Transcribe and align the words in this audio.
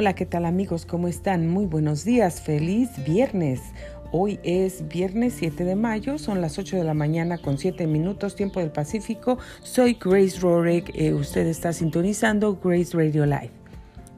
Hola, 0.00 0.14
¿qué 0.14 0.26
tal 0.26 0.44
amigos? 0.44 0.86
¿Cómo 0.86 1.08
están? 1.08 1.48
Muy 1.48 1.66
buenos 1.66 2.04
días, 2.04 2.40
feliz 2.40 2.88
viernes. 3.04 3.60
Hoy 4.12 4.38
es 4.44 4.86
viernes 4.86 5.34
7 5.36 5.64
de 5.64 5.74
mayo, 5.74 6.18
son 6.18 6.40
las 6.40 6.56
8 6.56 6.76
de 6.76 6.84
la 6.84 6.94
mañana 6.94 7.38
con 7.38 7.58
7 7.58 7.84
minutos, 7.88 8.36
tiempo 8.36 8.60
del 8.60 8.70
Pacífico. 8.70 9.38
Soy 9.60 9.98
Grace 10.00 10.38
Rorick, 10.38 10.92
eh, 10.94 11.14
usted 11.14 11.48
está 11.48 11.72
sintonizando 11.72 12.60
Grace 12.62 12.96
Radio 12.96 13.26
Live. 13.26 13.50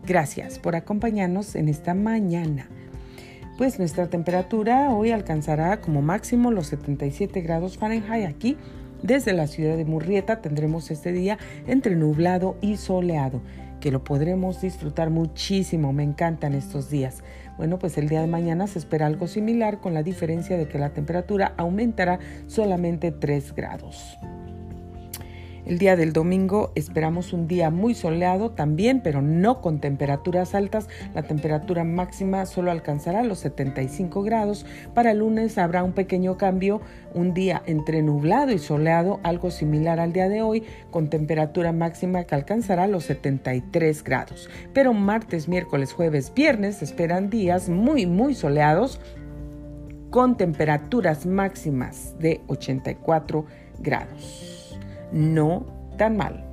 Gracias 0.06 0.58
por 0.58 0.76
acompañarnos 0.76 1.54
en 1.54 1.70
esta 1.70 1.94
mañana. 1.94 2.68
Pues 3.56 3.78
nuestra 3.78 4.06
temperatura 4.10 4.90
hoy 4.90 5.12
alcanzará 5.12 5.80
como 5.80 6.02
máximo 6.02 6.50
los 6.50 6.66
77 6.66 7.40
grados 7.40 7.78
Fahrenheit 7.78 8.26
aquí. 8.26 8.58
Desde 9.02 9.32
la 9.32 9.46
ciudad 9.46 9.78
de 9.78 9.86
Murrieta 9.86 10.42
tendremos 10.42 10.90
este 10.90 11.10
día 11.10 11.38
entre 11.66 11.96
nublado 11.96 12.58
y 12.60 12.76
soleado 12.76 13.40
que 13.80 13.90
lo 13.90 14.04
podremos 14.04 14.60
disfrutar 14.60 15.10
muchísimo. 15.10 15.92
Me 15.92 16.02
encantan 16.02 16.54
estos 16.54 16.90
días. 16.90 17.22
Bueno, 17.56 17.78
pues 17.78 17.98
el 17.98 18.08
día 18.08 18.20
de 18.20 18.26
mañana 18.26 18.66
se 18.66 18.78
espera 18.78 19.06
algo 19.06 19.26
similar 19.26 19.80
con 19.80 19.94
la 19.94 20.02
diferencia 20.02 20.56
de 20.56 20.68
que 20.68 20.78
la 20.78 20.90
temperatura 20.90 21.54
aumentará 21.56 22.18
solamente 22.46 23.10
3 23.10 23.54
grados. 23.54 24.18
El 25.66 25.78
día 25.78 25.94
del 25.94 26.12
domingo 26.12 26.72
esperamos 26.74 27.32
un 27.32 27.46
día 27.46 27.70
muy 27.70 27.94
soleado 27.94 28.50
también, 28.50 29.02
pero 29.02 29.20
no 29.20 29.60
con 29.60 29.80
temperaturas 29.80 30.54
altas. 30.54 30.88
La 31.14 31.22
temperatura 31.22 31.84
máxima 31.84 32.46
solo 32.46 32.70
alcanzará 32.70 33.22
los 33.22 33.40
75 33.40 34.22
grados. 34.22 34.64
Para 34.94 35.10
el 35.10 35.18
lunes 35.18 35.58
habrá 35.58 35.84
un 35.84 35.92
pequeño 35.92 36.38
cambio, 36.38 36.80
un 37.14 37.34
día 37.34 37.62
entre 37.66 38.02
nublado 38.02 38.52
y 38.52 38.58
soleado, 38.58 39.20
algo 39.22 39.50
similar 39.50 40.00
al 40.00 40.12
día 40.12 40.28
de 40.28 40.42
hoy, 40.42 40.64
con 40.90 41.10
temperatura 41.10 41.72
máxima 41.72 42.24
que 42.24 42.34
alcanzará 42.34 42.86
los 42.86 43.04
73 43.04 44.02
grados. 44.02 44.48
Pero 44.72 44.94
martes, 44.94 45.46
miércoles, 45.46 45.92
jueves, 45.92 46.32
viernes 46.34 46.82
esperan 46.82 47.28
días 47.28 47.68
muy, 47.68 48.06
muy 48.06 48.34
soleados 48.34 49.00
con 50.08 50.36
temperaturas 50.36 51.26
máximas 51.26 52.18
de 52.18 52.40
84 52.48 53.44
grados 53.80 54.59
no 55.12 55.66
tan 55.96 56.16
mal. 56.16 56.46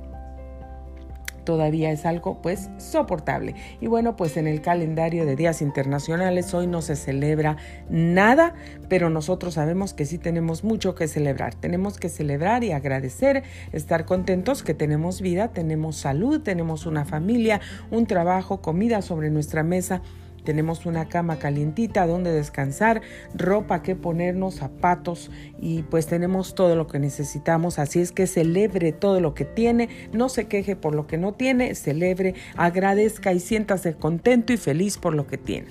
Todavía 1.48 1.90
es 1.92 2.04
algo 2.04 2.42
pues 2.42 2.68
soportable. 2.76 3.54
Y 3.80 3.86
bueno, 3.86 4.16
pues 4.16 4.36
en 4.36 4.46
el 4.46 4.60
calendario 4.60 5.24
de 5.24 5.34
días 5.34 5.62
internacionales 5.62 6.52
hoy 6.52 6.66
no 6.66 6.82
se 6.82 6.94
celebra 6.94 7.56
nada, 7.88 8.52
pero 8.90 9.08
nosotros 9.08 9.54
sabemos 9.54 9.94
que 9.94 10.04
sí 10.04 10.18
tenemos 10.18 10.62
mucho 10.62 10.94
que 10.94 11.08
celebrar. 11.08 11.54
Tenemos 11.54 11.98
que 11.98 12.10
celebrar 12.10 12.64
y 12.64 12.72
agradecer, 12.72 13.44
estar 13.72 14.04
contentos 14.04 14.62
que 14.62 14.74
tenemos 14.74 15.22
vida, 15.22 15.48
tenemos 15.48 15.96
salud, 15.96 16.42
tenemos 16.42 16.84
una 16.84 17.06
familia, 17.06 17.62
un 17.90 18.04
trabajo, 18.04 18.60
comida 18.60 19.00
sobre 19.00 19.30
nuestra 19.30 19.62
mesa 19.62 20.02
tenemos 20.48 20.86
una 20.86 21.10
cama 21.10 21.38
calientita 21.38 22.06
donde 22.06 22.32
descansar, 22.32 23.02
ropa 23.34 23.82
que 23.82 23.94
ponernos, 23.94 24.54
zapatos 24.54 25.30
y 25.60 25.82
pues 25.82 26.06
tenemos 26.06 26.54
todo 26.54 26.74
lo 26.74 26.86
que 26.86 26.98
necesitamos. 26.98 27.78
Así 27.78 28.00
es 28.00 28.12
que 28.12 28.26
celebre 28.26 28.92
todo 28.92 29.20
lo 29.20 29.34
que 29.34 29.44
tiene, 29.44 29.90
no 30.10 30.30
se 30.30 30.46
queje 30.46 30.74
por 30.74 30.94
lo 30.94 31.06
que 31.06 31.18
no 31.18 31.34
tiene, 31.34 31.74
celebre, 31.74 32.32
agradezca 32.56 33.34
y 33.34 33.40
siéntase 33.40 33.92
contento 33.92 34.54
y 34.54 34.56
feliz 34.56 34.96
por 34.96 35.14
lo 35.14 35.26
que 35.26 35.36
tiene. 35.36 35.68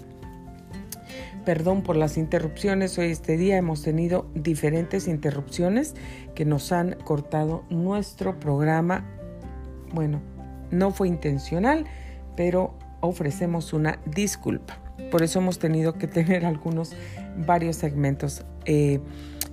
Perdón 1.44 1.82
por 1.82 1.96
las 1.96 2.16
interrupciones, 2.16 3.00
hoy 3.00 3.08
este 3.08 3.36
día 3.36 3.58
hemos 3.58 3.82
tenido 3.82 4.30
diferentes 4.36 5.08
interrupciones 5.08 5.96
que 6.36 6.46
nos 6.46 6.72
han 6.72 6.98
cortado 7.04 7.64
nuestro 7.72 8.40
programa. 8.40 9.10
Bueno, 9.92 10.22
no 10.70 10.92
fue 10.92 11.08
intencional, 11.08 11.88
pero 12.36 12.78
ofrecemos 13.08 13.74
una 13.74 14.00
disculpa. 14.06 14.78
Por 15.12 15.24
eso 15.24 15.40
hemos 15.40 15.60
tenido 15.60 15.94
que 15.94 16.08
tener 16.08 16.46
algunos, 16.46 16.94
varios 17.46 17.76
segmentos. 17.76 18.46
Eh, 18.66 19.00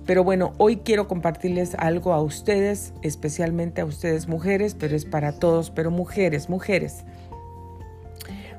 pero 0.05 0.23
bueno, 0.23 0.53
hoy 0.57 0.77
quiero 0.77 1.07
compartirles 1.07 1.73
algo 1.75 2.13
a 2.13 2.21
ustedes, 2.21 2.93
especialmente 3.01 3.81
a 3.81 3.85
ustedes 3.85 4.27
mujeres, 4.27 4.75
pero 4.75 4.95
es 4.95 5.05
para 5.05 5.31
todos, 5.31 5.71
pero 5.71 5.89
mujeres, 5.89 6.47
mujeres. 6.47 7.05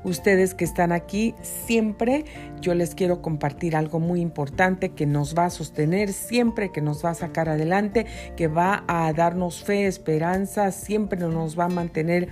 Ustedes 0.03 0.55
que 0.55 0.65
están 0.65 0.93
aquí, 0.93 1.35
siempre 1.43 2.25
yo 2.61 2.75
les 2.75 2.95
quiero 2.95 3.23
compartir 3.23 3.75
algo 3.75 3.99
muy 3.99 4.21
importante 4.21 4.91
que 4.91 5.05
nos 5.05 5.37
va 5.37 5.47
a 5.47 5.51
sostener 5.51 6.13
siempre, 6.13 6.71
que 6.71 6.81
nos 6.81 7.05
va 7.05 7.11
a 7.11 7.15
sacar 7.15 7.49
adelante, 7.49 8.07
que 8.37 8.47
va 8.47 8.85
a 8.87 9.13
darnos 9.13 9.65
fe, 9.65 9.87
esperanza, 9.87 10.71
siempre 10.71 11.19
nos 11.19 11.59
va 11.59 11.65
a 11.65 11.69
mantener 11.69 12.29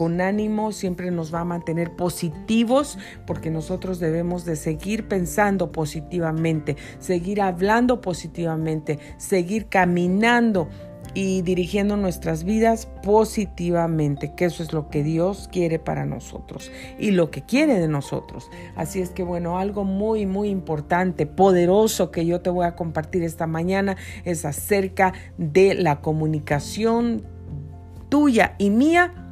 con 0.00 0.22
ánimo, 0.22 0.72
siempre 0.72 1.10
nos 1.10 1.34
va 1.34 1.40
a 1.40 1.44
mantener 1.44 1.94
positivos 1.94 2.96
porque 3.26 3.50
nosotros 3.50 4.00
debemos 4.00 4.46
de 4.46 4.56
seguir 4.56 5.08
pensando 5.08 5.72
positivamente, 5.72 6.78
seguir 6.98 7.42
hablando 7.42 8.00
positivamente, 8.00 8.98
seguir 9.18 9.66
caminando 9.66 10.70
y 11.12 11.42
dirigiendo 11.42 11.98
nuestras 11.98 12.44
vidas 12.44 12.88
positivamente, 13.02 14.32
que 14.34 14.46
eso 14.46 14.62
es 14.62 14.72
lo 14.72 14.88
que 14.88 15.04
Dios 15.04 15.50
quiere 15.52 15.78
para 15.78 16.06
nosotros 16.06 16.72
y 16.98 17.10
lo 17.10 17.30
que 17.30 17.42
quiere 17.42 17.78
de 17.78 17.88
nosotros. 17.88 18.48
Así 18.76 19.02
es 19.02 19.10
que 19.10 19.22
bueno, 19.22 19.58
algo 19.58 19.84
muy, 19.84 20.24
muy 20.24 20.48
importante, 20.48 21.26
poderoso 21.26 22.10
que 22.10 22.24
yo 22.24 22.40
te 22.40 22.48
voy 22.48 22.64
a 22.64 22.74
compartir 22.74 23.22
esta 23.22 23.46
mañana 23.46 23.98
es 24.24 24.46
acerca 24.46 25.12
de 25.36 25.74
la 25.74 26.00
comunicación 26.00 27.22
tuya 28.08 28.54
y 28.56 28.70
mía 28.70 29.26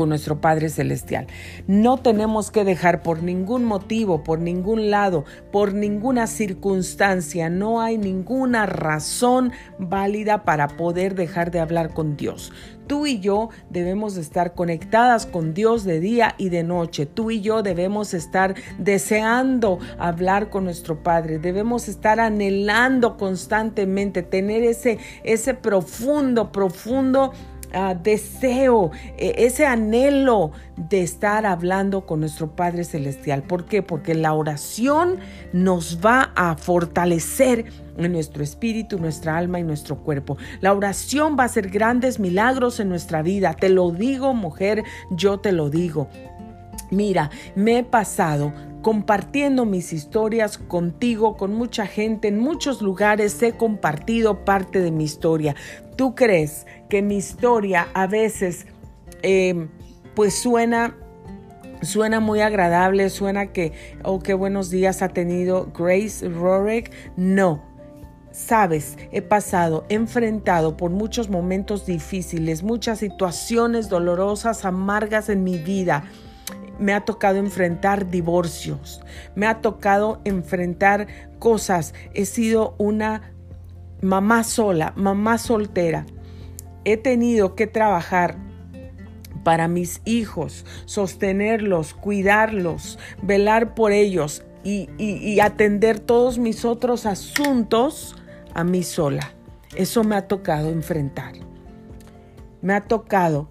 con 0.00 0.08
nuestro 0.08 0.40
Padre 0.40 0.70
Celestial. 0.70 1.26
No 1.66 1.98
tenemos 1.98 2.50
que 2.50 2.64
dejar 2.64 3.02
por 3.02 3.22
ningún 3.22 3.66
motivo, 3.66 4.24
por 4.24 4.38
ningún 4.38 4.90
lado, 4.90 5.26
por 5.52 5.74
ninguna 5.74 6.26
circunstancia, 6.26 7.50
no 7.50 7.82
hay 7.82 7.98
ninguna 7.98 8.64
razón 8.64 9.52
válida 9.78 10.42
para 10.44 10.68
poder 10.68 11.14
dejar 11.14 11.50
de 11.50 11.60
hablar 11.60 11.92
con 11.92 12.16
Dios. 12.16 12.50
Tú 12.90 13.06
y 13.06 13.20
yo 13.20 13.50
debemos 13.68 14.16
estar 14.16 14.54
conectadas 14.54 15.24
con 15.24 15.54
Dios 15.54 15.84
de 15.84 16.00
día 16.00 16.34
y 16.38 16.48
de 16.48 16.64
noche. 16.64 17.06
Tú 17.06 17.30
y 17.30 17.40
yo 17.40 17.62
debemos 17.62 18.14
estar 18.14 18.56
deseando 18.78 19.78
hablar 19.96 20.50
con 20.50 20.64
nuestro 20.64 21.00
Padre. 21.04 21.38
Debemos 21.38 21.86
estar 21.88 22.18
anhelando 22.18 23.16
constantemente, 23.16 24.24
tener 24.24 24.64
ese, 24.64 24.98
ese 25.22 25.54
profundo, 25.54 26.50
profundo 26.50 27.32
Ah, 27.72 27.94
deseo, 27.94 28.90
e, 29.16 29.34
ese 29.38 29.64
anhelo 29.64 30.50
de 30.76 31.02
estar 31.02 31.46
hablando 31.46 32.04
con 32.06 32.20
nuestro 32.20 32.56
Padre 32.56 32.84
Celestial. 32.84 33.42
¿Por 33.42 33.66
qué? 33.66 33.82
Porque 33.82 34.14
la 34.14 34.34
oración 34.34 35.18
nos 35.52 36.00
va 36.04 36.32
a 36.34 36.56
fortalecer 36.56 37.66
en 37.96 38.12
nuestro 38.12 38.42
espíritu, 38.42 38.98
nuestra 38.98 39.36
alma 39.36 39.60
y 39.60 39.62
nuestro 39.62 39.96
cuerpo. 39.96 40.36
La 40.60 40.72
oración 40.72 41.36
va 41.38 41.44
a 41.44 41.46
hacer 41.46 41.68
grandes 41.70 42.18
milagros 42.18 42.80
en 42.80 42.88
nuestra 42.88 43.22
vida. 43.22 43.54
Te 43.54 43.68
lo 43.68 43.90
digo, 43.90 44.34
mujer, 44.34 44.82
yo 45.10 45.38
te 45.38 45.52
lo 45.52 45.70
digo. 45.70 46.08
Mira, 46.90 47.30
me 47.54 47.78
he 47.78 47.84
pasado 47.84 48.52
compartiendo 48.82 49.66
mis 49.66 49.92
historias 49.92 50.58
contigo, 50.58 51.36
con 51.36 51.54
mucha 51.54 51.86
gente, 51.86 52.28
en 52.28 52.38
muchos 52.38 52.80
lugares 52.80 53.40
he 53.42 53.52
compartido 53.52 54.44
parte 54.44 54.80
de 54.80 54.90
mi 54.90 55.04
historia. 55.04 55.54
¿Tú 56.00 56.14
crees 56.14 56.66
que 56.88 57.02
mi 57.02 57.18
historia 57.18 57.88
a 57.92 58.06
veces 58.06 58.64
eh, 59.22 59.68
pues 60.14 60.32
suena 60.34 60.96
Suena 61.82 62.20
muy 62.20 62.40
agradable, 62.40 63.10
suena 63.10 63.52
que, 63.52 63.72
oh, 64.02 64.18
qué 64.20 64.32
buenos 64.32 64.70
días 64.70 65.02
ha 65.02 65.08
tenido 65.10 65.70
Grace 65.78 66.26
Rorick. 66.26 66.90
No, 67.16 67.62
Sabes, 68.32 68.96
he 69.12 69.20
pasado, 69.20 69.84
enfrentado 69.90 70.78
por 70.78 70.90
muchos 70.90 71.28
momentos 71.28 71.84
difíciles, 71.84 72.62
muchas 72.62 73.00
situaciones 73.00 73.90
dolorosas, 73.90 74.64
amargas 74.64 75.28
en 75.28 75.44
mi 75.44 75.58
vida 75.58 76.04
me 76.78 76.94
ha 76.94 77.04
tocado 77.04 77.36
enfrentar 77.36 78.08
divorcios, 78.10 79.02
me 79.34 79.46
ha 79.46 79.60
tocado 79.60 80.22
enfrentar 80.24 81.08
cosas. 81.38 81.92
He 82.14 82.24
sido 82.24 82.74
una 82.78 83.34
mamá 84.02 84.44
sola, 84.44 84.92
mamá 84.96 85.38
soltera. 85.38 86.06
He 86.84 86.96
tenido 86.96 87.54
que 87.54 87.66
trabajar 87.66 88.36
para 89.44 89.68
mis 89.68 90.02
hijos, 90.04 90.64
sostenerlos, 90.84 91.94
cuidarlos, 91.94 92.98
velar 93.22 93.74
por 93.74 93.92
ellos 93.92 94.44
y, 94.62 95.40
atender 95.40 95.98
todos 95.98 96.38
mis 96.38 96.64
otros 96.64 97.06
asuntos 97.06 98.16
a 98.54 98.64
mí 98.64 98.82
sola. 98.82 99.32
Eso 99.74 100.04
me 100.04 100.16
ha 100.16 100.28
tocado 100.28 100.70
enfrentar. 100.70 101.34
Me 102.60 102.74
ha 102.74 102.82
tocado 102.82 103.48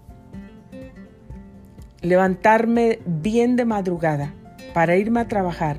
levantarme 2.00 3.00
bien 3.04 3.56
de 3.56 3.64
madrugada 3.64 4.32
para 4.72 4.96
irme 4.96 5.20
a 5.20 5.28
trabajar. 5.28 5.78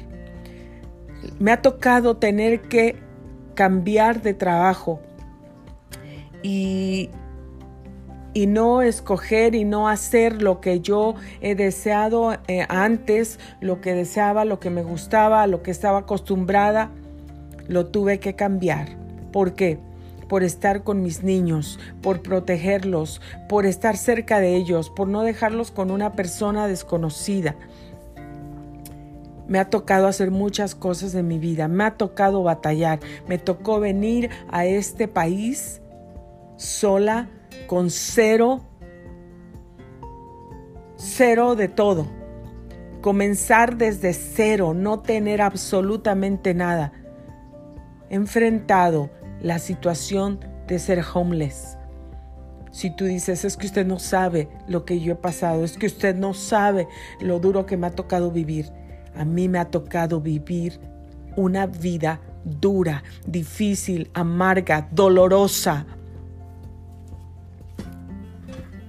Me 1.39 1.51
ha 1.51 1.61
tocado 1.61 2.17
tener 2.17 2.61
que 2.61 2.97
cambiar 3.53 4.21
de 4.21 4.33
trabajo 4.33 4.99
y 6.43 7.09
y 8.33 8.47
no 8.47 8.81
escoger 8.81 9.55
y 9.55 9.65
no 9.65 9.87
hacer 9.87 10.41
lo 10.41 10.61
que 10.61 10.79
yo 10.79 11.15
he 11.41 11.55
deseado 11.55 12.37
eh, 12.47 12.65
antes, 12.69 13.39
lo 13.59 13.81
que 13.81 13.93
deseaba, 13.93 14.45
lo 14.45 14.59
que 14.59 14.69
me 14.69 14.83
gustaba, 14.83 15.47
lo 15.47 15.63
que 15.63 15.71
estaba 15.71 15.99
acostumbrada, 15.99 16.91
lo 17.67 17.87
tuve 17.87 18.19
que 18.19 18.35
cambiar. 18.35 18.89
¿Por 19.31 19.53
qué? 19.53 19.79
Por 20.29 20.43
estar 20.43 20.83
con 20.83 21.01
mis 21.01 21.23
niños, 21.23 21.77
por 22.01 22.21
protegerlos, 22.21 23.21
por 23.49 23.65
estar 23.65 23.97
cerca 23.97 24.39
de 24.39 24.55
ellos, 24.55 24.89
por 24.89 25.07
no 25.09 25.23
dejarlos 25.23 25.71
con 25.71 25.91
una 25.91 26.13
persona 26.13 26.67
desconocida. 26.67 27.55
Me 29.47 29.59
ha 29.59 29.69
tocado 29.69 30.07
hacer 30.07 30.31
muchas 30.31 30.75
cosas 30.75 31.15
en 31.15 31.27
mi 31.27 31.39
vida, 31.39 31.67
me 31.67 31.83
ha 31.83 31.97
tocado 31.97 32.43
batallar, 32.43 32.99
me 33.27 33.37
tocó 33.37 33.79
venir 33.79 34.29
a 34.49 34.65
este 34.65 35.07
país 35.07 35.81
sola, 36.55 37.29
con 37.67 37.89
cero, 37.89 38.61
cero 40.95 41.55
de 41.55 41.67
todo. 41.67 42.07
Comenzar 43.01 43.77
desde 43.77 44.13
cero, 44.13 44.73
no 44.75 44.99
tener 44.99 45.41
absolutamente 45.41 46.53
nada. 46.53 46.93
He 48.09 48.15
enfrentado 48.15 49.09
la 49.41 49.57
situación 49.57 50.39
de 50.67 50.77
ser 50.79 51.03
homeless. 51.13 51.77
Si 52.71 52.89
tú 52.95 53.05
dices, 53.05 53.43
es 53.43 53.57
que 53.57 53.65
usted 53.65 53.85
no 53.85 53.99
sabe 53.99 54.47
lo 54.67 54.85
que 54.85 54.99
yo 54.99 55.13
he 55.13 55.15
pasado, 55.15 55.63
es 55.63 55.77
que 55.77 55.87
usted 55.87 56.15
no 56.15 56.33
sabe 56.33 56.87
lo 57.19 57.39
duro 57.39 57.65
que 57.65 57.75
me 57.75 57.87
ha 57.87 57.91
tocado 57.91 58.31
vivir. 58.31 58.71
A 59.15 59.25
mí 59.25 59.47
me 59.47 59.59
ha 59.59 59.65
tocado 59.65 60.21
vivir 60.21 60.79
una 61.35 61.65
vida 61.65 62.19
dura, 62.43 63.03
difícil, 63.25 64.09
amarga, 64.13 64.87
dolorosa, 64.91 65.85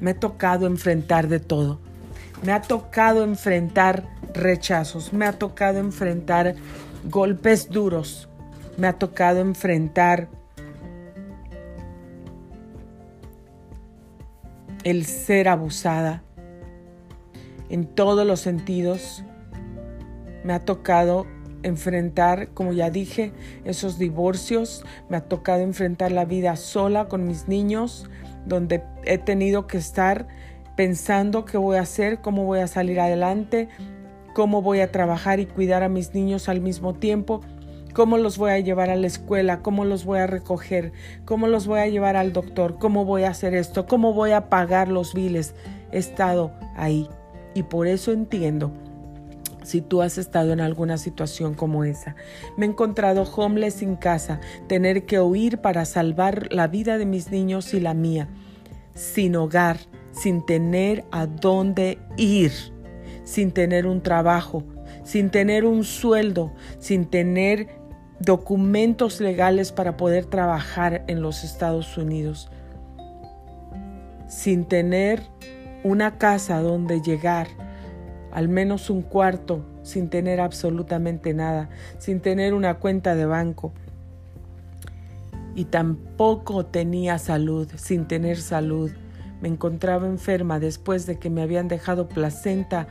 me 0.02 0.10
ha 0.10 0.18
tocado 0.18 0.66
enfrentar 0.66 1.28
de 1.28 1.38
todo. 1.38 1.78
Me 2.42 2.52
ha 2.52 2.60
tocado 2.60 3.22
enfrentar 3.22 4.04
rechazos, 4.34 5.12
me 5.12 5.26
ha 5.26 5.32
tocado 5.32 5.78
enfrentar 5.78 6.56
golpes 7.08 7.70
duros, 7.70 8.28
me 8.76 8.88
ha 8.88 8.94
tocado 8.94 9.38
enfrentar 9.38 10.28
el 14.82 15.06
ser 15.06 15.48
abusada 15.48 16.24
en 17.68 17.86
todos 17.86 18.26
los 18.26 18.40
sentidos. 18.40 19.22
Me 20.44 20.52
ha 20.52 20.60
tocado 20.60 21.26
enfrentar, 21.62 22.48
como 22.54 22.72
ya 22.72 22.90
dije, 22.90 23.32
esos 23.64 23.98
divorcios, 23.98 24.84
me 25.08 25.16
ha 25.16 25.22
tocado 25.22 25.62
enfrentar 25.62 26.12
la 26.12 26.24
vida 26.24 26.56
sola 26.56 27.08
con 27.08 27.26
mis 27.26 27.48
niños, 27.48 28.08
donde 28.46 28.82
he 29.04 29.18
tenido 29.18 29.66
que 29.66 29.78
estar 29.78 30.26
pensando 30.76 31.44
qué 31.44 31.58
voy 31.58 31.76
a 31.76 31.82
hacer, 31.82 32.20
cómo 32.20 32.44
voy 32.44 32.60
a 32.60 32.66
salir 32.66 32.98
adelante, 33.00 33.68
cómo 34.34 34.62
voy 34.62 34.80
a 34.80 34.90
trabajar 34.90 35.40
y 35.40 35.46
cuidar 35.46 35.82
a 35.82 35.88
mis 35.88 36.14
niños 36.14 36.48
al 36.48 36.60
mismo 36.60 36.94
tiempo, 36.94 37.40
cómo 37.92 38.16
los 38.16 38.38
voy 38.38 38.50
a 38.52 38.58
llevar 38.58 38.90
a 38.90 38.96
la 38.96 39.06
escuela, 39.06 39.60
cómo 39.60 39.84
los 39.84 40.04
voy 40.04 40.18
a 40.18 40.26
recoger, 40.26 40.92
cómo 41.24 41.46
los 41.46 41.66
voy 41.66 41.80
a 41.80 41.88
llevar 41.88 42.16
al 42.16 42.32
doctor, 42.32 42.78
cómo 42.78 43.04
voy 43.04 43.24
a 43.24 43.30
hacer 43.30 43.54
esto, 43.54 43.86
cómo 43.86 44.12
voy 44.14 44.32
a 44.32 44.48
pagar 44.48 44.88
los 44.88 45.14
biles. 45.14 45.54
He 45.92 45.98
estado 45.98 46.52
ahí 46.74 47.08
y 47.54 47.64
por 47.64 47.86
eso 47.86 48.12
entiendo 48.12 48.72
si 49.62 49.80
tú 49.80 50.02
has 50.02 50.18
estado 50.18 50.52
en 50.52 50.60
alguna 50.60 50.98
situación 50.98 51.54
como 51.54 51.84
esa. 51.84 52.16
Me 52.56 52.66
he 52.66 52.68
encontrado 52.68 53.22
homeless 53.22 53.74
sin 53.74 53.96
casa, 53.96 54.40
tener 54.68 55.06
que 55.06 55.20
huir 55.20 55.58
para 55.58 55.84
salvar 55.84 56.48
la 56.52 56.68
vida 56.68 56.98
de 56.98 57.06
mis 57.06 57.30
niños 57.30 57.74
y 57.74 57.80
la 57.80 57.94
mía, 57.94 58.28
sin 58.94 59.36
hogar, 59.36 59.78
sin 60.12 60.44
tener 60.44 61.04
a 61.10 61.26
dónde 61.26 61.98
ir, 62.16 62.52
sin 63.24 63.52
tener 63.52 63.86
un 63.86 64.02
trabajo, 64.02 64.64
sin 65.04 65.30
tener 65.30 65.64
un 65.64 65.84
sueldo, 65.84 66.52
sin 66.78 67.06
tener 67.06 67.68
documentos 68.20 69.20
legales 69.20 69.72
para 69.72 69.96
poder 69.96 70.26
trabajar 70.26 71.04
en 71.08 71.22
los 71.22 71.42
Estados 71.44 71.96
Unidos, 71.98 72.50
sin 74.28 74.64
tener 74.64 75.22
una 75.82 76.18
casa 76.18 76.60
donde 76.60 77.00
llegar, 77.00 77.48
al 78.32 78.48
menos 78.48 78.90
un 78.90 79.02
cuarto 79.02 79.64
sin 79.82 80.08
tener 80.08 80.40
absolutamente 80.40 81.34
nada, 81.34 81.68
sin 81.98 82.20
tener 82.20 82.54
una 82.54 82.74
cuenta 82.74 83.14
de 83.14 83.26
banco. 83.26 83.72
Y 85.54 85.66
tampoco 85.66 86.66
tenía 86.66 87.18
salud, 87.18 87.68
sin 87.76 88.06
tener 88.06 88.38
salud. 88.38 88.90
Me 89.42 89.48
encontraba 89.48 90.06
enferma 90.06 90.58
después 90.58 91.04
de 91.04 91.18
que 91.18 91.28
me 91.28 91.42
habían 91.42 91.68
dejado 91.68 92.08
placenta 92.08 92.86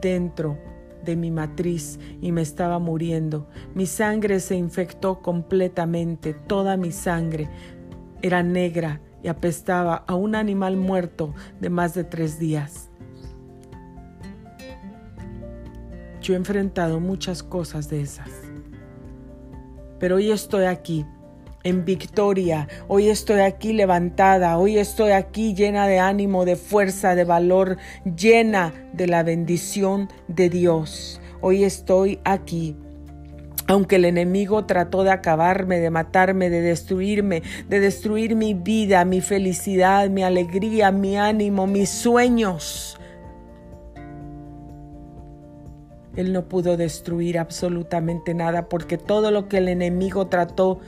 dentro 0.00 0.58
de 1.04 1.16
mi 1.16 1.30
matriz 1.30 1.98
y 2.20 2.32
me 2.32 2.42
estaba 2.42 2.78
muriendo. 2.78 3.48
Mi 3.74 3.86
sangre 3.86 4.40
se 4.40 4.56
infectó 4.56 5.20
completamente, 5.20 6.34
toda 6.34 6.76
mi 6.76 6.92
sangre 6.92 7.48
era 8.22 8.42
negra 8.42 9.00
y 9.22 9.28
apestaba 9.28 10.04
a 10.06 10.14
un 10.14 10.34
animal 10.34 10.76
muerto 10.76 11.34
de 11.60 11.70
más 11.70 11.94
de 11.94 12.04
tres 12.04 12.38
días. 12.38 12.90
Yo 16.24 16.32
he 16.32 16.36
enfrentado 16.38 17.00
muchas 17.00 17.42
cosas 17.42 17.90
de 17.90 18.00
esas. 18.00 18.30
Pero 19.98 20.16
hoy 20.16 20.32
estoy 20.32 20.64
aquí, 20.64 21.04
en 21.64 21.84
victoria. 21.84 22.66
Hoy 22.88 23.10
estoy 23.10 23.40
aquí 23.40 23.74
levantada. 23.74 24.56
Hoy 24.56 24.78
estoy 24.78 25.10
aquí 25.10 25.52
llena 25.52 25.86
de 25.86 25.98
ánimo, 25.98 26.46
de 26.46 26.56
fuerza, 26.56 27.14
de 27.14 27.24
valor, 27.24 27.76
llena 28.16 28.72
de 28.94 29.06
la 29.06 29.22
bendición 29.22 30.08
de 30.26 30.48
Dios. 30.48 31.20
Hoy 31.42 31.62
estoy 31.62 32.20
aquí. 32.24 32.74
Aunque 33.66 33.96
el 33.96 34.06
enemigo 34.06 34.64
trató 34.64 35.04
de 35.04 35.10
acabarme, 35.10 35.78
de 35.78 35.90
matarme, 35.90 36.48
de 36.48 36.62
destruirme, 36.62 37.42
de 37.68 37.80
destruir 37.80 38.34
mi 38.34 38.54
vida, 38.54 39.04
mi 39.04 39.20
felicidad, 39.20 40.08
mi 40.08 40.22
alegría, 40.22 40.90
mi 40.90 41.18
ánimo, 41.18 41.66
mis 41.66 41.90
sueños. 41.90 42.98
Él 46.16 46.32
no 46.32 46.48
pudo 46.48 46.76
destruir 46.76 47.38
absolutamente 47.38 48.34
nada 48.34 48.68
porque 48.68 48.98
todo 48.98 49.30
lo 49.30 49.48
que 49.48 49.58
el 49.58 49.68
enemigo 49.68 50.26
trató 50.26 50.80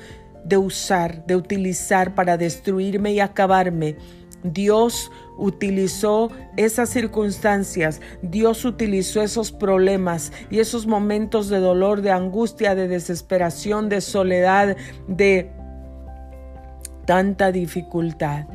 de 0.44 0.56
usar, 0.56 1.26
de 1.26 1.36
utilizar 1.36 2.14
para 2.14 2.36
destruirme 2.36 3.12
y 3.12 3.20
acabarme, 3.20 3.96
Dios 4.44 5.10
utilizó 5.38 6.30
esas 6.56 6.88
circunstancias, 6.90 8.00
Dios 8.22 8.64
utilizó 8.64 9.22
esos 9.22 9.50
problemas 9.50 10.32
y 10.50 10.60
esos 10.60 10.86
momentos 10.86 11.48
de 11.48 11.58
dolor, 11.58 12.00
de 12.00 12.12
angustia, 12.12 12.74
de 12.74 12.86
desesperación, 12.86 13.88
de 13.88 14.00
soledad, 14.00 14.76
de 15.08 15.50
tanta 17.06 17.50
dificultad 17.50 18.46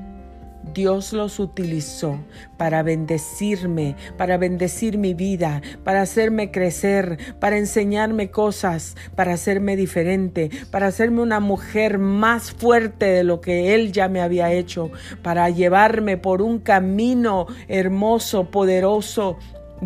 Dios 0.73 1.13
los 1.13 1.39
utilizó 1.39 2.17
para 2.57 2.83
bendecirme, 2.83 3.95
para 4.17 4.37
bendecir 4.37 4.97
mi 4.97 5.13
vida, 5.13 5.61
para 5.83 6.01
hacerme 6.01 6.51
crecer, 6.51 7.17
para 7.39 7.57
enseñarme 7.57 8.31
cosas, 8.31 8.95
para 9.15 9.33
hacerme 9.33 9.75
diferente, 9.75 10.49
para 10.71 10.87
hacerme 10.87 11.21
una 11.21 11.39
mujer 11.39 11.97
más 11.97 12.51
fuerte 12.51 13.05
de 13.05 13.23
lo 13.23 13.41
que 13.41 13.75
Él 13.75 13.91
ya 13.91 14.07
me 14.07 14.21
había 14.21 14.51
hecho, 14.51 14.91
para 15.21 15.49
llevarme 15.49 16.17
por 16.17 16.41
un 16.41 16.59
camino 16.59 17.47
hermoso, 17.67 18.51
poderoso, 18.51 19.37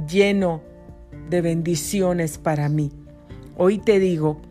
lleno 0.08 0.62
de 1.30 1.42
bendiciones 1.42 2.38
para 2.38 2.70
mí. 2.70 2.92
Hoy 3.58 3.80
te 3.80 4.00
digo, 4.00 4.42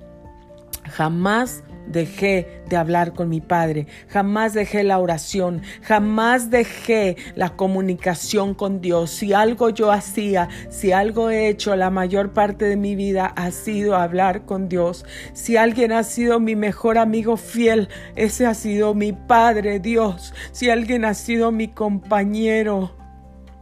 jamás 0.85 1.63
dejé 1.87 2.63
de 2.69 2.77
hablar 2.77 3.13
con 3.13 3.29
mi 3.29 3.41
Padre, 3.41 3.87
jamás 4.09 4.55
dejé 4.55 4.83
la 4.85 4.99
oración, 4.99 5.63
jamás 5.83 6.51
dejé 6.51 7.17
la 7.35 7.51
comunicación 7.51 8.55
con 8.55 8.81
Dios. 8.81 9.11
Si 9.11 9.33
algo 9.33 9.71
yo 9.71 9.91
hacía, 9.91 10.49
si 10.71 10.93
algo 10.93 11.31
he 11.31 11.49
hecho 11.49 11.77
la 11.77 11.91
mayor 11.91 12.33
parte 12.33 12.67
de 12.67 12.77
mi 12.77 12.95
vida 12.95 13.27
ha 13.27 13.51
sido 13.51 13.97
hablar 13.97 14.45
con 14.45 14.69
Dios. 14.69 15.05
Si 15.33 15.57
alguien 15.57 15.93
ha 15.93 16.03
sido 16.03 16.41
mi 16.41 16.57
mejor 16.57 16.99
amigo 16.99 17.37
fiel, 17.37 17.89
ese 18.17 18.47
ha 18.47 18.55
sido 18.55 18.95
mi 18.95 19.13
Padre 19.13 19.81
Dios. 19.81 20.35
Si 20.53 20.71
alguien 20.71 21.05
ha 21.05 21.15
sido 21.15 21.53
mi 21.53 21.69
compañero 21.69 22.97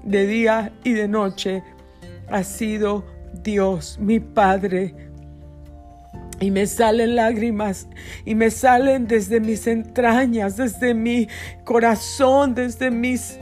de 0.03 0.27
día 0.27 0.73
y 0.85 0.93
de 0.93 1.09
noche, 1.09 1.63
ha 2.29 2.45
sido 2.45 3.05
Dios, 3.43 3.99
mi 4.01 4.21
Padre 4.21 5.12
y 6.43 6.51
me 6.51 6.67
salen 6.67 7.15
lágrimas 7.15 7.87
y 8.25 8.35
me 8.35 8.51
salen 8.51 9.07
desde 9.07 9.39
mis 9.39 9.69
entrañas, 9.69 10.57
desde 10.57 10.93
mi 10.93 11.29
corazón, 11.65 12.55
desde 12.55 12.91
mis 12.91 13.39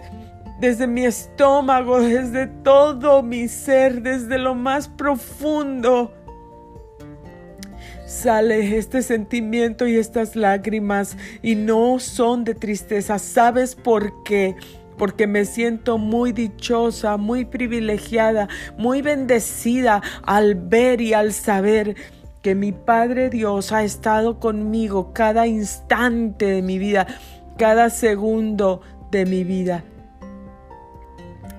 desde 0.61 0.87
mi 0.87 1.07
estómago, 1.07 2.03
desde 2.03 2.47
todo 2.47 3.23
mi 3.23 3.49
ser, 3.49 4.03
desde 4.03 4.37
lo 4.37 4.55
más 4.55 4.89
profundo. 4.89 6.13
Sale 8.07 8.77
este 8.77 9.01
sentimiento 9.01 9.87
y 9.87 9.97
estas 9.97 10.37
lágrimas 10.37 11.17
y 11.41 11.55
no 11.55 11.99
son 11.99 12.45
de 12.45 12.55
tristeza. 12.55 13.19
¿Sabes 13.19 13.75
por 13.75 14.23
qué? 14.25 14.55
porque 14.99 15.27
me 15.27 15.47
siento 15.47 15.97
muy 15.97 16.33
dichosa, 16.33 17.17
muy 17.17 17.47
privilegiada, 17.47 18.51
muy 18.77 19.01
bendecida 19.01 20.03
al 20.25 20.57
ver 20.57 21.01
y 21.01 21.15
al 21.15 21.33
saber 21.33 21.97
que 22.43 22.55
mi 22.55 22.73
Padre 22.73 23.29
Dios 23.29 23.73
ha 23.73 23.83
estado 23.83 24.41
conmigo 24.41 25.13
cada 25.13 25.47
instante 25.47 26.47
de 26.47 26.63
mi 26.63 26.79
vida, 26.79 27.07
cada 27.59 27.91
segundo 27.91 28.81
de 29.11 29.27
mi 29.27 29.45
vida. 29.45 29.85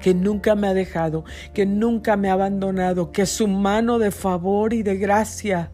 Que 0.02 0.16
nunca 0.16 0.56
me 0.56 0.68
ha 0.68 0.74
dejado, 0.74 1.24
que 1.54 1.68
nunca 1.68 2.18
me 2.18 2.30
ha 2.30 2.34
abandonado, 2.34 3.12
que 3.12 3.28
su 3.28 3.48
mano 3.48 4.00
de 4.00 4.10
favor 4.10 4.74
y 4.74 4.82
de 4.82 4.98
gracia 4.98 5.72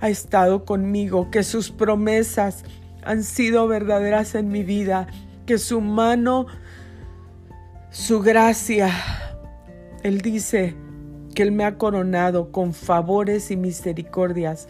ha 0.00 0.10
estado 0.10 0.66
conmigo, 0.66 1.30
que 1.30 1.42
sus 1.42 1.70
promesas 1.70 2.64
han 3.02 3.22
sido 3.22 3.66
verdaderas 3.66 4.34
en 4.34 4.48
mi 4.48 4.62
vida, 4.62 5.06
que 5.46 5.56
su 5.56 5.80
mano, 5.80 6.46
su 7.90 8.20
gracia, 8.20 8.90
Él 10.02 10.20
dice 10.20 10.83
que 11.34 11.42
Él 11.42 11.52
me 11.52 11.64
ha 11.64 11.76
coronado 11.76 12.50
con 12.52 12.72
favores 12.72 13.50
y 13.50 13.56
misericordias. 13.56 14.68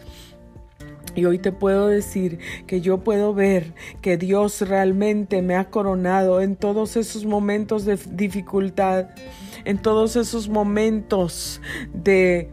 Y 1.15 1.23
hoy 1.25 1.39
te 1.39 1.53
puedo 1.53 1.87
decir 1.87 2.39
que 2.67 2.81
yo 2.81 3.03
puedo 3.03 3.33
ver 3.33 3.73
que 4.01 4.17
Dios 4.17 4.61
realmente 4.67 5.41
me 5.41 5.55
ha 5.55 5.69
coronado 5.69 6.41
en 6.41 6.57
todos 6.57 6.97
esos 6.97 7.25
momentos 7.25 7.85
de 7.85 7.97
dificultad, 8.11 9.09
en 9.63 9.77
todos 9.77 10.17
esos 10.17 10.49
momentos 10.49 11.61
de 11.93 12.51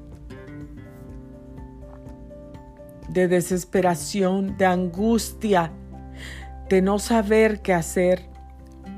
de 3.13 3.29
desesperación, 3.29 4.57
de 4.57 4.65
angustia, 4.65 5.71
de 6.69 6.81
no 6.81 6.99
saber 6.99 7.61
qué 7.61 7.75
hacer, 7.75 8.23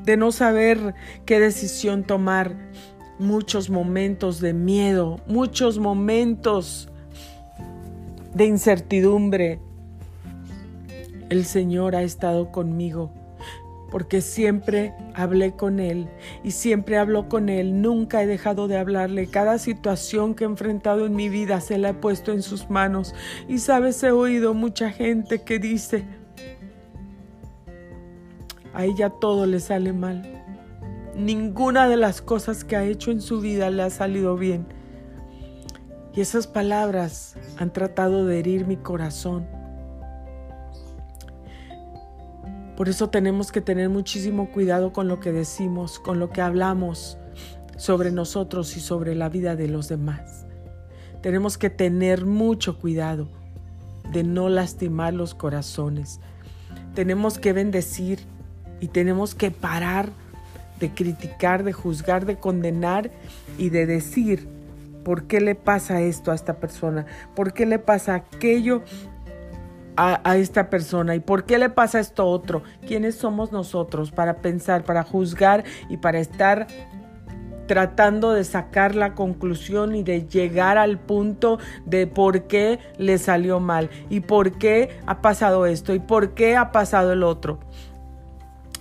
de 0.04 0.16
no 0.16 0.30
saber 0.30 0.94
qué 1.26 1.40
decisión 1.40 2.04
tomar, 2.04 2.70
muchos 3.18 3.70
momentos 3.70 4.40
de 4.40 4.52
miedo, 4.52 5.20
muchos 5.26 5.78
momentos 5.78 6.88
de 8.34 8.46
incertidumbre. 8.46 9.60
El 11.30 11.44
Señor 11.44 11.96
ha 11.96 12.02
estado 12.02 12.50
conmigo 12.50 13.10
porque 13.94 14.22
siempre 14.22 14.92
hablé 15.14 15.52
con 15.52 15.78
Él 15.78 16.08
y 16.42 16.50
siempre 16.50 16.98
hablo 16.98 17.28
con 17.28 17.48
Él. 17.48 17.80
Nunca 17.80 18.20
he 18.24 18.26
dejado 18.26 18.66
de 18.66 18.76
hablarle. 18.76 19.28
Cada 19.28 19.56
situación 19.58 20.34
que 20.34 20.42
he 20.42 20.48
enfrentado 20.48 21.06
en 21.06 21.14
mi 21.14 21.28
vida 21.28 21.60
se 21.60 21.78
la 21.78 21.90
he 21.90 21.94
puesto 21.94 22.32
en 22.32 22.42
sus 22.42 22.68
manos. 22.68 23.14
Y 23.46 23.58
sabes, 23.58 24.02
he 24.02 24.10
oído 24.10 24.52
mucha 24.52 24.90
gente 24.90 25.42
que 25.42 25.60
dice, 25.60 26.04
a 28.72 28.84
ella 28.84 29.10
todo 29.10 29.46
le 29.46 29.60
sale 29.60 29.92
mal. 29.92 30.43
Ninguna 31.16 31.88
de 31.88 31.96
las 31.96 32.20
cosas 32.20 32.64
que 32.64 32.76
ha 32.76 32.84
hecho 32.84 33.10
en 33.10 33.20
su 33.20 33.40
vida 33.40 33.70
le 33.70 33.82
ha 33.82 33.90
salido 33.90 34.36
bien. 34.36 34.66
Y 36.14 36.20
esas 36.20 36.46
palabras 36.46 37.36
han 37.58 37.72
tratado 37.72 38.26
de 38.26 38.38
herir 38.38 38.66
mi 38.66 38.76
corazón. 38.76 39.46
Por 42.76 42.88
eso 42.88 43.10
tenemos 43.10 43.52
que 43.52 43.60
tener 43.60 43.88
muchísimo 43.88 44.50
cuidado 44.50 44.92
con 44.92 45.06
lo 45.06 45.20
que 45.20 45.30
decimos, 45.30 46.00
con 46.00 46.18
lo 46.18 46.30
que 46.30 46.40
hablamos 46.40 47.18
sobre 47.76 48.10
nosotros 48.10 48.76
y 48.76 48.80
sobre 48.80 49.14
la 49.14 49.28
vida 49.28 49.54
de 49.54 49.68
los 49.68 49.88
demás. 49.88 50.46
Tenemos 51.20 51.56
que 51.56 51.70
tener 51.70 52.26
mucho 52.26 52.78
cuidado 52.78 53.28
de 54.12 54.24
no 54.24 54.48
lastimar 54.48 55.14
los 55.14 55.34
corazones. 55.34 56.20
Tenemos 56.94 57.38
que 57.38 57.52
bendecir 57.52 58.20
y 58.80 58.88
tenemos 58.88 59.34
que 59.34 59.50
parar 59.50 60.10
de 60.80 60.90
criticar, 60.90 61.64
de 61.64 61.72
juzgar, 61.72 62.26
de 62.26 62.36
condenar 62.36 63.10
y 63.58 63.70
de 63.70 63.86
decir, 63.86 64.48
¿por 65.04 65.24
qué 65.24 65.40
le 65.40 65.54
pasa 65.54 66.00
esto 66.00 66.30
a 66.30 66.34
esta 66.34 66.54
persona? 66.54 67.06
¿Por 67.34 67.52
qué 67.52 67.66
le 67.66 67.78
pasa 67.78 68.14
aquello 68.14 68.82
a, 69.96 70.36
esta 70.36 70.70
persona 70.70 71.14
y 71.14 71.20
por 71.20 71.44
qué 71.44 71.58
le 71.58 71.70
pasa 71.70 72.00
esto 72.00 72.26
otro. 72.26 72.62
¿Quiénes 72.86 73.14
somos 73.14 73.52
nosotros 73.52 74.10
para 74.10 74.38
pensar, 74.38 74.84
para 74.84 75.02
juzgar 75.02 75.64
y 75.88 75.98
para 75.98 76.18
estar 76.18 76.66
tratando 77.66 78.32
de 78.32 78.44
sacar 78.44 78.94
la 78.94 79.14
conclusión 79.14 79.94
y 79.94 80.02
de 80.02 80.26
llegar 80.26 80.76
al 80.76 80.98
punto 80.98 81.58
de 81.86 82.06
por 82.06 82.42
qué 82.42 82.78
le 82.98 83.16
salió 83.18 83.58
mal 83.58 83.88
y 84.10 84.20
por 84.20 84.58
qué 84.58 84.90
ha 85.06 85.22
pasado 85.22 85.64
esto 85.64 85.94
y 85.94 85.98
por 85.98 86.34
qué 86.34 86.56
ha 86.56 86.72
pasado 86.72 87.12
el 87.12 87.22
otro? 87.22 87.60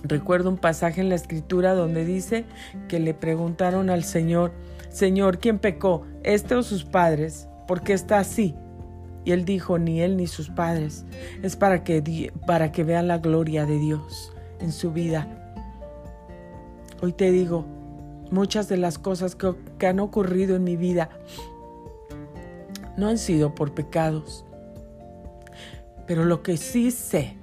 Recuerdo 0.04 0.50
un 0.50 0.58
pasaje 0.58 1.00
en 1.00 1.08
la 1.08 1.14
escritura 1.14 1.74
donde 1.74 2.04
dice 2.04 2.44
que 2.88 3.00
le 3.00 3.14
preguntaron 3.14 3.88
al 3.88 4.04
Señor, 4.04 4.52
Señor, 4.90 5.38
¿quién 5.38 5.58
pecó? 5.58 6.02
¿Este 6.22 6.54
o 6.54 6.62
sus 6.62 6.84
padres? 6.84 7.48
¿Por 7.66 7.82
qué 7.82 7.94
está 7.94 8.18
así? 8.18 8.54
Y 9.24 9.32
él 9.32 9.46
dijo, 9.46 9.78
ni 9.78 10.02
él 10.02 10.18
ni 10.18 10.26
sus 10.26 10.50
padres. 10.50 11.06
Es 11.42 11.56
para 11.56 11.84
que, 11.84 12.32
para 12.46 12.70
que 12.70 12.84
vean 12.84 13.08
la 13.08 13.16
gloria 13.16 13.64
de 13.64 13.78
Dios 13.78 14.30
en 14.60 14.72
su 14.72 14.92
vida. 14.92 15.26
Hoy 17.00 17.14
te 17.14 17.30
digo, 17.30 17.64
muchas 18.30 18.68
de 18.68 18.76
las 18.76 18.98
cosas 18.98 19.34
que, 19.34 19.54
que 19.78 19.86
han 19.86 20.00
ocurrido 20.00 20.56
en 20.56 20.64
mi 20.64 20.76
vida 20.76 21.08
no 22.98 23.08
han 23.08 23.16
sido 23.16 23.54
por 23.54 23.72
pecados. 23.72 24.44
Pero 26.06 26.26
lo 26.26 26.42
que 26.42 26.58
sí 26.58 26.90
sé 26.90 27.38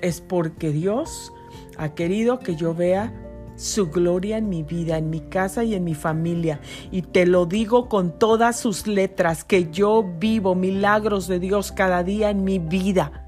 es 0.00 0.20
porque 0.20 0.70
Dios 0.70 1.32
ha 1.78 1.94
querido 1.94 2.40
que 2.40 2.56
yo 2.56 2.74
vea 2.74 3.12
su 3.56 3.90
gloria 3.90 4.38
en 4.38 4.48
mi 4.48 4.62
vida, 4.62 4.98
en 4.98 5.10
mi 5.10 5.20
casa 5.20 5.64
y 5.64 5.74
en 5.74 5.84
mi 5.84 5.94
familia. 5.94 6.60
Y 6.90 7.02
te 7.02 7.26
lo 7.26 7.46
digo 7.46 7.88
con 7.88 8.18
todas 8.18 8.58
sus 8.58 8.86
letras, 8.86 9.44
que 9.44 9.70
yo 9.70 10.04
vivo 10.18 10.54
milagros 10.54 11.26
de 11.26 11.38
Dios 11.40 11.72
cada 11.72 12.02
día 12.04 12.30
en 12.30 12.44
mi 12.44 12.58
vida 12.58 13.24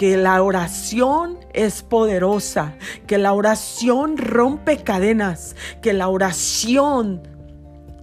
que 0.00 0.16
la 0.16 0.42
oración 0.42 1.36
es 1.52 1.82
poderosa, 1.82 2.74
que 3.06 3.18
la 3.18 3.34
oración 3.34 4.16
rompe 4.16 4.78
cadenas, 4.78 5.54
que 5.82 5.92
la 5.92 6.08
oración 6.08 7.20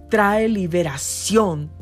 trae 0.08 0.48
liberación, 0.48 1.72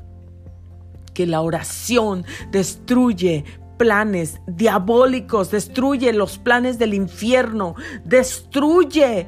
que 1.13 1.27
la 1.27 1.43
oración 1.43 2.25
destruye 2.51 3.45
planes 3.77 4.41
diabólicos, 4.47 5.51
destruye 5.51 6.13
los 6.13 6.39
planes 6.39 6.79
del 6.79 6.95
infierno, 6.95 7.75
destruye 8.05 9.27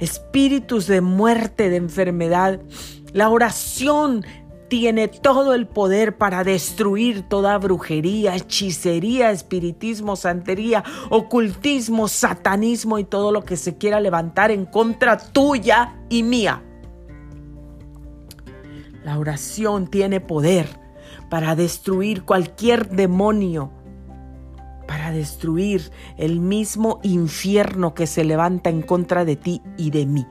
espíritus 0.00 0.86
de 0.86 1.00
muerte, 1.00 1.70
de 1.70 1.76
enfermedad. 1.76 2.60
La 3.12 3.30
oración 3.30 4.24
tiene 4.68 5.06
todo 5.06 5.52
el 5.52 5.66
poder 5.66 6.16
para 6.16 6.44
destruir 6.44 7.28
toda 7.28 7.58
brujería, 7.58 8.34
hechicería, 8.34 9.30
espiritismo, 9.30 10.16
santería, 10.16 10.82
ocultismo, 11.10 12.08
satanismo 12.08 12.98
y 12.98 13.04
todo 13.04 13.32
lo 13.32 13.44
que 13.44 13.58
se 13.58 13.76
quiera 13.76 14.00
levantar 14.00 14.50
en 14.50 14.64
contra 14.64 15.18
tuya 15.18 15.94
y 16.08 16.22
mía. 16.22 16.62
La 19.04 19.18
oración 19.18 19.88
tiene 19.88 20.20
poder 20.20 20.81
para 21.32 21.56
destruir 21.56 22.26
cualquier 22.26 22.90
demonio, 22.90 23.70
para 24.86 25.12
destruir 25.12 25.90
el 26.18 26.40
mismo 26.40 27.00
infierno 27.02 27.94
que 27.94 28.06
se 28.06 28.22
levanta 28.22 28.68
en 28.68 28.82
contra 28.82 29.24
de 29.24 29.36
ti 29.36 29.62
y 29.78 29.92
de 29.92 30.04
mí. 30.04 30.26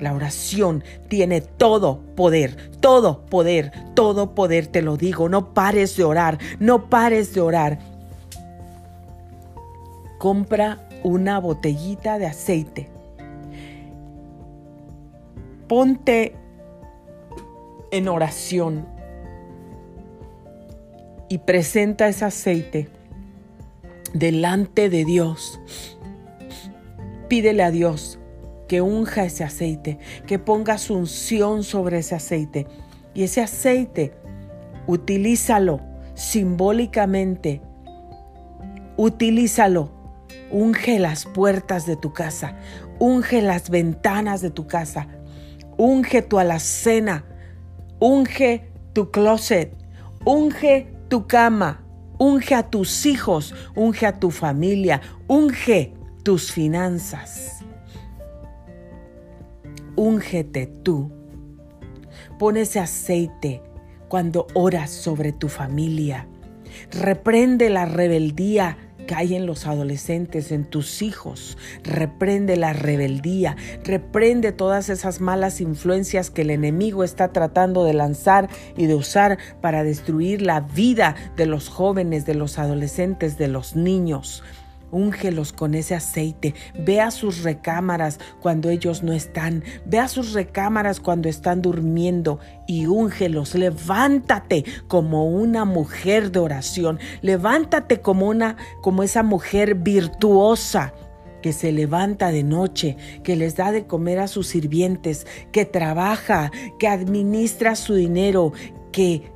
La 0.00 0.12
oración 0.12 0.82
tiene 1.06 1.40
todo 1.40 2.00
poder, 2.16 2.72
todo 2.80 3.24
poder, 3.26 3.70
todo 3.94 4.34
poder, 4.34 4.66
te 4.66 4.82
lo 4.82 4.96
digo. 4.96 5.28
No 5.28 5.54
pares 5.54 5.96
de 5.96 6.02
orar, 6.02 6.40
no 6.58 6.90
pares 6.90 7.32
de 7.32 7.40
orar. 7.40 7.78
Compra 10.18 10.88
una 11.04 11.38
botellita 11.38 12.18
de 12.18 12.26
aceite. 12.26 12.88
Ponte 15.68 16.34
en 17.92 18.08
oración 18.08 18.93
y 21.28 21.38
presenta 21.38 22.08
ese 22.08 22.24
aceite 22.24 22.88
delante 24.12 24.88
de 24.88 25.04
Dios. 25.04 25.60
Pídele 27.28 27.62
a 27.62 27.70
Dios 27.70 28.18
que 28.68 28.80
unja 28.80 29.24
ese 29.24 29.44
aceite, 29.44 29.98
que 30.26 30.38
ponga 30.38 30.78
su 30.78 30.94
unción 30.94 31.64
sobre 31.64 31.98
ese 31.98 32.14
aceite. 32.14 32.66
Y 33.14 33.24
ese 33.24 33.42
aceite, 33.42 34.12
utilízalo 34.86 35.80
simbólicamente. 36.14 37.60
Utilízalo. 38.96 39.92
Unge 40.50 40.98
las 40.98 41.26
puertas 41.26 41.86
de 41.86 41.96
tu 41.96 42.12
casa. 42.12 42.56
Unge 42.98 43.42
las 43.42 43.70
ventanas 43.70 44.40
de 44.40 44.50
tu 44.50 44.66
casa. 44.66 45.08
Unge 45.76 46.22
tu 46.22 46.38
alacena. 46.38 47.24
Unge 47.98 48.70
tu 48.92 49.10
closet. 49.10 49.72
Unge 50.24 50.93
tu 51.14 51.28
cama 51.28 51.80
Unge 52.18 52.56
a 52.56 52.64
tus 52.64 53.06
hijos, 53.06 53.54
unge 53.76 54.04
a 54.04 54.18
tu 54.18 54.32
familia, 54.32 55.00
unge 55.28 55.94
tus 56.24 56.50
finanzas. 56.50 57.60
úngete 59.94 60.66
tú. 60.66 61.12
Pon 62.36 62.56
ese 62.56 62.80
aceite 62.80 63.62
cuando 64.08 64.48
oras 64.54 64.90
sobre 64.90 65.30
tu 65.30 65.48
familia. 65.48 66.26
Reprende 66.90 67.70
la 67.70 67.84
rebeldía 67.84 68.76
hay 69.12 69.34
en 69.34 69.46
los 69.46 69.66
adolescentes, 69.66 70.52
en 70.52 70.64
tus 70.64 71.02
hijos. 71.02 71.58
Reprende 71.82 72.56
la 72.56 72.72
rebeldía, 72.72 73.56
reprende 73.84 74.52
todas 74.52 74.88
esas 74.88 75.20
malas 75.20 75.60
influencias 75.60 76.30
que 76.30 76.42
el 76.42 76.50
enemigo 76.50 77.04
está 77.04 77.32
tratando 77.32 77.84
de 77.84 77.94
lanzar 77.94 78.48
y 78.76 78.86
de 78.86 78.94
usar 78.94 79.38
para 79.60 79.84
destruir 79.84 80.42
la 80.42 80.60
vida 80.60 81.16
de 81.36 81.46
los 81.46 81.68
jóvenes, 81.68 82.24
de 82.24 82.34
los 82.34 82.58
adolescentes, 82.58 83.36
de 83.36 83.48
los 83.48 83.76
niños. 83.76 84.42
Úngelos 84.94 85.52
con 85.52 85.74
ese 85.74 85.94
aceite. 85.94 86.54
Ve 86.78 87.00
a 87.00 87.10
sus 87.10 87.42
recámaras 87.42 88.20
cuando 88.40 88.70
ellos 88.70 89.02
no 89.02 89.12
están. 89.12 89.64
Ve 89.84 89.98
a 89.98 90.08
sus 90.08 90.32
recámaras 90.32 91.00
cuando 91.00 91.28
están 91.28 91.62
durmiendo 91.62 92.38
y 92.66 92.86
úngelos. 92.86 93.54
Levántate 93.54 94.64
como 94.86 95.28
una 95.28 95.64
mujer 95.64 96.30
de 96.30 96.38
oración. 96.38 96.98
Levántate 97.22 98.00
como 98.00 98.28
una 98.28 98.56
como 98.82 99.02
esa 99.02 99.22
mujer 99.22 99.74
virtuosa 99.74 100.94
que 101.42 101.52
se 101.52 101.72
levanta 101.72 102.32
de 102.32 102.42
noche, 102.42 102.96
que 103.22 103.36
les 103.36 103.54
da 103.54 103.70
de 103.70 103.86
comer 103.86 104.18
a 104.18 104.28
sus 104.28 104.46
sirvientes, 104.46 105.26
que 105.52 105.66
trabaja, 105.66 106.50
que 106.78 106.88
administra 106.88 107.76
su 107.76 107.94
dinero, 107.94 108.54
que 108.92 109.30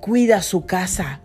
cuida 0.00 0.40
su 0.40 0.64
casa, 0.64 1.20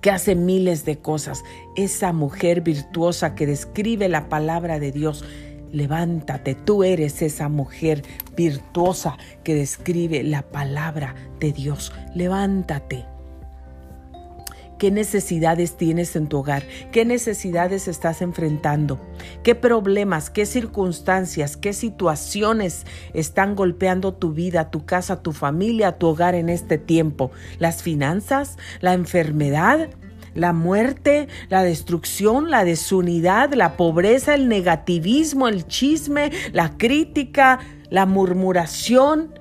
que 0.00 0.10
hace 0.10 0.34
miles 0.34 0.84
de 0.84 0.98
cosas. 0.98 1.44
Esa 1.76 2.12
mujer 2.12 2.60
virtuosa 2.60 3.34
que 3.34 3.46
describe 3.46 4.08
la 4.08 4.28
palabra 4.28 4.78
de 4.78 4.92
Dios. 4.92 5.24
Levántate, 5.72 6.54
tú 6.54 6.82
eres 6.82 7.20
esa 7.20 7.48
mujer 7.48 8.02
virtuosa 8.36 9.18
que 9.44 9.54
describe 9.54 10.22
la 10.22 10.42
palabra 10.42 11.14
de 11.40 11.52
Dios. 11.52 11.92
Levántate. 12.14 13.17
¿Qué 14.78 14.92
necesidades 14.92 15.76
tienes 15.76 16.14
en 16.14 16.28
tu 16.28 16.38
hogar? 16.38 16.62
¿Qué 16.92 17.04
necesidades 17.04 17.88
estás 17.88 18.22
enfrentando? 18.22 19.00
¿Qué 19.42 19.56
problemas, 19.56 20.30
qué 20.30 20.46
circunstancias, 20.46 21.56
qué 21.56 21.72
situaciones 21.72 22.86
están 23.12 23.56
golpeando 23.56 24.14
tu 24.14 24.32
vida, 24.32 24.70
tu 24.70 24.86
casa, 24.86 25.20
tu 25.20 25.32
familia, 25.32 25.98
tu 25.98 26.06
hogar 26.06 26.36
en 26.36 26.48
este 26.48 26.78
tiempo? 26.78 27.32
¿Las 27.58 27.82
finanzas? 27.82 28.56
¿La 28.80 28.94
enfermedad? 28.94 29.90
la 30.34 30.52
muerte, 30.52 31.26
la 31.48 31.64
destrucción, 31.64 32.48
la 32.48 32.64
desunidad, 32.64 33.54
la 33.54 33.76
pobreza, 33.76 34.36
el 34.36 34.48
negativismo, 34.48 35.48
el 35.48 35.66
chisme, 35.66 36.30
la 36.52 36.76
crítica, 36.76 37.58
la 37.90 38.06
murmuración, 38.06 39.34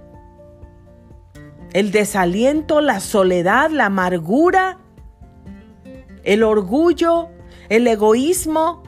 el 1.74 1.92
desaliento, 1.92 2.82
la 2.82 3.00
soledad, 3.00 3.70
la 3.70 3.88
amargura, 3.88 4.80
el 6.28 6.44
orgullo, 6.44 7.30
el 7.70 7.88
egoísmo. 7.88 8.84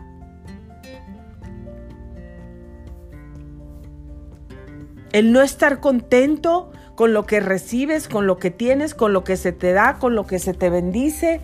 El 5.13 5.31
no 5.31 5.41
estar 5.41 5.79
contento 5.79 6.71
con 6.95 7.13
lo 7.13 7.25
que 7.25 7.39
recibes, 7.39 8.09
con 8.09 8.27
lo 8.27 8.37
que 8.37 8.51
tienes, 8.51 8.93
con 8.93 9.13
lo 9.13 9.23
que 9.23 9.37
se 9.37 9.53
te 9.53 9.71
da, 9.71 9.99
con 9.99 10.15
lo 10.15 10.27
que 10.27 10.37
se 10.37 10.53
te 10.53 10.69
bendice. 10.69 11.39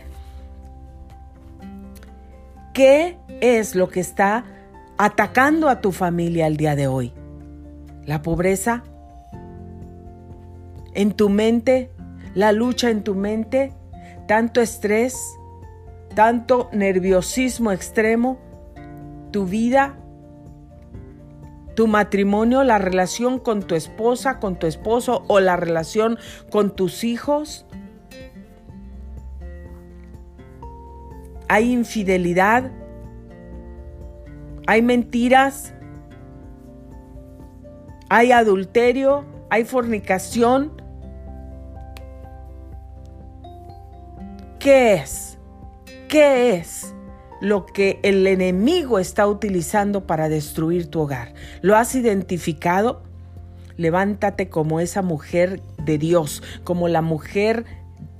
¿Qué 2.73 3.17
es 3.39 3.73
lo 3.73 3.87
que 3.87 4.01
está 4.01 4.43
atacando 4.97 5.69
a 5.69 5.79
tu 5.79 5.93
familia 5.93 6.45
el 6.45 6.57
día 6.57 6.75
de 6.75 6.87
hoy? 6.87 7.13
¿La 8.05 8.21
pobreza? 8.21 8.83
¿En 10.93 11.13
tu 11.13 11.29
mente? 11.29 11.89
¿La 12.33 12.51
lucha 12.51 12.89
en 12.89 13.01
tu 13.01 13.15
mente? 13.15 13.71
¿Tanto 14.27 14.59
estrés? 14.59 15.17
Tanto 16.15 16.69
nerviosismo 16.71 17.71
extremo, 17.71 18.39
tu 19.31 19.45
vida, 19.45 19.97
tu 21.75 21.87
matrimonio, 21.87 22.63
la 22.63 22.77
relación 22.77 23.37
con 23.37 23.61
tu 23.61 23.75
esposa, 23.75 24.39
con 24.39 24.57
tu 24.57 24.65
esposo 24.65 25.23
o 25.27 25.39
la 25.41 25.57
relación 25.57 26.17
con 26.49 26.75
tus 26.75 27.03
hijos. 27.03 27.65
Hay 31.49 31.71
infidelidad, 31.71 32.71
hay 34.65 34.81
mentiras, 34.81 35.73
hay 38.09 38.31
adulterio, 38.31 39.25
hay 39.49 39.65
fornicación. 39.65 40.81
¿Qué 44.59 44.95
es? 44.95 45.34
¿Qué 46.15 46.55
es 46.55 46.93
lo 47.41 47.65
que 47.65 47.99
el 48.01 48.25
enemigo 48.25 48.99
está 48.99 49.27
utilizando 49.27 50.07
para 50.07 50.29
destruir 50.29 50.89
tu 50.89 51.01
hogar? 51.01 51.33
¿Lo 51.61 51.75
has 51.75 51.93
identificado? 51.93 53.03
Levántate 53.75 54.47
como 54.47 54.79
esa 54.79 55.01
mujer 55.01 55.61
de 55.83 55.97
Dios, 55.97 56.41
como 56.63 56.87
la 56.87 57.01
mujer 57.01 57.65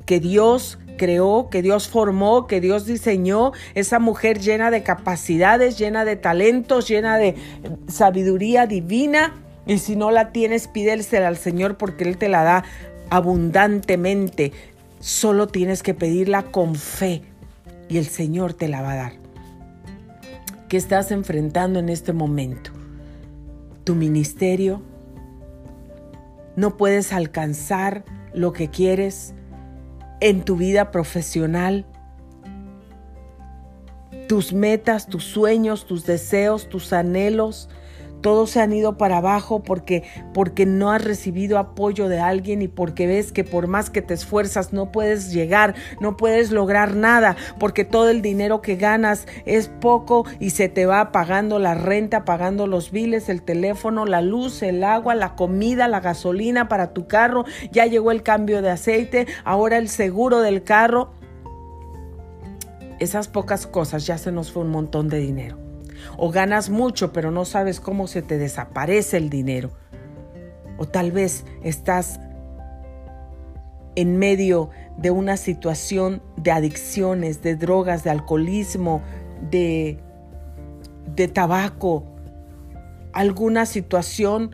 que 0.06 0.20
Dios 0.20 0.78
creó, 0.98 1.48
que 1.50 1.62
Dios 1.62 1.88
formó, 1.88 2.48
que 2.48 2.60
Dios 2.60 2.86
diseñó, 2.86 3.54
esa 3.76 4.00
mujer 4.00 4.42
llena 4.42 4.72
de 4.72 4.84
capacidades, 4.84 5.78
llena 5.78 6.04
de 6.04 6.18
talentos, 6.18 6.90
llena 6.90 7.18
de 7.18 7.36
sabiduría 7.88 8.68
divina. 8.68 9.42
Y 9.68 9.78
si 9.78 9.96
no 9.96 10.12
la 10.12 10.34
tienes, 10.34 10.68
pídelsela 10.68 11.30
al 11.30 11.38
Señor 11.38 11.78
porque 11.78 12.04
Él 12.04 12.18
te 12.18 12.28
la 12.28 12.44
da 12.44 12.66
abundantemente. 13.10 14.52
Solo 15.00 15.48
tienes 15.48 15.82
que 15.82 15.94
pedirla 15.94 16.44
con 16.44 16.76
fe, 16.76 17.22
y 17.90 17.98
el 17.98 18.06
Señor 18.06 18.54
te 18.54 18.68
la 18.68 18.82
va 18.82 18.94
a 18.94 18.96
dar. 18.96 19.14
¿Qué 20.70 20.78
estás 20.78 21.12
enfrentando 21.12 21.80
en 21.80 21.90
este 21.90 22.14
momento? 22.14 22.72
Tu 23.84 23.96
ministerio. 23.96 24.82
No 26.56 26.78
puedes 26.78 27.14
alcanzar 27.14 28.04
lo 28.34 28.54
que 28.54 28.70
quieres 28.70 29.34
en 30.22 30.44
tu 30.44 30.56
vida 30.56 30.92
profesional. 30.92 31.86
Tus 34.28 34.54
metas, 34.54 35.08
tus 35.08 35.24
sueños, 35.24 35.86
tus 35.86 36.06
deseos, 36.06 36.68
tus 36.68 36.94
anhelos 36.94 37.70
todos 38.26 38.50
se 38.50 38.60
han 38.60 38.74
ido 38.74 38.98
para 38.98 39.18
abajo 39.18 39.62
porque 39.62 40.02
porque 40.34 40.66
no 40.66 40.92
has 40.92 41.04
recibido 41.04 41.60
apoyo 41.60 42.10
de 42.10 42.20
alguien 42.20 42.64
y 42.64 42.68
porque 42.68 43.06
ves 43.06 43.32
que 43.32 43.44
por 43.44 43.68
más 43.68 43.92
que 43.92 44.02
te 44.02 44.16
esfuerzas 44.16 44.74
no 44.74 44.92
puedes 44.92 45.32
llegar, 45.32 45.76
no 46.00 46.18
puedes 46.18 46.50
lograr 46.50 46.96
nada, 46.96 47.36
porque 47.60 47.86
todo 47.86 48.10
el 48.10 48.24
dinero 48.24 48.64
que 48.64 48.78
ganas 48.78 49.28
es 49.46 49.68
poco 49.68 50.26
y 50.40 50.50
se 50.50 50.70
te 50.70 50.88
va 50.88 51.12
pagando 51.12 51.60
la 51.60 51.76
renta, 51.76 52.26
pagando 52.26 52.66
los 52.66 52.90
biles, 52.90 53.30
el 53.30 53.44
teléfono, 53.44 54.08
la 54.08 54.22
luz, 54.22 54.64
el 54.64 54.84
agua, 54.84 55.14
la 55.14 55.36
comida, 55.36 55.88
la 55.88 56.00
gasolina 56.00 56.68
para 56.68 56.94
tu 56.94 57.06
carro, 57.06 57.46
ya 57.72 57.86
llegó 57.86 58.10
el 58.10 58.24
cambio 58.24 58.64
de 58.64 58.72
aceite, 58.72 59.28
ahora 59.44 59.78
el 59.78 59.88
seguro 59.88 60.42
del 60.42 60.64
carro. 60.64 61.12
Esas 62.98 63.28
pocas 63.28 63.68
cosas 63.68 64.08
ya 64.08 64.18
se 64.18 64.32
nos 64.32 64.52
fue 64.52 64.64
un 64.64 64.72
montón 64.72 65.10
de 65.10 65.20
dinero 65.20 65.65
o 66.18 66.32
ganas 66.32 66.70
mucho 66.70 67.14
pero 67.14 67.32
no 67.32 67.46
sabes 67.46 67.80
cómo 67.80 68.08
se 68.08 68.22
te 68.22 68.38
desaparece 68.38 69.18
el 69.18 69.30
dinero. 69.30 69.72
O 70.78 70.86
tal 70.86 71.12
vez 71.12 71.46
estás 71.64 72.20
en 73.96 74.18
medio 74.18 74.70
de 74.98 75.12
una 75.12 75.38
situación 75.38 76.22
de 76.38 76.52
adicciones, 76.52 77.42
de 77.42 77.56
drogas, 77.56 78.04
de 78.04 78.10
alcoholismo, 78.10 79.02
de, 79.50 80.00
de 81.16 81.28
tabaco, 81.28 82.04
alguna 83.14 83.66
situación 83.66 84.52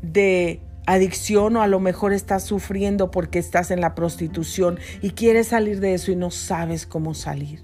de 0.00 0.60
adicción 0.86 1.56
o 1.56 1.62
a 1.62 1.66
lo 1.66 1.80
mejor 1.80 2.12
estás 2.12 2.42
sufriendo 2.42 3.10
porque 3.10 3.38
estás 3.38 3.70
en 3.70 3.80
la 3.80 3.94
prostitución 3.94 4.78
y 5.00 5.10
quieres 5.10 5.48
salir 5.48 5.80
de 5.80 5.94
eso 5.94 6.10
y 6.10 6.16
no 6.16 6.30
sabes 6.30 6.86
cómo 6.86 7.14
salir. 7.14 7.62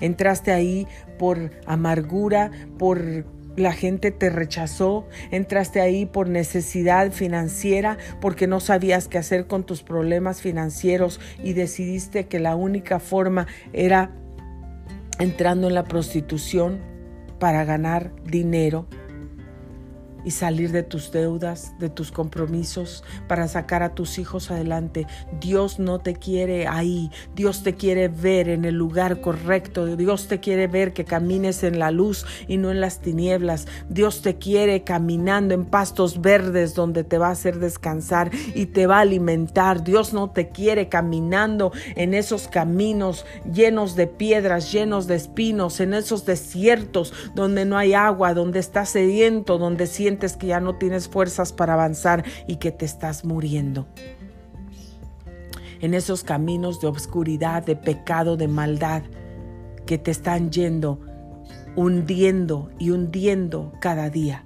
Entraste 0.00 0.52
ahí 0.52 0.86
por 1.18 1.50
amargura, 1.66 2.50
por 2.78 3.24
la 3.56 3.72
gente 3.72 4.10
te 4.10 4.30
rechazó, 4.30 5.06
entraste 5.30 5.80
ahí 5.80 6.06
por 6.06 6.28
necesidad 6.28 7.12
financiera, 7.12 7.98
porque 8.20 8.46
no 8.46 8.60
sabías 8.60 9.08
qué 9.08 9.18
hacer 9.18 9.46
con 9.46 9.64
tus 9.64 9.82
problemas 9.82 10.40
financieros 10.40 11.20
y 11.42 11.52
decidiste 11.52 12.26
que 12.26 12.40
la 12.40 12.56
única 12.56 12.98
forma 12.98 13.46
era 13.72 14.10
entrando 15.18 15.68
en 15.68 15.74
la 15.74 15.84
prostitución 15.84 16.80
para 17.38 17.64
ganar 17.64 18.12
dinero. 18.24 18.86
Y 20.24 20.30
salir 20.30 20.72
de 20.72 20.82
tus 20.82 21.12
deudas, 21.12 21.74
de 21.78 21.88
tus 21.88 22.10
compromisos, 22.10 23.04
para 23.28 23.48
sacar 23.48 23.82
a 23.82 23.94
tus 23.94 24.18
hijos 24.18 24.50
adelante. 24.50 25.06
Dios 25.40 25.78
no 25.78 26.00
te 26.00 26.14
quiere 26.14 26.66
ahí, 26.66 27.10
Dios 27.34 27.62
te 27.62 27.74
quiere 27.74 28.08
ver 28.08 28.48
en 28.48 28.64
el 28.64 28.74
lugar 28.74 29.20
correcto, 29.20 29.96
Dios 29.96 30.28
te 30.28 30.40
quiere 30.40 30.66
ver 30.66 30.92
que 30.92 31.04
camines 31.04 31.62
en 31.62 31.78
la 31.78 31.90
luz 31.90 32.24
y 32.48 32.56
no 32.56 32.70
en 32.70 32.80
las 32.80 33.00
tinieblas, 33.00 33.66
Dios 33.88 34.22
te 34.22 34.36
quiere 34.36 34.84
caminando 34.84 35.54
en 35.54 35.64
pastos 35.64 36.20
verdes 36.20 36.74
donde 36.74 37.04
te 37.04 37.18
va 37.18 37.28
a 37.28 37.32
hacer 37.32 37.58
descansar 37.58 38.30
y 38.54 38.66
te 38.66 38.86
va 38.86 38.98
a 38.98 39.00
alimentar, 39.00 39.84
Dios 39.84 40.12
no 40.12 40.30
te 40.30 40.48
quiere 40.48 40.88
caminando 40.88 41.72
en 41.96 42.14
esos 42.14 42.48
caminos 42.48 43.26
llenos 43.52 43.96
de 43.96 44.06
piedras, 44.06 44.72
llenos 44.72 45.06
de 45.06 45.16
espinos, 45.16 45.80
en 45.80 45.94
esos 45.94 46.24
desiertos 46.24 47.12
donde 47.34 47.64
no 47.64 47.76
hay 47.76 47.94
agua, 47.94 48.34
donde 48.34 48.58
estás 48.58 48.90
sediento, 48.90 49.58
donde 49.58 49.86
sientes 49.86 50.13
que 50.18 50.46
ya 50.46 50.60
no 50.60 50.76
tienes 50.76 51.08
fuerzas 51.08 51.52
para 51.52 51.74
avanzar 51.74 52.24
y 52.46 52.56
que 52.56 52.72
te 52.72 52.84
estás 52.84 53.24
muriendo. 53.24 53.86
En 55.80 55.94
esos 55.94 56.24
caminos 56.24 56.80
de 56.80 56.86
obscuridad, 56.86 57.64
de 57.64 57.76
pecado, 57.76 58.36
de 58.36 58.48
maldad 58.48 59.02
que 59.86 59.98
te 59.98 60.10
están 60.10 60.50
yendo, 60.50 61.00
hundiendo 61.76 62.70
y 62.78 62.90
hundiendo 62.90 63.72
cada 63.80 64.08
día. 64.08 64.44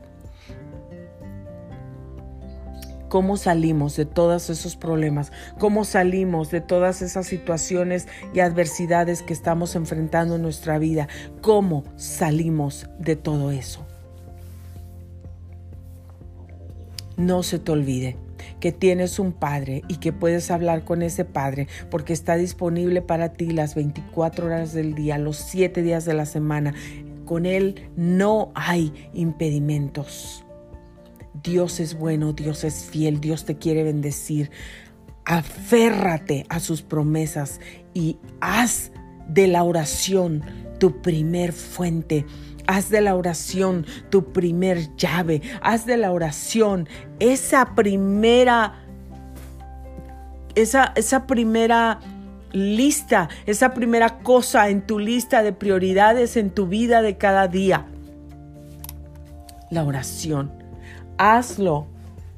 ¿Cómo 3.09 3.39
salimos 3.39 3.97
de 3.97 4.05
todos 4.05 4.51
esos 4.51 4.77
problemas? 4.77 5.33
¿Cómo 5.59 5.87
salimos 5.87 6.51
de 6.51 6.61
todas 6.61 7.01
esas 7.01 7.27
situaciones 7.27 8.07
y 8.35 8.41
adversidades 8.41 9.23
que 9.23 9.33
estamos 9.33 9.77
enfrentando 9.77 10.37
en 10.37 10.43
nuestra 10.43 10.79
vida? 10.79 11.09
¿Cómo 11.41 11.85
salimos 11.97 12.87
de 12.99 13.17
todo 13.17 13.51
eso? 13.51 13.88
No 17.19 17.43
se 17.43 17.59
te 17.59 17.73
olvide 17.73 18.17
que 18.61 18.73
tienes 18.73 19.19
un 19.19 19.33
Padre 19.33 19.83
y 19.89 19.97
que 19.97 20.13
puedes 20.13 20.51
hablar 20.51 20.85
con 20.85 21.03
ese 21.03 21.25
Padre 21.25 21.69
porque 21.91 22.13
está 22.13 22.37
disponible 22.37 23.03
para 23.03 23.33
ti 23.33 23.51
las 23.51 23.75
24 23.75 24.47
horas 24.47 24.73
del 24.73 24.95
día, 24.95 25.19
los 25.19 25.37
7 25.37 25.83
días 25.83 26.05
de 26.05 26.15
la 26.15 26.27
semana. 26.27 26.75
Con 27.25 27.45
Él 27.45 27.91
no 27.97 28.53
hay 28.55 28.93
impedimentos. 29.13 30.45
Dios 31.43 31.81
es 31.81 31.95
bueno, 31.95 32.33
Dios 32.33 32.65
es 32.65 32.85
fiel, 32.85 33.21
Dios 33.21 33.45
te 33.45 33.57
quiere 33.57 33.83
bendecir. 33.83 34.51
Aférrate 35.25 36.47
a 36.49 36.59
sus 36.59 36.83
promesas 36.83 37.61
y 37.95 38.17
haz 38.41 38.93
de 39.29 39.47
la 39.47 39.63
oración 39.63 40.43
tu 40.79 41.03
primer 41.03 41.53
fuente 41.53 42.25
Haz 42.71 42.91
de 42.91 43.01
la 43.01 43.15
oración 43.17 43.87
tu 44.11 44.31
primer 44.31 44.95
llave. 44.97 45.41
Haz 45.63 45.87
de 45.87 45.97
la 45.97 46.13
oración 46.13 46.87
esa 47.19 47.75
primera, 47.75 48.75
esa, 50.55 50.93
esa 50.95 51.27
primera 51.27 51.99
lista, 52.53 53.31
esa 53.47 53.73
primera 53.73 54.19
cosa 54.19 54.69
en 54.69 54.83
tu 54.83 54.99
lista 54.99 55.43
de 55.43 55.55
prioridades 55.55 56.37
en 56.37 56.51
tu 56.51 56.67
vida 56.67 57.01
de 57.01 57.17
cada 57.17 57.49
día. 57.49 57.87
La 59.71 59.83
oración. 59.85 60.53
Hazlo 61.17 61.87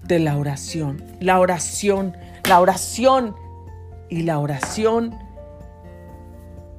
de 0.04 0.20
la 0.20 0.36
oración. 0.36 1.02
La 1.18 1.40
oración, 1.40 2.16
la 2.44 2.60
oración 2.60 3.34
y 4.08 4.22
la 4.22 4.38
oración 4.38 5.12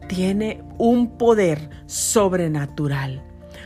tiene 0.08 0.64
un 0.78 1.18
poder 1.18 1.70
sobrenatural. 1.86 3.22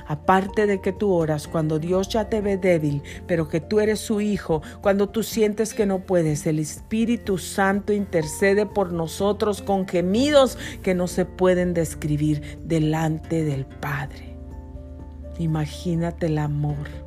Aparte 0.08 0.68
de 0.68 0.82
que 0.82 0.94
tú 0.94 1.12
oras 1.12 1.48
cuando 1.48 1.80
Dios 1.80 2.10
ya 2.10 2.30
te 2.30 2.42
ve 2.42 2.58
débil, 2.58 3.02
pero 3.28 3.48
que 3.48 3.60
tú 3.60 3.80
eres 3.80 4.00
su 4.00 4.22
hijo, 4.22 4.62
cuando 4.82 5.10
tú 5.10 5.24
sientes 5.24 5.74
que 5.74 5.86
no 5.86 6.00
puedes, 6.00 6.46
el 6.46 6.60
Espíritu 6.60 7.38
Santo 7.38 7.94
intercede 7.94 8.66
por 8.66 8.92
nosotros 8.92 9.62
con 9.62 9.88
gemidos 9.88 10.58
que 10.84 10.94
no 10.94 11.08
se 11.08 11.26
pueden 11.26 11.74
describir 11.74 12.60
delante 12.64 13.44
del 13.44 13.66
Padre. 13.66 14.36
Imagínate 15.38 16.28
el 16.28 16.38
amor 16.38 17.05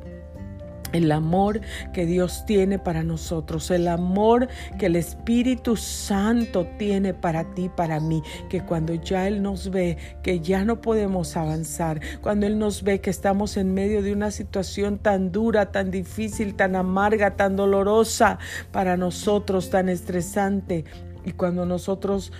el 0.93 1.11
amor 1.11 1.61
que 1.93 2.05
Dios 2.05 2.45
tiene 2.45 2.79
para 2.79 3.03
nosotros, 3.03 3.69
el 3.71 3.87
amor 3.87 4.47
que 4.77 4.87
el 4.87 4.95
Espíritu 4.95 5.75
Santo 5.75 6.67
tiene 6.77 7.13
para 7.13 7.53
ti, 7.53 7.69
para 7.69 7.99
mí, 7.99 8.23
que 8.49 8.61
cuando 8.61 8.93
ya 8.93 9.27
Él 9.27 9.41
nos 9.41 9.69
ve 9.69 9.97
que 10.23 10.39
ya 10.39 10.65
no 10.65 10.81
podemos 10.81 11.37
avanzar, 11.37 11.99
cuando 12.21 12.47
Él 12.47 12.59
nos 12.59 12.83
ve 12.83 13.01
que 13.01 13.09
estamos 13.09 13.57
en 13.57 13.73
medio 13.73 14.01
de 14.01 14.13
una 14.13 14.31
situación 14.31 14.97
tan 14.97 15.31
dura, 15.31 15.71
tan 15.71 15.91
difícil, 15.91 16.55
tan 16.55 16.75
amarga, 16.75 17.35
tan 17.35 17.55
dolorosa 17.55 18.39
para 18.71 18.97
nosotros, 18.97 19.69
tan 19.69 19.89
estresante, 19.89 20.85
y 21.25 21.33
cuando 21.33 21.65
nosotros 21.65 22.31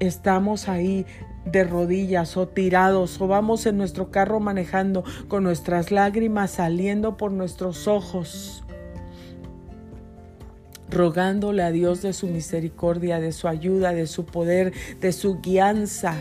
estamos 0.00 0.68
ahí 0.68 1.06
de 1.44 1.64
rodillas 1.64 2.36
o 2.36 2.48
tirados 2.48 3.20
o 3.20 3.26
vamos 3.26 3.66
en 3.66 3.76
nuestro 3.76 4.10
carro 4.10 4.40
manejando 4.40 5.04
con 5.28 5.44
nuestras 5.44 5.90
lágrimas 5.90 6.52
saliendo 6.52 7.16
por 7.16 7.32
nuestros 7.32 7.86
ojos, 7.86 8.64
rogándole 10.90 11.62
a 11.62 11.70
Dios 11.70 12.02
de 12.02 12.12
su 12.12 12.26
misericordia, 12.28 13.20
de 13.20 13.32
su 13.32 13.48
ayuda, 13.48 13.92
de 13.92 14.06
su 14.06 14.24
poder, 14.24 14.72
de 15.00 15.12
su 15.12 15.40
guianza, 15.40 16.14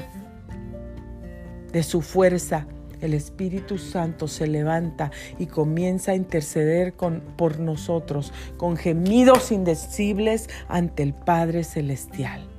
de 1.72 1.84
su 1.84 2.02
fuerza. 2.02 2.68
El 3.02 3.14
Espíritu 3.14 3.78
Santo 3.78 4.30
se 4.30 4.48
levanta 4.48 5.12
y 5.38 5.48
comienza 5.48 6.14
a 6.14 6.16
interceder 6.16 6.94
con, 6.94 7.22
por 7.36 7.60
nosotros 7.60 8.32
con 8.56 8.78
gemidos 8.78 9.52
indecibles 9.52 10.50
ante 10.70 11.04
el 11.04 11.14
Padre 11.14 11.66
Celestial 11.66 12.53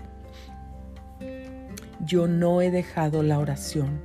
yo 2.04 2.26
no 2.26 2.60
he 2.60 2.70
dejado 2.70 3.22
la 3.22 3.38
oración. 3.38 4.00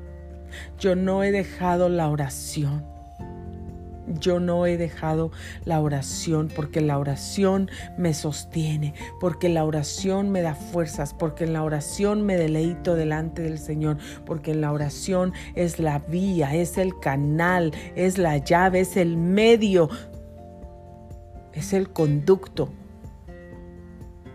Yo 0.79 0.95
no 0.95 1.23
he 1.23 1.31
dejado 1.31 1.89
la 1.89 2.09
oración. 2.09 2.85
Yo 4.19 4.39
no 4.39 4.65
he 4.65 4.77
dejado 4.77 5.31
la 5.65 5.79
oración 5.79 6.49
porque 6.55 6.81
la 6.81 6.97
oración 6.97 7.69
me 7.95 8.15
sostiene, 8.15 8.95
porque 9.19 9.49
la 9.49 9.63
oración 9.63 10.31
me 10.31 10.41
da 10.41 10.55
fuerzas, 10.55 11.13
porque 11.13 11.43
en 11.43 11.53
la 11.53 11.63
oración 11.63 12.23
me 12.25 12.35
deleito 12.35 12.95
delante 12.95 13.43
del 13.43 13.59
Señor, 13.59 13.97
porque 14.25 14.51
en 14.51 14.61
la 14.61 14.71
oración 14.71 15.33
es 15.53 15.77
la 15.79 15.99
vía, 15.99 16.55
es 16.55 16.79
el 16.79 16.99
canal, 16.99 17.71
es 17.95 18.17
la 18.17 18.37
llave, 18.37 18.79
es 18.79 18.97
el 18.97 19.15
medio, 19.15 19.89
es 21.53 21.73
el 21.73 21.89
conducto 21.89 22.71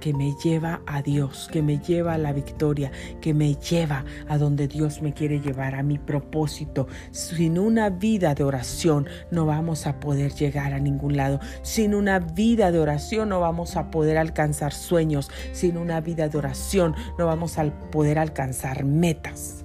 que 0.04 0.12
me 0.12 0.34
lleva 0.34 0.82
a 0.84 1.00
Dios, 1.00 1.48
que 1.50 1.62
me 1.62 1.78
lleva 1.78 2.12
a 2.12 2.18
la 2.18 2.34
victoria, 2.34 2.92
que 3.22 3.32
me 3.32 3.54
lleva 3.54 4.04
a 4.28 4.36
donde 4.36 4.68
Dios 4.68 5.00
me 5.00 5.14
quiere 5.14 5.40
llevar, 5.40 5.74
a 5.74 5.82
mi 5.82 5.96
propósito. 5.96 6.88
Sin 7.10 7.58
una 7.58 7.88
vida 7.88 8.34
de 8.34 8.44
oración 8.44 9.06
no 9.30 9.46
vamos 9.46 9.86
a 9.86 10.00
poder 10.00 10.34
llegar 10.34 10.74
a 10.74 10.78
ningún 10.78 11.16
lado. 11.16 11.40
Sin 11.62 11.94
una 11.94 12.18
vida 12.18 12.70
de 12.70 12.80
oración 12.80 13.30
no 13.30 13.40
vamos 13.40 13.76
a 13.76 13.90
poder 13.90 14.18
alcanzar 14.18 14.74
sueños. 14.74 15.30
Sin 15.52 15.78
una 15.78 16.02
vida 16.02 16.28
de 16.28 16.36
oración 16.36 16.94
no 17.18 17.24
vamos 17.24 17.56
a 17.56 17.64
poder 17.90 18.18
alcanzar 18.18 18.84
metas. 18.84 19.64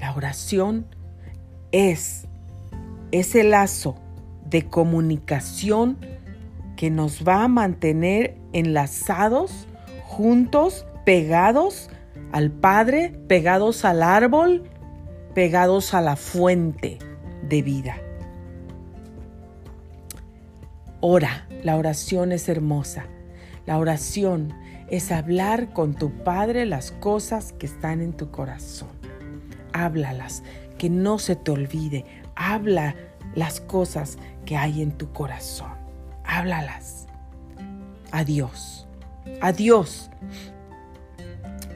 La 0.00 0.16
oración 0.16 0.86
es 1.70 2.26
ese 3.12 3.44
lazo 3.44 3.94
de 4.50 4.66
comunicación 4.66 6.15
que 6.76 6.90
nos 6.90 7.26
va 7.26 7.42
a 7.42 7.48
mantener 7.48 8.36
enlazados, 8.52 9.66
juntos, 10.04 10.86
pegados 11.04 11.90
al 12.32 12.50
Padre, 12.50 13.18
pegados 13.28 13.84
al 13.84 14.02
árbol, 14.02 14.64
pegados 15.34 15.94
a 15.94 16.02
la 16.02 16.16
fuente 16.16 16.98
de 17.48 17.62
vida. 17.62 17.96
Ora, 21.00 21.46
la 21.62 21.76
oración 21.76 22.32
es 22.32 22.48
hermosa. 22.48 23.06
La 23.64 23.78
oración 23.78 24.52
es 24.88 25.10
hablar 25.10 25.72
con 25.72 25.94
tu 25.94 26.10
Padre 26.10 26.66
las 26.66 26.92
cosas 26.92 27.52
que 27.52 27.66
están 27.66 28.00
en 28.00 28.12
tu 28.12 28.30
corazón. 28.30 28.90
Háblalas, 29.72 30.42
que 30.78 30.90
no 30.90 31.18
se 31.18 31.36
te 31.36 31.50
olvide. 31.50 32.04
Habla 32.34 32.94
las 33.34 33.60
cosas 33.60 34.18
que 34.44 34.56
hay 34.56 34.82
en 34.82 34.92
tu 34.92 35.12
corazón 35.12 35.75
háblalas. 36.26 37.06
Adiós. 38.12 38.86
Adiós. 39.40 40.10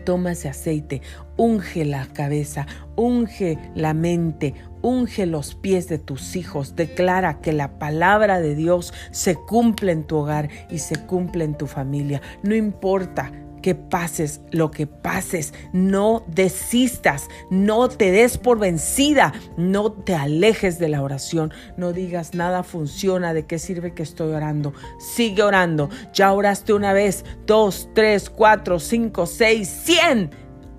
Toma 0.04 0.32
ese 0.32 0.48
aceite, 0.48 1.02
unge 1.36 1.84
la 1.84 2.06
cabeza, 2.06 2.66
unge 2.96 3.58
la 3.74 3.92
mente, 3.92 4.54
unge 4.82 5.26
los 5.26 5.54
pies 5.54 5.88
de 5.88 5.98
tus 5.98 6.36
hijos. 6.36 6.74
Declara 6.74 7.40
que 7.40 7.52
la 7.52 7.78
palabra 7.78 8.40
de 8.40 8.54
Dios 8.54 8.94
se 9.10 9.34
cumple 9.34 9.92
en 9.92 10.04
tu 10.04 10.16
hogar 10.16 10.48
y 10.70 10.78
se 10.78 10.96
cumple 11.06 11.44
en 11.44 11.56
tu 11.56 11.66
familia. 11.66 12.22
No 12.42 12.54
importa 12.54 13.30
que 13.61 13.75
pases 13.75 14.40
lo 14.51 14.70
que 14.70 14.87
pases, 14.87 15.55
no 15.73 16.25
desistas, 16.27 17.29
no 17.51 17.88
te 17.88 18.11
des 18.11 18.38
por 18.38 18.59
vencida, 18.59 19.33
no 19.57 19.92
te 19.92 20.14
alejes 20.14 20.79
de 20.79 20.88
la 20.88 21.03
oración, 21.03 21.53
no 21.77 21.92
digas 21.92 22.35
nada 22.35 22.62
funciona, 22.62 23.35
de 23.35 23.46
qué 23.46 23.59
sirve 23.59 23.94
que 23.94 24.03
estoy 24.03 24.33
orando. 24.33 24.73
Sigue 24.99 25.42
orando, 25.42 25.90
ya 26.12 26.33
oraste 26.33 26.73
una 26.73 26.92
vez, 26.92 27.25
dos, 27.46 27.88
tres, 27.94 28.31
cuatro, 28.31 28.79
cinco, 28.79 29.27
seis, 29.27 29.68
cien. 29.68 30.31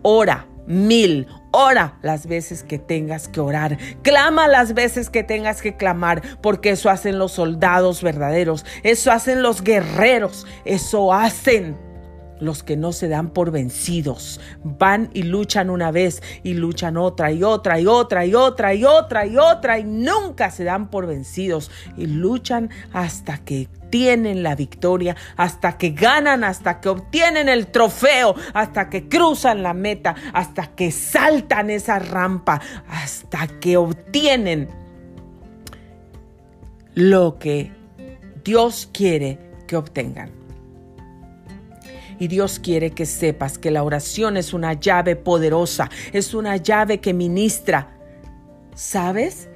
Ora 0.04 0.48
mil, 0.65 1.28
Ora 1.52 1.98
las 2.02 2.28
veces 2.28 2.63
que 2.63 2.80
tengas 2.80 3.28
que 3.28 3.41
orar. 3.41 3.78
Clama 4.04 4.48
las 4.48 4.74
veces 4.74 5.10
que 5.10 5.24
tengas 5.24 5.62
que 5.62 5.76
clamar, 5.76 6.22
porque 6.41 6.72
eso 6.72 6.89
hacen 6.89 7.20
los 7.20 7.34
soldados 7.34 8.02
verdaderos. 8.02 8.65
Eso 8.84 9.12
hacen 9.12 9.44
los 9.44 9.62
guerreros. 9.62 10.48
Eso 10.63 11.13
hacen 11.13 11.78
los 12.41 12.63
que 12.63 12.75
no 12.75 12.91
se 12.91 13.08
dan 13.08 13.30
por 13.30 13.51
vencidos. 13.51 14.41
Van 14.63 15.10
y 15.13 15.23
luchan 15.23 15.69
una 15.69 15.91
vez 15.91 16.21
y 16.43 16.56
luchan 16.56 16.97
otra 16.97 17.32
y 17.32 17.43
otra 17.43 17.80
y 17.80 17.88
otra 17.88 18.25
y 18.25 18.36
otra 18.36 18.73
y 18.73 18.84
otra 18.84 19.25
y 19.25 19.38
otra 19.38 19.80
y 19.80 19.84
nunca 19.86 20.51
se 20.51 20.65
dan 20.65 20.89
por 20.89 21.08
vencidos 21.08 21.71
y 21.95 22.08
luchan 22.08 22.69
hasta 22.91 23.38
que 23.38 23.69
tienen 23.89 24.41
la 24.41 24.56
victoria, 24.56 25.15
hasta 25.38 25.77
que 25.77 25.91
ganan, 25.91 26.43
hasta 26.43 26.80
que 26.82 26.89
obtienen 26.89 27.49
el 27.49 27.67
trofeo, 27.67 28.36
hasta 28.54 28.89
que 28.89 29.08
cruzan 29.08 29.62
la 29.62 29.73
meta, 29.73 30.15
hasta 30.34 30.67
que 30.67 30.91
saltan 30.91 31.69
esa 31.69 31.99
rampa, 31.99 32.62
hasta 32.88 33.47
que 33.60 33.77
obtienen 33.77 34.69
lo 36.95 37.38
que 37.38 37.71
Dios 38.43 38.89
quiere 38.91 39.38
que 39.67 39.77
obtengan. 39.77 40.40
Y 42.21 42.27
Dios 42.27 42.60
quiere 42.60 42.91
que 42.91 43.07
sepas 43.07 43.57
que 43.57 43.71
la 43.71 43.81
oración 43.81 44.38
es 44.38 44.53
una 44.53 44.73
llave 44.73 45.15
poderosa, 45.15 45.89
es 46.13 46.36
una 46.36 46.55
llave 46.57 46.99
que 46.99 47.15
ministra. 47.15 47.97
¿Sabes? 48.75 49.49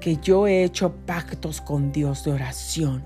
Que 0.00 0.16
yo 0.16 0.46
he 0.46 0.64
hecho 0.64 0.94
pactos 1.04 1.60
con 1.60 1.92
Dios 1.92 2.24
de 2.24 2.32
oración. 2.32 3.04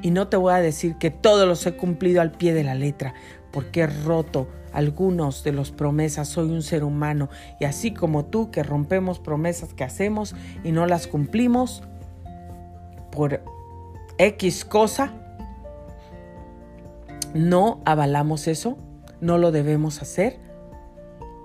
Y 0.00 0.10
no 0.10 0.28
te 0.28 0.38
voy 0.38 0.54
a 0.54 0.62
decir 0.62 0.96
que 0.96 1.10
todos 1.10 1.46
los 1.46 1.66
he 1.66 1.76
cumplido 1.76 2.22
al 2.22 2.32
pie 2.32 2.54
de 2.54 2.64
la 2.64 2.74
letra, 2.74 3.12
porque 3.52 3.80
he 3.80 3.86
roto 3.86 4.48
algunos 4.72 5.44
de 5.44 5.52
los 5.52 5.70
promesas. 5.70 6.28
Soy 6.28 6.48
un 6.48 6.62
ser 6.62 6.84
humano 6.84 7.28
y 7.60 7.66
así 7.66 7.92
como 7.92 8.24
tú 8.24 8.50
que 8.50 8.62
rompemos 8.62 9.18
promesas 9.18 9.74
que 9.74 9.84
hacemos 9.84 10.34
y 10.64 10.72
no 10.72 10.86
las 10.86 11.08
cumplimos 11.08 11.82
por 13.12 13.42
X 14.16 14.64
cosa, 14.64 15.12
no 17.34 17.80
avalamos 17.84 18.48
eso, 18.48 18.78
no 19.20 19.38
lo 19.38 19.50
debemos 19.52 20.02
hacer, 20.02 20.38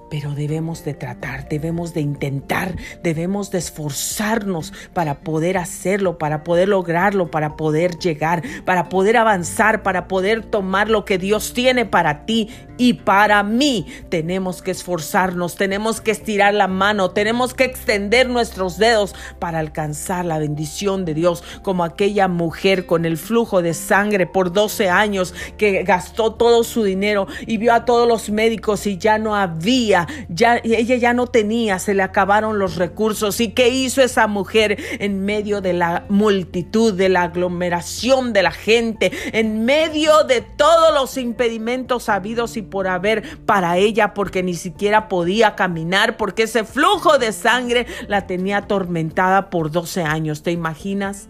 pero 0.10 0.36
debemos 0.36 0.86
de 0.86 0.94
tratar, 0.94 1.50
debemos 1.50 1.94
de 1.94 2.02
intentar, 2.02 2.76
debemos 3.02 3.50
de 3.50 3.58
esforzarnos 3.58 4.72
para 4.94 5.22
poder 5.22 5.58
hacerlo, 5.58 6.18
para 6.18 6.44
poder 6.44 6.70
lograrlo, 6.70 7.32
para 7.32 7.56
poder 7.56 7.98
llegar, 7.98 8.44
para 8.64 8.90
poder 8.90 9.18
avanzar, 9.18 9.82
para 9.82 10.08
poder 10.08 10.44
tomar 10.46 10.90
lo 10.90 11.04
que 11.04 11.18
Dios 11.18 11.54
tiene 11.54 11.86
para 11.86 12.26
ti 12.26 12.50
y 12.78 12.94
para 12.94 13.42
mí. 13.44 13.88
Tenemos 14.10 14.62
que 14.62 14.72
esforzarnos, 14.72 15.56
tenemos 15.56 16.02
que 16.02 16.12
estirar 16.12 16.54
la 16.54 16.68
mano, 16.68 17.12
tenemos 17.12 17.54
que 17.54 17.64
extender 17.64 18.30
nuestros 18.30 18.78
dedos 18.78 19.16
para 19.40 19.60
alcanzar 19.60 20.26
la 20.26 20.38
bendición 20.38 21.06
de 21.06 21.14
Dios, 21.14 21.44
como 21.62 21.84
aquella 21.84 22.28
mujer 22.28 22.86
con 22.86 23.06
el 23.06 23.18
flujo 23.18 23.62
de 23.62 23.74
sangre 23.74 24.28
por 24.28 24.54
12 24.54 24.90
años 24.90 25.34
que 25.58 25.84
gastó 25.84 26.34
todo 26.34 26.64
su 26.64 26.84
dinero 26.84 27.28
y 27.48 27.58
vio 27.58 27.74
a 27.74 27.86
todos 27.86 28.08
los 28.08 28.30
médicos 28.30 28.86
y 28.88 28.98
ya 28.98 29.18
no 29.18 29.36
había 29.36 30.03
ya, 30.30 30.60
ella 30.64 30.96
ya 30.96 31.14
no 31.14 31.28
tenía, 31.28 31.80
se 31.80 31.94
le 31.94 32.04
acabaron 32.04 32.60
los 32.60 32.76
recursos. 32.76 33.40
¿Y 33.40 33.50
qué 33.50 33.70
hizo 33.70 34.02
esa 34.02 34.28
mujer 34.28 34.78
en 35.00 35.24
medio 35.26 35.62
de 35.62 35.74
la 35.74 36.06
multitud, 36.10 36.94
de 36.94 37.10
la 37.10 37.24
aglomeración 37.24 38.34
de 38.34 38.44
la 38.44 38.52
gente, 38.52 39.12
en 39.32 39.66
medio 39.66 40.24
de 40.24 40.42
todos 40.42 40.94
los 40.94 41.18
impedimentos 41.18 42.10
habidos 42.10 42.58
y 42.58 42.62
por 42.62 42.88
haber 42.88 43.40
para 43.46 43.78
ella, 43.78 44.14
porque 44.14 44.44
ni 44.44 44.54
siquiera 44.54 45.08
podía 45.08 45.56
caminar, 45.56 46.18
porque 46.18 46.44
ese 46.44 46.64
flujo 46.64 47.18
de 47.18 47.32
sangre 47.32 47.88
la 48.08 48.28
tenía 48.28 48.58
atormentada 48.58 49.50
por 49.50 49.72
12 49.72 50.04
años? 50.04 50.44
¿Te 50.44 50.52
imaginas? 50.52 51.30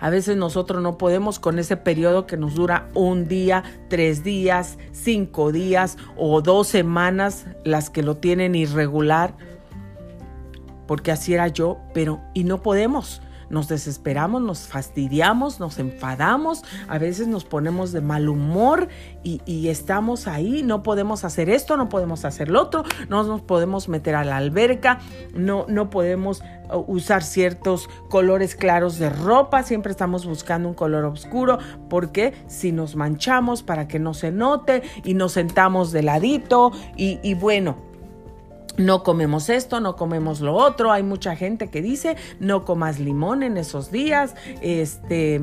A 0.00 0.10
veces 0.10 0.36
nosotros 0.36 0.82
no 0.82 0.98
podemos 0.98 1.38
con 1.38 1.58
ese 1.58 1.76
periodo 1.76 2.26
que 2.26 2.36
nos 2.36 2.54
dura 2.54 2.88
un 2.94 3.28
día, 3.28 3.62
tres 3.88 4.24
días, 4.24 4.78
cinco 4.92 5.52
días 5.52 5.98
o 6.16 6.40
dos 6.40 6.68
semanas, 6.68 7.46
las 7.64 7.90
que 7.90 8.02
lo 8.02 8.16
tienen 8.16 8.54
irregular, 8.54 9.34
porque 10.86 11.12
así 11.12 11.34
era 11.34 11.48
yo, 11.48 11.78
pero 11.92 12.20
y 12.34 12.44
no 12.44 12.62
podemos 12.62 13.20
nos 13.50 13.68
desesperamos, 13.68 14.40
nos 14.40 14.60
fastidiamos, 14.60 15.60
nos 15.60 15.78
enfadamos, 15.78 16.62
a 16.88 16.98
veces 16.98 17.26
nos 17.28 17.44
ponemos 17.44 17.92
de 17.92 18.00
mal 18.00 18.28
humor 18.28 18.88
y, 19.22 19.40
estamos 19.68 20.26
ahí, 20.26 20.62
no 20.62 20.82
podemos 20.82 21.24
hacer 21.24 21.50
esto, 21.50 21.76
no 21.76 21.88
podemos 21.88 22.24
hacer 22.24 22.48
lo 22.48 22.62
otro, 22.62 22.84
no 23.08 23.22
nos 23.22 23.42
podemos 23.42 23.88
meter 23.88 24.14
a 24.14 24.24
la 24.24 24.36
alberca, 24.36 24.98
no, 25.34 25.66
no 25.68 25.90
podemos 25.90 26.42
uh, 26.72 26.78
usar 26.86 27.22
ciertos 27.22 27.88
colores 28.08 28.54
claros 28.54 28.98
de 28.98 29.10
ropa, 29.10 29.62
siempre 29.62 29.92
estamos 29.92 30.26
buscando 30.26 30.68
un 30.68 30.74
color 30.74 31.04
oscuro, 31.04 31.58
porque 31.88 32.32
si 32.46 32.72
nos 32.72 32.96
manchamos 32.96 33.62
para 33.62 33.86
que 33.86 33.98
no 33.98 34.14
se 34.14 34.30
note 34.30 34.82
y 35.04 35.14
nos 35.14 35.32
sentamos 35.32 35.92
de 35.92 36.02
ladito 36.02 36.72
y, 36.96 37.20
y 37.22 37.34
bueno, 37.34 37.89
no 38.76 39.02
comemos 39.02 39.48
esto, 39.48 39.80
no 39.80 39.96
comemos 39.96 40.40
lo 40.40 40.54
otro. 40.54 40.92
Hay 40.92 41.02
mucha 41.02 41.36
gente 41.36 41.70
que 41.70 41.82
dice, 41.82 42.16
no 42.38 42.64
comas 42.64 42.98
limón 42.98 43.42
en 43.42 43.56
esos 43.56 43.90
días. 43.90 44.34
Este, 44.62 45.40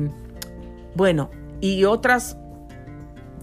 bueno, 0.94 1.30
y 1.60 1.84
otras 1.84 2.36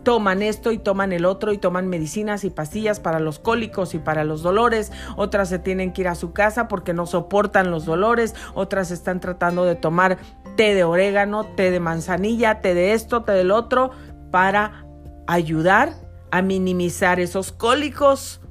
toman 0.03 0.43
esto 0.43 0.71
y 0.71 0.77
toman 0.77 1.11
el 1.11 1.25
otro 1.25 1.51
y 1.51 1.57
toman 1.57 1.87
medicinas 1.87 2.43
y 2.43 2.51
pastillas 2.51 2.99
para 2.99 3.19
los 3.19 3.39
cólicos 3.39 3.95
y 3.95 3.99
para 3.99 4.23
los 4.23 4.43
dolores. 4.43 4.91
Otras 5.17 5.49
se 5.49 5.59
tienen 5.59 5.91
que 5.91 6.01
ir 6.01 6.07
a 6.07 6.15
su 6.15 6.31
casa 6.31 6.67
porque 6.67 6.93
no 6.93 7.05
soportan 7.05 7.71
los 7.71 7.85
dolores. 7.85 8.35
Otras 8.53 8.91
están 8.91 9.19
tratando 9.19 9.65
de 9.65 9.75
tomar 9.75 10.17
té 10.55 10.75
de 10.75 10.83
orégano, 10.83 11.43
té 11.43 11.71
de 11.71 11.79
manzanilla, 11.79 12.61
té 12.61 12.73
de 12.73 12.93
esto, 12.93 13.23
té 13.23 13.33
del 13.33 13.51
otro 13.51 13.91
para 14.31 14.85
ayudar 15.27 15.93
a 16.31 16.41
minimizar 16.41 17.19
esos 17.19 17.51
cólicos 17.51 18.41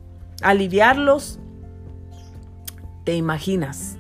aliviarlos. 0.43 1.39
¿Te 3.05 3.15
imaginas? 3.15 3.99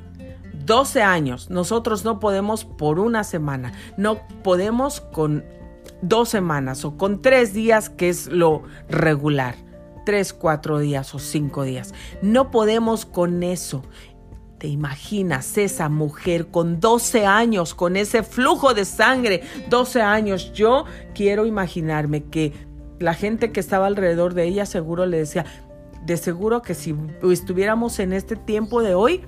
12 0.64 1.02
años. 1.02 1.50
Nosotros 1.50 2.04
no 2.04 2.20
podemos 2.20 2.64
por 2.64 2.98
una 2.98 3.24
semana. 3.24 3.72
No 3.96 4.18
podemos 4.42 5.00
con 5.00 5.44
dos 6.02 6.28
semanas 6.28 6.84
o 6.84 6.96
con 6.96 7.22
tres 7.22 7.52
días, 7.54 7.90
que 7.90 8.08
es 8.08 8.26
lo 8.28 8.62
regular. 8.88 9.56
Tres, 10.04 10.32
cuatro 10.32 10.78
días 10.78 11.14
o 11.14 11.18
cinco 11.18 11.64
días. 11.64 11.94
No 12.22 12.50
podemos 12.50 13.06
con 13.06 13.42
eso. 13.42 13.82
¿Te 14.58 14.68
imaginas 14.68 15.58
esa 15.58 15.88
mujer 15.88 16.46
con 16.46 16.80
12 16.80 17.26
años, 17.26 17.74
con 17.74 17.96
ese 17.96 18.22
flujo 18.22 18.72
de 18.72 18.84
sangre? 18.84 19.42
12 19.68 20.00
años. 20.00 20.52
Yo 20.54 20.84
quiero 21.14 21.44
imaginarme 21.44 22.24
que 22.24 22.52
la 22.98 23.14
gente 23.14 23.52
que 23.52 23.60
estaba 23.60 23.86
alrededor 23.86 24.34
de 24.34 24.44
ella 24.44 24.64
seguro 24.64 25.04
le 25.04 25.18
decía, 25.18 25.44
de 26.04 26.16
seguro 26.16 26.62
que 26.62 26.74
si 26.74 26.94
estuviéramos 27.22 27.98
en 27.98 28.12
este 28.12 28.36
tiempo 28.36 28.82
de 28.82 28.94
hoy, 28.94 29.24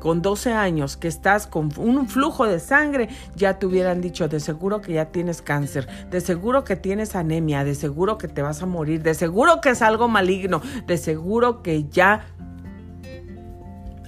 con 0.00 0.22
12 0.22 0.52
años, 0.52 0.96
que 0.96 1.08
estás 1.08 1.46
con 1.46 1.70
un 1.76 2.08
flujo 2.08 2.46
de 2.46 2.58
sangre, 2.58 3.08
ya 3.36 3.58
te 3.58 3.66
hubieran 3.66 4.00
dicho, 4.00 4.28
de 4.28 4.40
seguro 4.40 4.80
que 4.80 4.94
ya 4.94 5.06
tienes 5.06 5.42
cáncer, 5.42 5.86
de 6.10 6.20
seguro 6.20 6.64
que 6.64 6.74
tienes 6.74 7.14
anemia, 7.14 7.64
de 7.64 7.74
seguro 7.74 8.18
que 8.18 8.26
te 8.26 8.42
vas 8.42 8.62
a 8.62 8.66
morir, 8.66 9.02
de 9.02 9.14
seguro 9.14 9.60
que 9.60 9.70
es 9.70 9.82
algo 9.82 10.08
maligno, 10.08 10.62
de 10.86 10.96
seguro 10.96 11.62
que 11.62 11.84
ya 11.84 12.24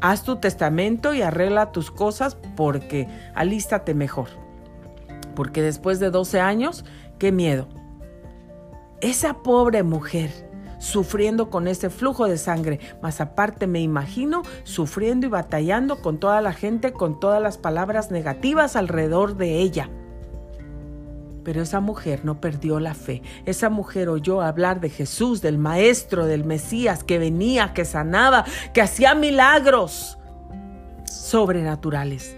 haz 0.00 0.24
tu 0.24 0.36
testamento 0.36 1.14
y 1.14 1.22
arregla 1.22 1.70
tus 1.70 1.90
cosas 1.90 2.36
porque 2.56 3.06
alístate 3.34 3.94
mejor. 3.94 4.28
Porque 5.36 5.62
después 5.62 6.00
de 6.00 6.10
12 6.10 6.40
años, 6.40 6.84
qué 7.18 7.32
miedo. 7.32 7.68
Esa 9.00 9.42
pobre 9.42 9.82
mujer 9.82 10.51
sufriendo 10.82 11.48
con 11.48 11.68
ese 11.68 11.90
flujo 11.90 12.26
de 12.26 12.36
sangre, 12.36 12.80
más 13.00 13.20
aparte 13.20 13.68
me 13.68 13.80
imagino 13.80 14.42
sufriendo 14.64 15.28
y 15.28 15.30
batallando 15.30 16.02
con 16.02 16.18
toda 16.18 16.40
la 16.40 16.52
gente, 16.52 16.92
con 16.92 17.20
todas 17.20 17.40
las 17.40 17.56
palabras 17.56 18.10
negativas 18.10 18.74
alrededor 18.74 19.36
de 19.36 19.60
ella. 19.60 19.88
Pero 21.44 21.62
esa 21.62 21.78
mujer 21.78 22.24
no 22.24 22.40
perdió 22.40 22.80
la 22.80 22.94
fe. 22.94 23.22
Esa 23.46 23.70
mujer 23.70 24.08
oyó 24.08 24.42
hablar 24.42 24.80
de 24.80 24.90
Jesús, 24.90 25.40
del 25.40 25.56
Maestro, 25.56 26.26
del 26.26 26.44
Mesías, 26.44 27.04
que 27.04 27.18
venía, 27.18 27.74
que 27.74 27.84
sanaba, 27.84 28.44
que 28.74 28.82
hacía 28.82 29.14
milagros 29.14 30.18
sobrenaturales. 31.04 32.36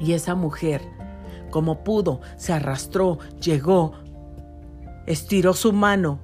Y 0.00 0.14
esa 0.14 0.34
mujer, 0.34 0.80
como 1.50 1.84
pudo, 1.84 2.22
se 2.36 2.54
arrastró, 2.54 3.18
llegó, 3.38 3.92
estiró 5.06 5.52
su 5.52 5.74
mano 5.74 6.23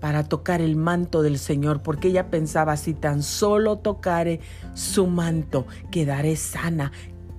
para 0.00 0.24
tocar 0.24 0.60
el 0.60 0.76
manto 0.76 1.22
del 1.22 1.38
Señor, 1.38 1.82
porque 1.82 2.08
ella 2.08 2.30
pensaba, 2.30 2.76
si 2.76 2.94
tan 2.94 3.22
solo 3.22 3.78
tocare 3.78 4.40
su 4.74 5.06
manto, 5.06 5.66
quedaré 5.90 6.36
sana. 6.36 6.92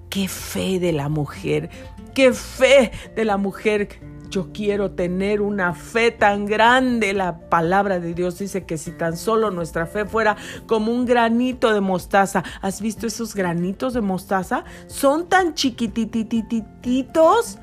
Qué 0.10 0.28
fe 0.28 0.80
de 0.80 0.92
la 0.92 1.08
mujer, 1.08 1.70
qué 2.14 2.34
fe 2.34 2.92
de 3.16 3.26
la 3.26 3.38
mujer. 3.38 3.90
Yo 4.30 4.52
quiero 4.54 4.92
tener 4.92 5.42
una 5.42 5.74
fe 5.74 6.12
tan 6.12 6.46
grande. 6.46 7.14
La 7.14 7.50
palabra 7.50 8.00
de 8.00 8.14
Dios 8.14 8.38
dice 8.38 8.66
que 8.66 8.78
si 8.78 8.92
tan 8.92 9.18
solo 9.18 9.50
nuestra 9.50 9.88
fe 9.88 10.06
fuera 10.06 10.38
como 10.68 10.92
un 10.92 11.06
granito 11.06 11.74
de 11.74 11.82
mostaza. 11.82 12.44
¿Has 12.62 12.80
visto 12.80 13.08
esos 13.08 13.34
granitos 13.34 13.96
de 13.96 14.02
mostaza? 14.02 14.66
Son 14.88 15.28
tan 15.30 15.56
chiquititititos 15.56 17.58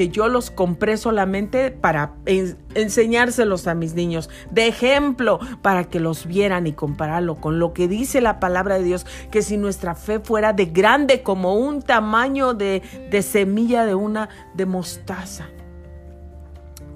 que 0.00 0.08
yo 0.08 0.28
los 0.28 0.50
compré 0.50 0.96
solamente 0.96 1.70
para 1.70 2.14
enseñárselos 2.24 3.66
a 3.66 3.74
mis 3.74 3.92
niños, 3.92 4.30
de 4.50 4.66
ejemplo, 4.66 5.38
para 5.60 5.84
que 5.84 6.00
los 6.00 6.24
vieran 6.24 6.66
y 6.66 6.72
compararlo 6.72 7.34
con 7.34 7.58
lo 7.58 7.74
que 7.74 7.86
dice 7.86 8.22
la 8.22 8.40
palabra 8.40 8.78
de 8.78 8.84
Dios, 8.84 9.04
que 9.30 9.42
si 9.42 9.58
nuestra 9.58 9.94
fe 9.94 10.18
fuera 10.18 10.54
de 10.54 10.64
grande 10.64 11.22
como 11.22 11.54
un 11.54 11.82
tamaño 11.82 12.54
de, 12.54 12.80
de 13.10 13.20
semilla 13.20 13.84
de 13.84 13.94
una 13.94 14.30
de 14.54 14.64
mostaza. 14.64 15.48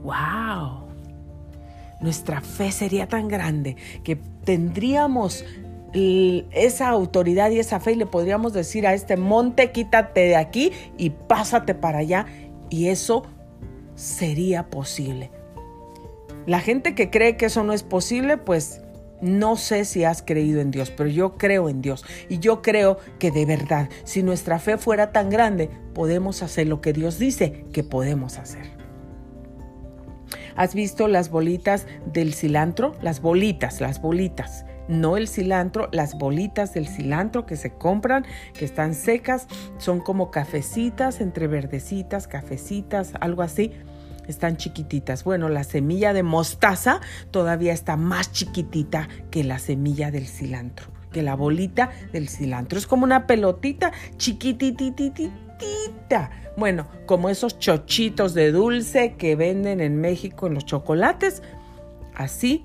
¡Wow! 0.02 0.88
Nuestra 2.00 2.40
fe 2.40 2.72
sería 2.72 3.06
tan 3.06 3.28
grande 3.28 3.76
que 4.02 4.16
tendríamos 4.16 5.44
esa 5.94 6.88
autoridad 6.88 7.50
y 7.50 7.60
esa 7.60 7.78
fe 7.78 7.92
y 7.92 7.96
le 7.96 8.06
podríamos 8.06 8.52
decir 8.52 8.86
a 8.86 8.94
este 8.94 9.16
monte, 9.16 9.70
quítate 9.70 10.22
de 10.22 10.36
aquí 10.36 10.72
y 10.98 11.10
pásate 11.10 11.74
para 11.74 11.98
allá 11.98 12.26
y 12.74 12.88
eso 12.88 13.22
sería 13.94 14.68
posible. 14.68 15.30
La 16.44 16.58
gente 16.58 16.96
que 16.96 17.08
cree 17.08 17.37
que 17.37 17.46
eso 17.46 17.62
no 17.62 17.72
es 17.72 17.84
posible, 17.84 18.37
pues 18.37 18.82
no 19.20 19.54
sé 19.54 19.84
si 19.84 20.02
has 20.02 20.22
creído 20.22 20.60
en 20.60 20.72
Dios, 20.72 20.90
pero 20.90 21.08
yo 21.08 21.38
creo 21.38 21.68
en 21.68 21.82
Dios. 21.82 22.04
Y 22.28 22.40
yo 22.40 22.62
creo 22.62 22.98
que 23.20 23.30
de 23.30 23.46
verdad, 23.46 23.88
si 24.02 24.24
nuestra 24.24 24.58
fe 24.58 24.76
fuera 24.76 25.12
tan 25.12 25.30
grande, 25.30 25.70
podemos 25.94 26.42
hacer 26.42 26.66
lo 26.66 26.80
que 26.80 26.92
Dios 26.92 27.20
dice 27.20 27.64
que 27.72 27.84
podemos 27.84 28.38
hacer. 28.38 28.66
¿Has 30.56 30.74
visto 30.74 31.06
las 31.06 31.30
bolitas 31.30 31.87
del 32.12 32.34
cilantro? 32.34 32.96
Las 33.02 33.20
bolitas, 33.20 33.80
las 33.80 34.02
bolitas 34.02 34.64
no 34.88 35.16
el 35.16 35.28
cilantro, 35.28 35.88
las 35.92 36.14
bolitas 36.14 36.74
del 36.74 36.88
cilantro 36.88 37.46
que 37.46 37.56
se 37.56 37.72
compran, 37.72 38.24
que 38.52 38.64
están 38.64 38.94
secas, 38.94 39.46
son 39.78 40.00
como 40.00 40.30
cafecitas, 40.30 41.20
entre 41.20 41.46
verdecitas, 41.46 42.28
cafecitas, 42.28 43.12
algo 43.20 43.42
así. 43.42 43.72
Están 44.26 44.56
chiquititas. 44.56 45.24
Bueno, 45.24 45.50
la 45.50 45.64
semilla 45.64 46.14
de 46.14 46.22
mostaza 46.22 47.00
todavía 47.30 47.74
está 47.74 47.96
más 47.96 48.32
chiquitita 48.32 49.08
que 49.30 49.44
la 49.44 49.58
semilla 49.58 50.10
del 50.10 50.26
cilantro, 50.26 50.86
que 51.12 51.22
la 51.22 51.34
bolita 51.34 51.90
del 52.12 52.28
cilantro. 52.28 52.78
Es 52.78 52.86
como 52.86 53.04
una 53.04 53.26
pelotita 53.26 53.92
chiquititititita. 54.16 56.30
Bueno, 56.56 56.86
como 57.06 57.28
esos 57.28 57.58
chochitos 57.58 58.32
de 58.32 58.50
dulce 58.50 59.14
que 59.14 59.36
venden 59.36 59.80
en 59.80 60.00
México 60.00 60.46
en 60.46 60.54
los 60.54 60.64
chocolates. 60.64 61.42
Así 62.14 62.64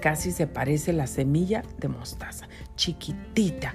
Casi 0.00 0.32
se 0.32 0.46
parece 0.46 0.92
la 0.92 1.06
semilla 1.06 1.62
de 1.78 1.88
mostaza, 1.88 2.48
chiquitita. 2.76 3.74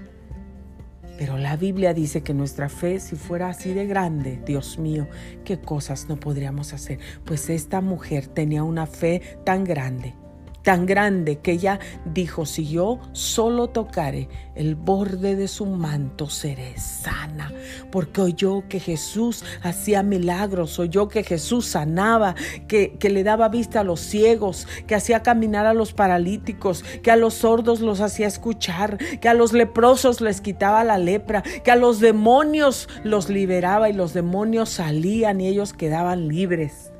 Pero 1.17 1.37
la 1.37 1.57
Biblia 1.57 1.93
dice 1.93 2.23
que 2.23 2.33
nuestra 2.33 2.69
fe, 2.69 2.99
si 2.99 3.15
fuera 3.15 3.49
así 3.49 3.73
de 3.73 3.85
grande, 3.85 4.41
Dios 4.45 4.79
mío, 4.79 5.07
qué 5.43 5.59
cosas 5.59 6.09
no 6.09 6.19
podríamos 6.19 6.73
hacer. 6.73 6.99
Pues 7.23 7.49
esta 7.49 7.81
mujer 7.81 8.27
tenía 8.27 8.63
una 8.63 8.87
fe 8.87 9.21
tan 9.45 9.63
grande 9.63 10.15
tan 10.63 10.85
grande 10.85 11.39
que 11.39 11.51
ella 11.51 11.79
dijo, 12.05 12.45
si 12.45 12.67
yo 12.67 12.99
solo 13.11 13.67
tocare 13.67 14.29
el 14.55 14.75
borde 14.75 15.35
de 15.35 15.47
su 15.47 15.65
manto, 15.65 16.29
seré 16.29 16.77
sana. 16.77 17.51
Porque 17.91 18.21
oyó 18.21 18.63
que 18.69 18.79
Jesús 18.79 19.43
hacía 19.61 20.03
milagros, 20.03 20.79
oyó 20.79 21.09
que 21.09 21.23
Jesús 21.23 21.65
sanaba, 21.65 22.35
que, 22.67 22.93
que 22.97 23.09
le 23.09 23.23
daba 23.23 23.49
vista 23.49 23.81
a 23.81 23.83
los 23.83 23.99
ciegos, 23.99 24.67
que 24.87 24.95
hacía 24.95 25.21
caminar 25.21 25.65
a 25.65 25.73
los 25.73 25.93
paralíticos, 25.93 26.83
que 27.03 27.11
a 27.11 27.15
los 27.15 27.35
sordos 27.35 27.81
los 27.81 27.99
hacía 27.99 28.27
escuchar, 28.27 28.97
que 29.19 29.29
a 29.29 29.33
los 29.33 29.53
leprosos 29.53 30.21
les 30.21 30.39
quitaba 30.41 30.83
la 30.83 30.97
lepra, 30.97 31.41
que 31.41 31.71
a 31.71 31.75
los 31.75 31.99
demonios 31.99 32.87
los 33.03 33.29
liberaba 33.29 33.89
y 33.89 33.93
los 33.93 34.13
demonios 34.13 34.69
salían 34.69 35.41
y 35.41 35.47
ellos 35.47 35.73
quedaban 35.73 36.27
libres 36.29 36.92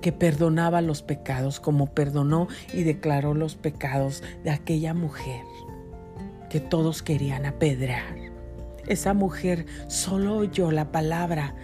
que 0.00 0.12
perdonaba 0.12 0.80
los 0.80 1.02
pecados 1.02 1.60
como 1.60 1.86
perdonó 1.92 2.48
y 2.72 2.82
declaró 2.82 3.34
los 3.34 3.56
pecados 3.56 4.22
de 4.44 4.50
aquella 4.50 4.94
mujer 4.94 5.42
que 6.48 6.60
todos 6.60 7.02
querían 7.02 7.46
apedrear. 7.46 8.16
Esa 8.86 9.14
mujer 9.14 9.66
solo 9.88 10.36
oyó 10.36 10.70
la 10.72 10.90
palabra, 10.90 11.54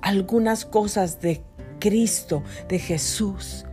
algunas 0.00 0.64
cosas 0.64 1.20
de 1.20 1.42
Cristo, 1.78 2.42
de 2.68 2.78
Jesús, 2.78 3.66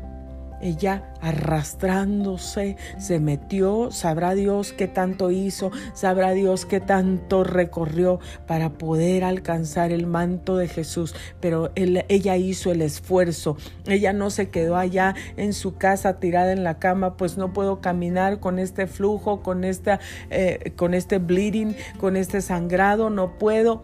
ella 0.62 1.14
arrastrándose 1.22 2.78
se 2.98 3.20
metió, 3.20 3.92
sabrá 3.92 4.36
Dios 4.36 4.74
qué 4.74 4.88
tanto 4.88 5.32
hizo, 5.32 5.72
sabrá 5.94 6.32
Dios 6.32 6.66
qué 6.66 6.80
tanto 6.80 7.44
recorrió 7.44 8.20
para 8.48 8.70
poder 8.70 9.24
alcanzar 9.24 9.92
el 9.92 10.08
manto 10.08 10.58
de 10.58 10.68
Jesús, 10.68 11.16
pero 11.40 11.72
ella 11.76 12.38
hizo 12.38 12.72
el 12.72 12.82
esfuerzo, 12.82 13.58
ella 13.86 14.14
no 14.14 14.30
se 14.30 14.50
quedó 14.50 14.78
allá 14.78 15.16
en 15.38 15.54
su 15.54 15.76
casa 15.76 16.20
tirada 16.20 16.52
en 16.52 16.64
la 16.64 16.80
cama, 16.80 17.18
pues 17.18 17.38
no 17.38 17.54
puedo 17.54 17.82
caminar 17.82 18.40
con 18.40 18.60
este 18.60 18.88
flujo, 18.88 19.42
con, 19.42 19.64
esta, 19.64 20.00
eh, 20.30 20.74
con 20.76 20.94
este 20.94 21.20
bleeding, 21.20 21.76
con 22.00 22.16
este 22.16 22.42
sangrado, 22.42 23.10
no 23.10 23.38
puedo 23.38 23.84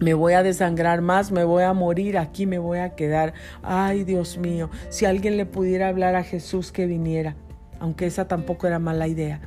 me 0.00 0.14
voy 0.14 0.34
a 0.34 0.42
desangrar 0.42 1.00
más, 1.00 1.32
me 1.32 1.44
voy 1.44 1.62
a 1.62 1.72
morir, 1.72 2.18
aquí 2.18 2.46
me 2.46 2.58
voy 2.58 2.78
a 2.78 2.94
quedar. 2.94 3.34
Ay, 3.62 4.04
Dios 4.04 4.38
mío, 4.38 4.70
si 4.88 5.06
alguien 5.06 5.36
le 5.36 5.46
pudiera 5.46 5.88
hablar 5.88 6.14
a 6.14 6.24
Jesús 6.24 6.72
que 6.72 6.86
viniera, 6.86 7.36
aunque 7.80 8.06
esa 8.06 8.26
tampoco 8.26 8.66
era 8.66 8.78
mala 8.78 9.08
idea. 9.08 9.40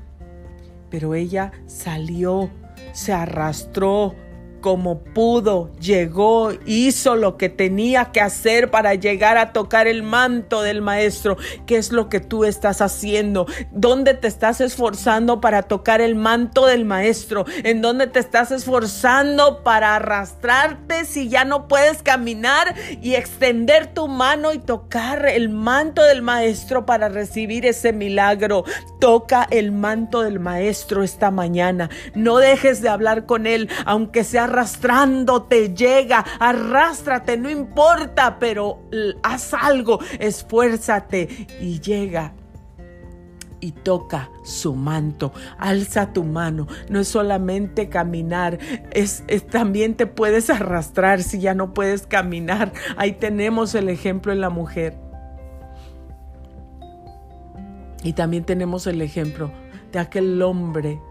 Pero 0.90 1.16
ella 1.16 1.52
salió, 1.66 2.50
se 2.94 3.14
arrastró, 3.14 4.16
como 4.62 5.00
pudo, 5.00 5.72
llegó, 5.80 6.52
hizo 6.66 7.16
lo 7.16 7.38
que 7.38 7.50
tenía 7.50 8.06
que 8.12 8.22
hacer 8.22 8.72
para 8.72 8.96
llegar 8.96 9.38
a 9.38 9.54
tocar 9.54 9.88
el 9.88 10.04
manto 10.04 10.62
del 10.62 10.82
maestro. 10.82 11.38
¿Qué 11.66 11.78
es 11.78 11.92
lo 11.92 12.10
que 12.10 12.20
tú 12.20 12.46
estás 12.46 12.82
haciendo? 12.82 13.46
¿Dónde 13.72 14.14
te 14.14 14.28
estás 14.28 14.62
esforzando 14.62 15.42
para 15.42 15.64
tocar 15.64 16.02
el 16.02 16.16
manto 16.16 16.66
del 16.66 16.86
maestro? 16.86 17.46
¿En 17.64 17.82
dónde 17.82 18.08
te 18.08 18.20
estás 18.20 18.52
esforzando 18.52 19.64
para 19.64 19.96
arrastrarte 19.96 21.06
si 21.06 21.30
ya 21.30 21.46
no 21.46 21.68
puedes 21.68 22.02
caminar 22.04 22.76
y 23.02 23.16
extender 23.16 23.94
tu 23.94 24.08
mano 24.08 24.54
y 24.54 24.60
tocar 24.60 25.28
el 25.28 25.50
manto 25.50 26.04
del 26.04 26.22
maestro 26.22 26.86
para 26.86 27.10
recibir 27.10 27.66
ese 27.66 27.94
milagro? 27.94 28.64
Toca 29.00 29.48
el 29.52 29.72
manto 29.72 30.22
del 30.22 30.40
maestro 30.40 31.04
esta 31.04 31.32
mañana. 31.32 31.90
No 32.16 32.38
dejes 32.38 32.82
de 32.82 32.90
hablar 32.90 33.26
con 33.26 33.48
él, 33.48 33.70
aunque 33.86 34.24
sea 34.24 34.47
arrastrándote, 34.48 35.74
llega, 35.74 36.26
arrástrate, 36.40 37.38
no 37.38 37.50
importa, 37.50 38.40
pero 38.40 38.80
haz 39.24 39.54
algo, 39.54 40.00
esfuérzate 40.20 41.48
y 41.60 41.80
llega 41.80 42.34
y 43.60 43.72
toca 43.72 44.30
su 44.44 44.76
manto. 44.76 45.34
Alza 45.58 46.14
tu 46.14 46.24
mano. 46.24 46.68
No 46.90 47.00
es 47.00 47.08
solamente 47.08 47.90
caminar, 47.90 48.60
es, 48.92 49.24
también 49.50 49.96
te 49.96 50.06
puedes 50.08 50.50
arrastrar 50.50 51.24
si 51.24 51.40
ya 51.40 51.54
no 51.54 51.74
puedes 51.74 52.08
caminar. 52.08 52.72
Ahí 52.98 53.14
tenemos 53.14 53.76
el 53.76 53.90
ejemplo 53.90 54.32
en 54.32 54.42
la 54.42 54.50
mujer. 54.50 54.98
Y 58.04 58.14
también 58.14 58.44
tenemos 58.46 58.88
el 58.88 59.02
ejemplo 59.02 59.52
de 59.92 60.00
aquel 60.00 60.42
hombre 60.42 61.02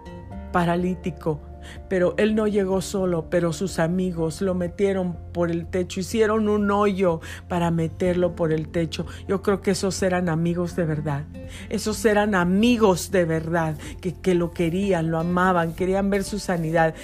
paralítico 0.53 1.41
pero 1.89 2.15
él 2.19 2.35
no 2.35 2.47
llegó 2.47 2.81
solo, 2.81 3.29
pero 3.31 3.53
sus 3.53 3.79
amigos 3.79 4.41
lo 4.41 4.55
metieron 4.55 5.17
por 5.33 5.51
el 5.51 5.67
techo, 5.67 6.01
hicieron 6.01 6.49
un 6.49 6.71
hoyo 6.71 7.21
para 7.49 7.71
meterlo 7.71 8.35
por 8.35 8.53
el 8.53 8.69
techo. 8.69 9.07
Yo 9.29 9.43
creo 9.43 9.61
que 9.61 9.73
esos 9.73 10.03
eran 10.03 10.29
amigos 10.29 10.77
de 10.77 10.85
verdad. 10.85 11.25
Esos 11.69 12.05
eran 12.05 12.35
amigos 12.35 13.11
de 13.11 13.25
verdad, 13.25 13.77
que, 14.01 14.15
que 14.15 14.35
lo 14.35 14.51
querían, 14.51 15.11
lo 15.11 15.19
amaban, 15.19 15.75
querían 15.75 16.11
ver 16.11 16.25
su 16.25 16.39
sanidad. 16.39 16.95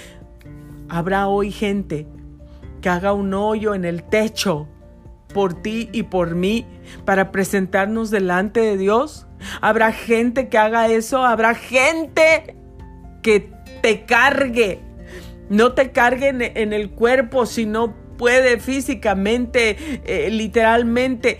Habrá 0.89 1.27
hoy 1.27 1.51
gente 1.51 2.07
que 2.81 2.89
haga 2.89 3.13
un 3.13 3.33
hoyo 3.33 3.73
en 3.73 3.85
el 3.85 4.03
techo 4.03 4.67
por 5.33 5.61
ti 5.61 5.89
y 5.91 6.03
por 6.03 6.35
mí 6.35 6.65
para 7.05 7.31
presentarnos 7.31 8.11
delante 8.11 8.61
de 8.61 8.77
Dios. 8.77 9.27
Habrá 9.61 9.91
gente 9.91 10.47
que 10.47 10.57
haga 10.57 10.87
eso, 10.87 11.25
habrá 11.25 11.55
gente 11.55 12.55
que 13.21 13.52
te 13.83 14.05
cargue. 14.05 14.79
No 15.49 15.73
te 15.73 15.91
cargue 15.91 16.29
en, 16.29 16.71
el 16.71 16.91
cuerpo, 16.91 17.45
sino 17.45 17.93
puede 18.17 18.57
físicamente, 18.61 19.75
eh, 20.05 20.29
literalmente 20.31 21.39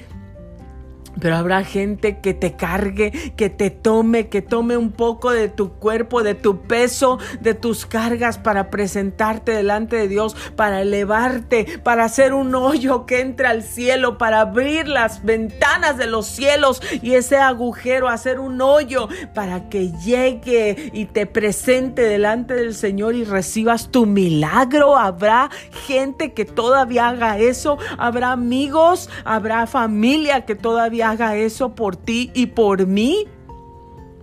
pero 1.20 1.36
habrá 1.36 1.64
gente 1.64 2.20
que 2.20 2.34
te 2.34 2.54
cargue, 2.56 3.34
que 3.36 3.50
te 3.50 3.70
tome, 3.70 4.28
que 4.28 4.42
tome 4.42 4.78
un 4.78 4.92
poco 4.92 5.32
de 5.32 5.50
tu 5.50 5.74
cuerpo, 5.74 6.24
de 6.24 6.36
tu 6.36 6.62
peso, 6.62 7.20
de 7.42 7.54
tus 7.54 7.86
cargas 7.86 8.38
para 8.38 8.70
presentarte 8.70 9.52
delante 9.52 9.96
de 9.96 10.08
Dios, 10.08 10.36
para 10.56 10.82
elevarte, 10.82 11.80
para 11.84 12.06
hacer 12.06 12.34
un 12.34 12.56
hoyo 12.56 13.06
que 13.06 13.22
entre 13.22 13.48
al 13.48 13.64
cielo, 13.64 14.18
para 14.18 14.42
abrir 14.42 14.88
las 14.88 15.24
ventanas 15.24 15.98
de 15.98 16.08
los 16.08 16.26
cielos 16.26 16.82
y 17.02 17.14
ese 17.14 17.38
agujero, 17.38 18.10
hacer 18.10 18.40
un 18.40 18.62
hoyo 18.62 19.08
para 19.34 19.70
que 19.70 19.92
llegue 19.92 20.92
y 20.94 21.06
te 21.06 21.26
presente 21.26 22.04
delante 22.04 22.54
del 22.54 22.74
Señor 22.74 23.16
y 23.16 23.24
recibas 23.24 23.90
tu 23.90 24.06
milagro. 24.06 24.98
Habrá 24.98 25.50
gente 25.88 26.34
que 26.34 26.46
todavía 26.46 27.10
haga 27.10 27.38
eso, 27.38 27.78
habrá 27.98 28.32
amigos, 28.32 29.10
habrá 29.26 29.68
familia 29.68 30.46
que 30.46 30.56
todavía 30.56 31.03
haga 31.04 31.36
eso 31.36 31.76
por 31.76 31.96
ti 31.96 32.32
y 32.34 32.48
por 32.48 32.88
mí. 32.88 33.28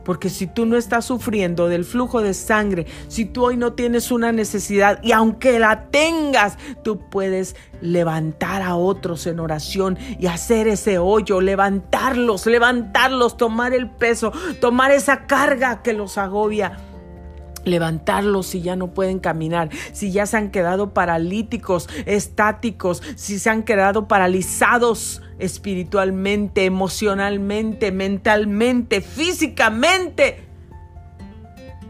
Porque 0.04 0.30
si 0.30 0.46
tú 0.46 0.64
no 0.66 0.76
estás 0.76 1.04
sufriendo 1.04 1.68
del 1.68 1.84
flujo 1.84 2.22
de 2.22 2.34
sangre, 2.34 2.86
si 3.08 3.26
tú 3.26 3.44
hoy 3.44 3.56
no 3.56 3.74
tienes 3.74 4.10
una 4.10 4.32
necesidad 4.32 4.98
y 5.02 5.12
aunque 5.12 5.58
la 5.58 5.90
tengas, 5.90 6.56
tú 6.82 6.98
puedes 7.10 7.54
levantar 7.82 8.62
a 8.62 8.76
otros 8.76 9.26
en 9.26 9.40
oración 9.40 9.98
y 10.18 10.26
hacer 10.26 10.68
ese 10.68 10.98
hoyo, 10.98 11.40
levantarlos, 11.40 12.46
levantarlos, 12.46 13.36
tomar 13.36 13.74
el 13.74 13.90
peso, 13.90 14.32
tomar 14.60 14.90
esa 14.90 15.26
carga 15.26 15.82
que 15.82 15.92
los 15.92 16.16
agobia 16.18 16.78
levantarlos 17.70 18.48
si 18.48 18.60
ya 18.60 18.76
no 18.76 18.92
pueden 18.92 19.18
caminar, 19.18 19.70
si 19.92 20.12
ya 20.12 20.26
se 20.26 20.36
han 20.36 20.50
quedado 20.50 20.92
paralíticos, 20.92 21.88
estáticos, 22.06 23.02
si 23.16 23.38
se 23.38 23.50
han 23.50 23.62
quedado 23.62 24.08
paralizados 24.08 25.22
espiritualmente, 25.38 26.64
emocionalmente, 26.64 27.92
mentalmente, 27.92 29.00
físicamente. 29.00 30.44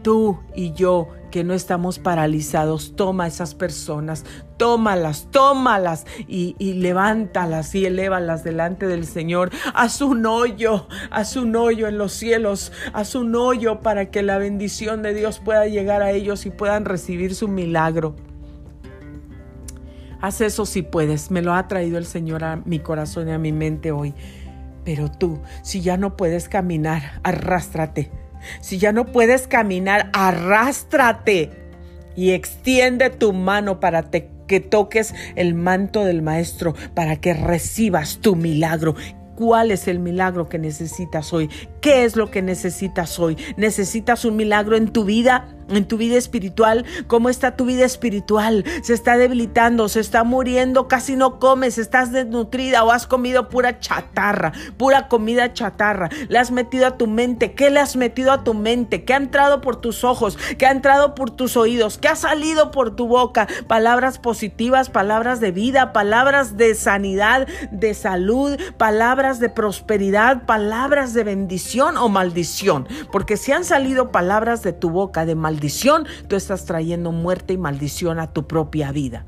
Tú 0.01 0.39
y 0.55 0.73
yo 0.73 1.09
que 1.31 1.43
no 1.43 1.53
estamos 1.53 1.97
paralizados, 1.97 2.95
toma 2.95 3.25
esas 3.25 3.55
personas, 3.55 4.25
tómalas, 4.57 5.29
tómalas 5.31 6.05
y, 6.27 6.55
y 6.59 6.73
levántalas 6.73 7.73
y 7.73 7.85
elévalas 7.85 8.43
delante 8.43 8.85
del 8.85 9.05
Señor. 9.05 9.49
Haz 9.73 10.01
un 10.01 10.25
hoyo, 10.25 10.87
haz 11.09 11.35
un 11.35 11.55
hoyo 11.55 11.87
en 11.87 11.97
los 11.97 12.11
cielos, 12.13 12.71
haz 12.93 13.15
un 13.15 13.35
hoyo 13.35 13.79
para 13.79 14.11
que 14.11 14.21
la 14.21 14.37
bendición 14.37 15.01
de 15.01 15.13
Dios 15.15 15.39
pueda 15.39 15.65
llegar 15.65 16.03
a 16.03 16.11
ellos 16.11 16.45
y 16.45 16.51
puedan 16.51 16.85
recibir 16.85 17.33
su 17.33 17.47
milagro. 17.47 18.15
Haz 20.21 20.41
eso 20.41 20.67
si 20.67 20.83
puedes. 20.83 21.31
Me 21.31 21.41
lo 21.41 21.53
ha 21.53 21.67
traído 21.67 21.97
el 21.97 22.05
Señor 22.05 22.43
a 22.43 22.57
mi 22.57 22.79
corazón 22.79 23.27
y 23.29 23.31
a 23.31 23.39
mi 23.39 23.51
mente 23.51 23.91
hoy. 23.91 24.13
Pero 24.85 25.09
tú, 25.09 25.41
si 25.63 25.81
ya 25.81 25.97
no 25.97 26.15
puedes 26.15 26.47
caminar, 26.47 27.19
arrástrate. 27.23 28.11
Si 28.59 28.77
ya 28.77 28.91
no 28.91 29.05
puedes 29.05 29.47
caminar, 29.47 30.09
arrástrate 30.13 31.51
y 32.15 32.31
extiende 32.31 33.09
tu 33.09 33.33
mano 33.33 33.79
para 33.79 34.09
que 34.09 34.59
toques 34.59 35.13
el 35.35 35.53
manto 35.53 36.03
del 36.03 36.21
Maestro, 36.21 36.73
para 36.93 37.15
que 37.15 37.33
recibas 37.33 38.19
tu 38.19 38.35
milagro. 38.35 38.95
¿Cuál 39.35 39.71
es 39.71 39.87
el 39.87 39.99
milagro 39.99 40.49
que 40.49 40.59
necesitas 40.59 41.33
hoy? 41.33 41.49
¿Qué 41.81 42.05
es 42.05 42.15
lo 42.15 42.29
que 42.29 42.43
necesitas 42.43 43.17
hoy? 43.17 43.37
¿Necesitas 43.57 44.23
un 44.23 44.35
milagro 44.35 44.77
en 44.77 44.93
tu 44.93 45.03
vida? 45.03 45.47
en 45.69 45.87
tu 45.87 45.95
vida 45.95 46.17
espiritual, 46.17 46.83
cómo 47.07 47.29
está 47.29 47.55
tu 47.55 47.63
vida 47.63 47.85
espiritual, 47.85 48.65
se 48.83 48.93
está 48.93 49.15
debilitando, 49.15 49.87
se 49.87 50.01
está 50.01 50.25
muriendo, 50.25 50.89
casi 50.89 51.15
no 51.15 51.39
comes, 51.39 51.77
estás 51.77 52.11
desnutrida 52.11 52.83
o 52.83 52.91
has 52.91 53.07
comido 53.07 53.47
pura 53.47 53.79
chatarra, 53.79 54.51
pura 54.75 55.07
comida 55.07 55.53
chatarra, 55.53 56.09
le 56.27 56.37
has 56.37 56.51
metido 56.51 56.87
a 56.87 56.97
tu 56.97 57.07
mente, 57.07 57.53
¿qué 57.53 57.69
le 57.69 57.79
has 57.79 57.95
metido 57.95 58.33
a 58.33 58.43
tu 58.43 58.53
mente? 58.53 59.05
¿Qué 59.05 59.13
ha 59.13 59.17
entrado 59.17 59.61
por 59.61 59.77
tus 59.77 60.03
ojos? 60.03 60.37
¿Qué 60.57 60.65
ha 60.65 60.71
entrado 60.71 61.15
por 61.15 61.31
tus 61.31 61.55
oídos? 61.55 61.97
¿Qué 61.97 62.09
ha 62.09 62.17
salido 62.17 62.71
por 62.71 62.93
tu 62.93 63.07
boca? 63.07 63.47
Palabras 63.67 64.19
positivas, 64.19 64.89
palabras 64.89 65.39
de 65.39 65.53
vida, 65.53 65.93
palabras 65.93 66.57
de 66.57 66.75
sanidad, 66.75 67.47
de 67.71 67.93
salud, 67.93 68.59
palabras 68.75 69.39
de 69.39 69.47
prosperidad, 69.47 70.45
palabras 70.45 71.13
de 71.13 71.23
bendición 71.23 71.70
o 71.79 72.09
maldición, 72.09 72.87
porque 73.11 73.37
si 73.37 73.51
han 73.51 73.63
salido 73.63 74.11
palabras 74.11 74.63
de 74.63 74.73
tu 74.73 74.89
boca 74.89 75.25
de 75.25 75.35
maldición, 75.35 76.05
tú 76.27 76.35
estás 76.35 76.65
trayendo 76.65 77.11
muerte 77.11 77.53
y 77.53 77.57
maldición 77.57 78.19
a 78.19 78.33
tu 78.33 78.47
propia 78.47 78.91
vida. 78.91 79.25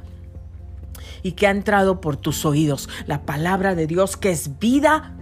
Y 1.21 1.33
que 1.33 1.47
ha 1.47 1.51
entrado 1.51 2.01
por 2.01 2.17
tus 2.17 2.45
oídos 2.45 2.89
la 3.07 3.25
palabra 3.25 3.75
de 3.75 3.87
Dios 3.87 4.17
que 4.17 4.31
es 4.31 4.59
vida 4.59 5.15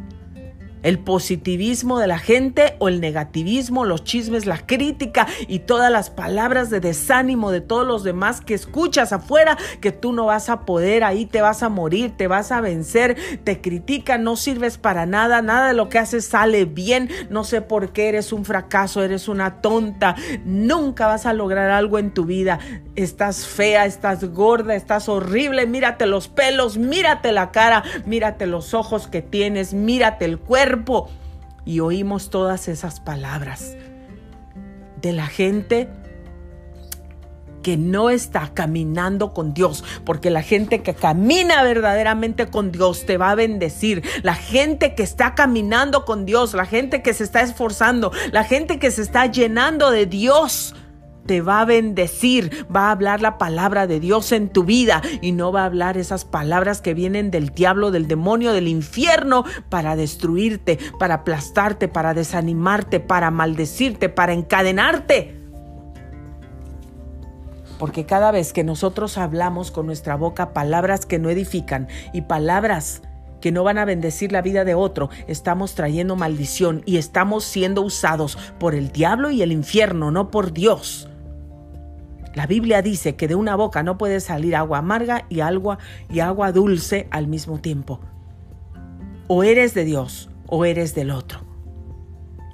el 0.84 1.00
positivismo 1.00 2.00
de 2.00 2.08
la 2.08 2.20
gente 2.20 2.76
o 2.80 2.88
el 2.88 3.02
negativismo, 3.02 3.86
los 3.86 4.04
chismes, 4.04 4.46
la 4.46 4.66
crítica 4.66 5.28
y 5.48 5.60
todas 5.60 5.92
las 5.92 6.10
palabras 6.10 6.70
de 6.70 6.80
desánimo 6.80 7.52
de 7.52 7.62
todos 7.62 7.86
los 7.86 8.04
demás 8.04 8.42
que 8.42 8.54
escuchas 8.54 9.14
afuera, 9.14 9.58
que 9.80 9.92
tú 9.92 10.14
no 10.14 10.26
vas 10.26 10.50
a 10.50 10.62
poder, 10.62 11.04
ahí 11.04 11.26
te 11.26 11.42
vas 11.42 11.64
a 11.64 11.70
morir, 11.70 12.12
te 12.18 12.28
vas 12.28 12.52
a 12.52 12.62
vencer, 12.62 13.18
te 13.44 13.62
critican, 13.62 14.24
no 14.24 14.36
sirves 14.36 14.78
para 14.78 15.06
nada, 15.06 15.42
nada 15.42 15.68
de 15.68 15.74
lo 15.74 15.90
que 15.90 16.00
haces 16.00 16.26
sale 16.26 16.66
bien, 16.66 17.10
no 17.30 17.44
sé 17.44 17.62
por 17.62 17.94
qué 17.94 18.10
eres 18.10 18.34
un 18.34 18.46
fracaso, 18.46 19.04
eres 19.04 19.28
una 19.28 19.62
tonta, 19.62 20.16
nunca 20.46 21.08
vas 21.08 21.26
a 21.26 21.34
lograr 21.34 21.72
algo 21.72 22.00
en 22.00 22.14
tu 22.14 22.26
vida, 22.26 22.60
estás 22.96 23.46
fea, 23.46 23.86
estás 23.86 24.24
gorda, 24.26 24.76
estás 24.76 25.10
horrible, 25.10 25.66
mírate 25.66 26.06
los 26.06 26.28
pelos, 26.28 26.78
mírate 26.78 27.32
la 27.32 27.52
cara, 27.52 27.84
mírate 28.06 28.46
los 28.46 28.74
ojos 28.74 29.08
que 29.08 29.22
tienes, 29.22 29.74
mírate 29.74 30.26
el 30.26 30.40
cuerpo 30.40 31.10
y 31.66 31.80
oímos 31.80 32.30
todas 32.30 32.68
esas 32.68 33.00
palabras 33.00 33.76
de 35.02 35.14
la 35.14 35.28
gente 35.28 35.90
que 37.62 37.78
no 37.78 38.10
está 38.10 38.52
caminando 38.54 39.34
con 39.34 39.54
Dios, 39.54 39.84
porque 40.04 40.30
la 40.30 40.42
gente 40.42 40.82
que 40.82 40.94
camina 40.96 41.62
verdaderamente 41.64 42.48
con 42.48 42.72
Dios 42.72 43.06
te 43.06 43.18
va 43.18 43.32
a 43.32 43.36
bendecir. 43.36 44.04
La 44.24 44.34
gente 44.34 44.96
que 44.96 45.04
está 45.04 45.36
caminando 45.36 46.04
con 46.04 46.26
Dios, 46.26 46.54
la 46.56 46.66
gente 46.66 47.04
que 47.04 47.14
se 47.14 47.24
está 47.24 47.42
esforzando, 47.42 48.12
la 48.32 48.44
gente 48.44 48.80
que 48.80 48.90
se 48.90 49.04
está 49.04 49.28
llenando 49.28 49.92
de 49.92 50.08
Dios, 50.08 50.74
te 51.26 51.42
va 51.42 51.62
a 51.62 51.66
bendecir, 51.66 52.66
va 52.74 52.88
a 52.88 52.92
hablar 52.92 53.22
la 53.22 53.38
palabra 53.38 53.88
de 53.88 54.00
Dios 54.00 54.32
en 54.32 54.50
tu 54.50 54.64
vida 54.64 55.02
y 55.22 55.32
no 55.32 55.52
va 55.52 55.64
a 55.64 55.66
hablar 55.66 55.98
esas 55.98 56.26
palabras 56.26 56.82
que 56.82 56.94
vienen 56.94 57.32
del 57.32 57.50
diablo, 57.50 57.92
del 57.92 58.08
demonio, 58.08 58.54
del 58.54 58.68
infierno 58.68 59.46
para 59.70 59.96
destruirte, 59.96 60.80
para 61.00 61.16
aplastarte, 61.16 61.88
para 61.88 62.14
desanimarte, 62.14 63.00
para 63.00 63.32
maldecirte, 63.32 64.10
para 64.10 64.34
encadenarte. 64.34 65.38
Porque 67.78 68.06
cada 68.06 68.32
vez 68.32 68.54
que 68.54 68.64
nosotros 68.64 69.18
hablamos 69.18 69.72
con 69.72 69.88
nuestra 69.88 70.16
boca 70.16 70.54
palabras 70.54 71.06
que 71.08 71.18
no 71.18 71.30
edifican 71.30 71.88
y 72.14 72.22
palabras 72.22 73.02
que 73.42 73.52
no 73.52 73.64
van 73.64 73.80
a 73.80 73.86
bendecir 73.86 74.32
la 74.32 74.44
vida 74.44 74.64
de 74.64 74.76
otro, 74.76 75.10
estamos 75.28 75.74
trayendo 75.74 76.16
maldición 76.16 76.84
y 76.86 76.98
estamos 76.98 77.44
siendo 77.44 77.82
usados 77.82 78.38
por 78.60 78.76
el 78.76 78.92
diablo 78.92 79.32
y 79.32 79.42
el 79.42 79.52
infierno, 79.52 80.12
no 80.12 80.30
por 80.30 80.54
Dios. 80.54 81.11
La 82.34 82.48
Biblia 82.48 82.82
dice 82.82 83.16
que 83.16 83.28
de 83.28 83.36
una 83.36 83.56
boca 83.56 83.84
no 83.84 83.98
puede 83.98 84.20
salir 84.20 84.56
agua 84.56 84.78
amarga 84.78 85.26
y 85.30 85.42
agua 85.42 85.80
y 86.10 86.22
agua 86.22 86.52
dulce 86.52 87.08
al 87.12 87.28
mismo 87.28 87.60
tiempo. 87.60 88.00
O 89.28 89.44
eres 89.44 89.74
de 89.74 89.84
Dios 89.84 90.30
o 90.48 90.66
eres 90.66 90.96
del 90.96 91.12
otro. 91.12 91.42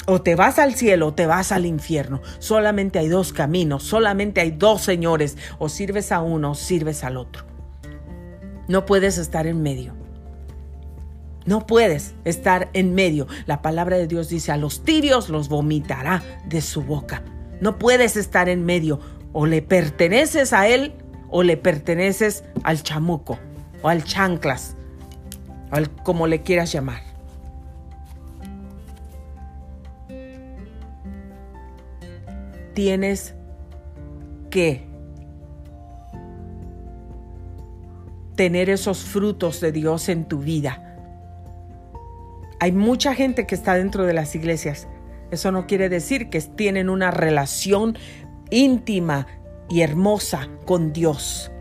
O 0.10 0.22
te 0.22 0.36
vas 0.36 0.58
al 0.58 0.74
cielo 0.74 1.08
o 1.08 1.14
te 1.14 1.28
vas 1.28 1.52
al 1.52 1.66
infierno. 1.66 2.22
Solamente 2.40 2.98
hay 2.98 3.10
dos 3.10 3.34
caminos, 3.34 3.84
solamente 3.84 4.42
hay 4.42 4.52
dos 4.52 4.82
señores. 4.82 5.38
O 5.60 5.70
sirves 5.70 6.12
a 6.12 6.22
uno 6.22 6.52
o 6.52 6.56
sirves 6.56 7.04
al 7.04 7.18
otro. 7.18 7.46
No 8.68 8.86
puedes 8.86 9.18
estar 9.18 9.48
en 9.48 9.62
medio. 9.62 9.96
No 11.46 11.68
puedes 11.68 12.16
estar 12.26 12.70
en 12.74 12.96
medio. 12.96 13.28
La 13.46 13.62
palabra 13.62 13.98
de 13.98 14.08
Dios 14.08 14.30
dice, 14.30 14.52
a 14.52 14.58
los 14.58 14.84
tirios 14.84 15.30
los 15.30 15.50
vomitará 15.50 16.24
de 16.46 16.62
su 16.62 16.84
boca. 16.84 17.24
No 17.60 17.78
puedes 17.78 18.18
estar 18.18 18.50
en 18.50 18.66
medio 18.66 19.00
o 19.34 19.46
le 19.46 19.62
perteneces 19.62 20.54
a 20.54 20.68
él 20.68 20.94
o 21.30 21.44
le 21.44 21.58
perteneces 21.58 22.44
al 22.64 22.84
chamuco 22.84 23.38
o 23.82 23.90
al 23.90 24.04
chanclas, 24.04 24.76
al, 25.72 25.90
como 25.90 26.28
le 26.28 26.42
quieras 26.42 26.72
llamar. 26.72 27.02
Tienes 32.74 33.34
que 34.50 34.88
tener 38.36 38.70
esos 38.70 39.04
frutos 39.04 39.60
de 39.60 39.72
Dios 39.72 40.10
en 40.10 40.26
tu 40.26 40.40
vida. 40.40 40.84
Hay 42.60 42.72
mucha 42.72 43.14
gente 43.14 43.46
que 43.46 43.56
está 43.56 43.74
dentro 43.74 44.06
de 44.06 44.14
las 44.14 44.36
iglesias. 44.36 44.88
Eso 45.32 45.52
no 45.52 45.68
quiere 45.68 45.90
decir 45.90 46.30
que 46.30 46.40
tienen 46.40 46.90
una 46.90 47.12
relación 47.12 47.98
íntima 48.50 49.28
y 49.70 49.82
hermosa 49.82 50.48
con 50.66 50.94
Dios. 50.94 51.52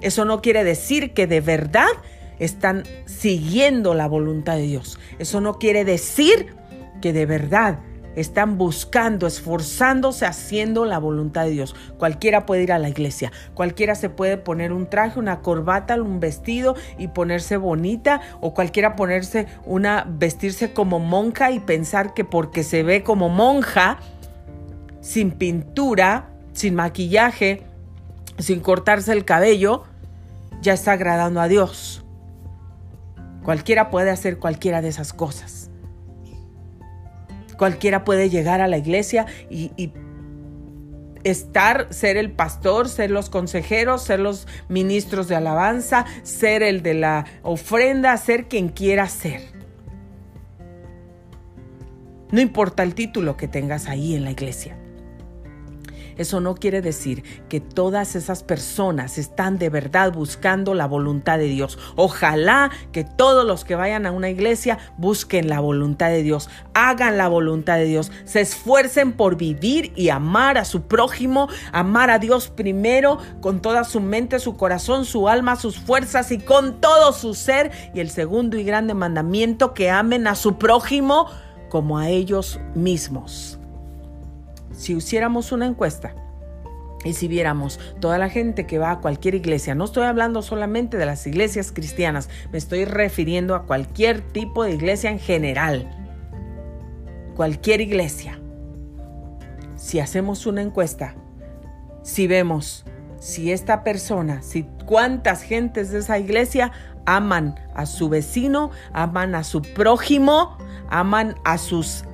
Eso 0.00 0.24
no 0.24 0.40
quiere 0.40 0.64
decir 0.64 1.12
que 1.12 1.26
de 1.26 1.40
verdad 1.40 1.90
están 2.38 2.84
siguiendo 3.04 3.94
la 3.94 4.08
voluntad 4.08 4.56
de 4.56 4.62
Dios. 4.62 4.98
Eso 5.18 5.40
no 5.40 5.58
quiere 5.58 5.84
decir 5.84 6.54
que 7.00 7.12
de 7.12 7.26
verdad 7.26 7.80
están 8.16 8.58
buscando, 8.58 9.26
esforzándose, 9.26 10.26
haciendo 10.26 10.84
la 10.84 10.98
voluntad 10.98 11.44
de 11.44 11.50
Dios. 11.50 11.76
Cualquiera 11.98 12.46
puede 12.46 12.62
ir 12.64 12.72
a 12.72 12.78
la 12.78 12.88
iglesia, 12.88 13.30
cualquiera 13.54 13.94
se 13.94 14.10
puede 14.10 14.36
poner 14.36 14.72
un 14.72 14.88
traje, 14.88 15.18
una 15.18 15.40
corbata, 15.40 16.00
un 16.00 16.18
vestido 16.18 16.74
y 16.98 17.08
ponerse 17.08 17.56
bonita, 17.56 18.20
o 18.40 18.52
cualquiera 18.52 18.96
ponerse 18.96 19.46
una, 19.64 20.06
vestirse 20.08 20.72
como 20.72 20.98
monja 20.98 21.50
y 21.50 21.60
pensar 21.60 22.14
que 22.14 22.24
porque 22.24 22.64
se 22.64 22.82
ve 22.82 23.02
como 23.02 23.28
monja, 23.28 23.98
sin 25.00 25.30
pintura, 25.30 26.29
sin 26.52 26.74
maquillaje, 26.74 27.62
sin 28.38 28.60
cortarse 28.60 29.12
el 29.12 29.24
cabello, 29.24 29.84
ya 30.62 30.72
está 30.72 30.92
agradando 30.92 31.40
a 31.40 31.48
Dios. 31.48 32.04
Cualquiera 33.42 33.90
puede 33.90 34.10
hacer 34.10 34.38
cualquiera 34.38 34.82
de 34.82 34.88
esas 34.88 35.12
cosas. 35.12 35.70
Cualquiera 37.56 38.04
puede 38.04 38.30
llegar 38.30 38.60
a 38.60 38.68
la 38.68 38.78
iglesia 38.78 39.26
y, 39.50 39.92
estar, 41.24 41.92
ser 41.92 42.16
el 42.16 42.30
pastor, 42.30 42.88
ser 42.88 43.10
los 43.10 43.28
consejeros, 43.28 44.02
ser 44.02 44.20
los 44.20 44.46
ministros 44.68 45.28
de 45.28 45.36
alabanza, 45.36 46.06
ser 46.22 46.62
el 46.62 46.82
de 46.82 46.94
la 46.94 47.26
ofrenda, 47.42 48.16
ser 48.16 48.48
quien 48.48 48.70
quiera 48.70 49.06
ser. 49.08 49.42
No 52.30 52.40
importa 52.40 52.82
el 52.82 52.94
título 52.94 53.36
que 53.36 53.48
tengas 53.48 53.88
ahí 53.88 54.14
en 54.14 54.24
la 54.24 54.30
iglesia. 54.30 54.78
Eso 56.20 56.38
no 56.38 56.54
quiere 56.54 56.82
decir 56.82 57.24
que 57.48 57.60
todas 57.60 58.14
esas 58.14 58.42
personas 58.42 59.16
están 59.16 59.56
de 59.56 59.70
verdad 59.70 60.12
buscando 60.12 60.74
la 60.74 60.84
voluntad 60.86 61.38
de 61.38 61.46
Dios. 61.46 61.78
Ojalá 61.96 62.70
que 62.92 63.04
todos 63.04 63.46
los 63.46 63.64
que 63.64 63.74
vayan 63.74 64.04
a 64.04 64.12
una 64.12 64.28
iglesia 64.28 64.76
busquen 64.98 65.48
la 65.48 65.60
voluntad 65.60 66.10
de 66.10 66.22
Dios, 66.22 66.50
hagan 66.74 67.16
la 67.16 67.26
voluntad 67.26 67.76
de 67.76 67.86
Dios, 67.86 68.12
se 68.26 68.42
esfuercen 68.42 69.12
por 69.14 69.38
vivir 69.38 69.94
y 69.96 70.10
amar 70.10 70.58
a 70.58 70.66
su 70.66 70.82
prójimo, 70.82 71.48
amar 71.72 72.10
a 72.10 72.18
Dios 72.18 72.48
primero 72.48 73.16
con 73.40 73.62
toda 73.62 73.84
su 73.84 74.00
mente, 74.00 74.40
su 74.40 74.58
corazón, 74.58 75.06
su 75.06 75.26
alma, 75.26 75.56
sus 75.56 75.78
fuerzas 75.78 76.32
y 76.32 76.38
con 76.38 76.82
todo 76.82 77.14
su 77.14 77.32
ser. 77.32 77.70
Y 77.94 78.00
el 78.00 78.10
segundo 78.10 78.58
y 78.58 78.64
grande 78.64 78.92
mandamiento, 78.92 79.72
que 79.72 79.88
amen 79.88 80.26
a 80.26 80.34
su 80.34 80.58
prójimo 80.58 81.28
como 81.70 81.96
a 81.96 82.10
ellos 82.10 82.60
mismos 82.74 83.59
si 84.80 84.94
hiciéramos 84.94 85.52
una 85.52 85.66
encuesta 85.66 86.14
y 87.04 87.12
si 87.12 87.28
viéramos 87.28 87.78
toda 88.00 88.16
la 88.16 88.30
gente 88.30 88.66
que 88.66 88.78
va 88.78 88.92
a 88.92 89.00
cualquier 89.00 89.34
iglesia, 89.34 89.74
no 89.74 89.84
estoy 89.84 90.04
hablando 90.04 90.40
solamente 90.40 90.96
de 90.96 91.04
las 91.04 91.26
iglesias 91.26 91.70
cristianas, 91.70 92.30
me 92.50 92.56
estoy 92.56 92.86
refiriendo 92.86 93.54
a 93.54 93.66
cualquier 93.66 94.22
tipo 94.22 94.64
de 94.64 94.72
iglesia 94.72 95.10
en 95.10 95.18
general, 95.18 95.86
cualquier 97.36 97.82
iglesia. 97.82 98.40
Si 99.76 100.00
hacemos 100.00 100.46
una 100.46 100.62
encuesta, 100.62 101.14
si 102.02 102.26
vemos 102.26 102.86
si 103.18 103.52
esta 103.52 103.84
persona, 103.84 104.40
si 104.40 104.66
cuántas 104.86 105.42
gentes 105.42 105.90
de 105.90 105.98
esa 105.98 106.18
iglesia 106.18 106.72
aman 107.04 107.54
a 107.74 107.84
su 107.84 108.08
vecino, 108.08 108.70
aman 108.94 109.34
a 109.34 109.44
su 109.44 109.60
prójimo, 109.60 110.56
aman 110.88 111.34
a 111.44 111.58
sus 111.58 112.04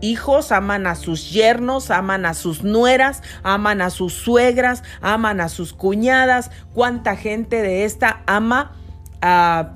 hijos, 0.00 0.52
aman 0.52 0.86
a 0.86 0.94
sus 0.94 1.30
yernos, 1.30 1.90
aman 1.90 2.26
a 2.26 2.34
sus 2.34 2.62
nueras, 2.62 3.22
aman 3.42 3.82
a 3.82 3.90
sus 3.90 4.12
suegras, 4.12 4.82
aman 5.00 5.40
a 5.40 5.48
sus 5.48 5.72
cuñadas. 5.72 6.50
¿Cuánta 6.74 7.16
gente 7.16 7.62
de 7.62 7.84
esta 7.84 8.22
ama 8.26 8.72
a, 9.20 9.72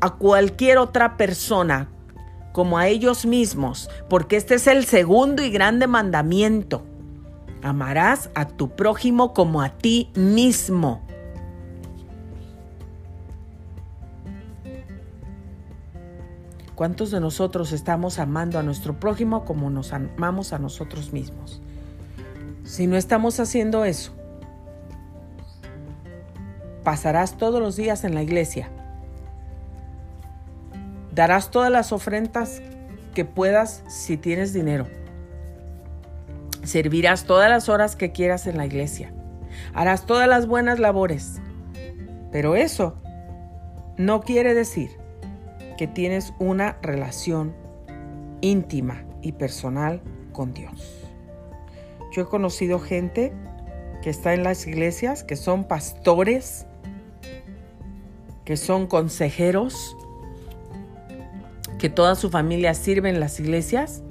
a 0.00 0.10
cualquier 0.16 0.78
otra 0.78 1.16
persona 1.16 1.88
como 2.52 2.78
a 2.78 2.88
ellos 2.88 3.26
mismos? 3.26 3.90
Porque 4.08 4.36
este 4.36 4.56
es 4.56 4.66
el 4.66 4.84
segundo 4.84 5.42
y 5.42 5.50
grande 5.50 5.86
mandamiento. 5.86 6.84
Amarás 7.62 8.30
a 8.34 8.48
tu 8.48 8.74
prójimo 8.74 9.32
como 9.32 9.62
a 9.62 9.70
ti 9.70 10.10
mismo. 10.14 11.06
¿Cuántos 16.82 17.12
de 17.12 17.20
nosotros 17.20 17.70
estamos 17.70 18.18
amando 18.18 18.58
a 18.58 18.64
nuestro 18.64 18.98
prójimo 18.98 19.44
como 19.44 19.70
nos 19.70 19.92
amamos 19.92 20.52
a 20.52 20.58
nosotros 20.58 21.12
mismos? 21.12 21.62
Si 22.64 22.88
no 22.88 22.96
estamos 22.96 23.38
haciendo 23.38 23.84
eso, 23.84 24.12
pasarás 26.82 27.36
todos 27.36 27.60
los 27.60 27.76
días 27.76 28.02
en 28.02 28.16
la 28.16 28.24
iglesia. 28.24 28.68
Darás 31.14 31.52
todas 31.52 31.70
las 31.70 31.92
ofrendas 31.92 32.60
que 33.14 33.24
puedas 33.24 33.84
si 33.86 34.16
tienes 34.16 34.52
dinero. 34.52 34.88
Servirás 36.64 37.26
todas 37.26 37.48
las 37.48 37.68
horas 37.68 37.94
que 37.94 38.10
quieras 38.10 38.48
en 38.48 38.56
la 38.56 38.66
iglesia. 38.66 39.14
Harás 39.72 40.04
todas 40.04 40.28
las 40.28 40.48
buenas 40.48 40.80
labores. 40.80 41.40
Pero 42.32 42.56
eso 42.56 42.96
no 43.96 44.22
quiere 44.22 44.52
decir 44.54 45.01
que 45.76 45.86
tienes 45.86 46.32
una 46.38 46.78
relación 46.82 47.54
íntima 48.40 49.04
y 49.22 49.32
personal 49.32 50.02
con 50.32 50.52
Dios. 50.52 51.08
Yo 52.12 52.22
he 52.22 52.26
conocido 52.26 52.78
gente 52.78 53.32
que 54.02 54.10
está 54.10 54.34
en 54.34 54.42
las 54.42 54.66
iglesias, 54.66 55.24
que 55.24 55.36
son 55.36 55.64
pastores, 55.64 56.66
que 58.44 58.56
son 58.56 58.86
consejeros, 58.86 59.96
que 61.78 61.88
toda 61.88 62.14
su 62.14 62.30
familia 62.30 62.74
sirve 62.74 63.08
en 63.08 63.20
las 63.20 63.40
iglesias 63.40 64.02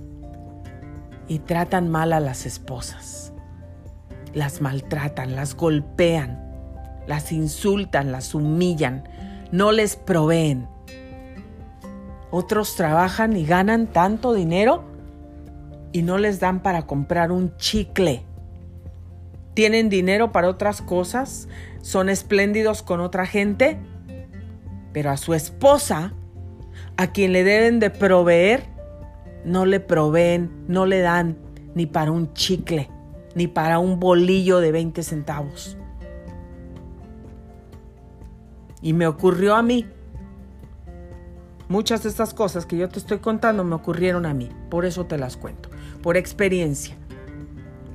y 1.27 1.39
tratan 1.39 1.89
mal 1.89 2.13
a 2.13 2.19
las 2.19 2.45
esposas. 2.45 3.33
Las 4.33 4.61
maltratan, 4.61 5.35
las 5.35 5.55
golpean, 5.55 6.41
las 7.07 7.31
insultan, 7.31 8.11
las 8.11 8.33
humillan, 8.33 9.03
no 9.51 9.71
les 9.71 9.95
proveen. 9.95 10.67
Otros 12.31 12.75
trabajan 12.77 13.35
y 13.35 13.45
ganan 13.45 13.87
tanto 13.87 14.33
dinero 14.33 14.83
y 15.91 16.01
no 16.01 16.17
les 16.17 16.39
dan 16.39 16.63
para 16.63 16.87
comprar 16.87 17.31
un 17.31 17.55
chicle. 17.57 18.23
Tienen 19.53 19.89
dinero 19.89 20.31
para 20.31 20.47
otras 20.47 20.81
cosas, 20.81 21.49
son 21.81 22.07
espléndidos 22.07 22.83
con 22.83 23.01
otra 23.01 23.25
gente, 23.25 23.77
pero 24.93 25.11
a 25.11 25.17
su 25.17 25.33
esposa, 25.33 26.13
a 26.95 27.07
quien 27.11 27.33
le 27.33 27.43
deben 27.43 27.79
de 27.81 27.89
proveer, 27.89 28.63
no 29.43 29.65
le 29.65 29.81
proveen, 29.81 30.49
no 30.69 30.85
le 30.85 31.01
dan 31.01 31.37
ni 31.75 31.85
para 31.85 32.11
un 32.11 32.33
chicle, 32.33 32.89
ni 33.35 33.47
para 33.47 33.79
un 33.79 33.99
bolillo 33.99 34.59
de 34.59 34.71
20 34.71 35.03
centavos. 35.03 35.77
Y 38.81 38.93
me 38.93 39.05
ocurrió 39.05 39.55
a 39.55 39.61
mí 39.61 39.85
Muchas 41.71 42.03
de 42.03 42.09
estas 42.09 42.33
cosas 42.33 42.65
que 42.65 42.75
yo 42.75 42.89
te 42.89 42.99
estoy 42.99 43.19
contando 43.19 43.63
me 43.63 43.75
ocurrieron 43.75 44.25
a 44.25 44.33
mí, 44.33 44.49
por 44.69 44.83
eso 44.83 45.05
te 45.05 45.17
las 45.17 45.37
cuento, 45.37 45.69
por 46.03 46.17
experiencia 46.17 46.97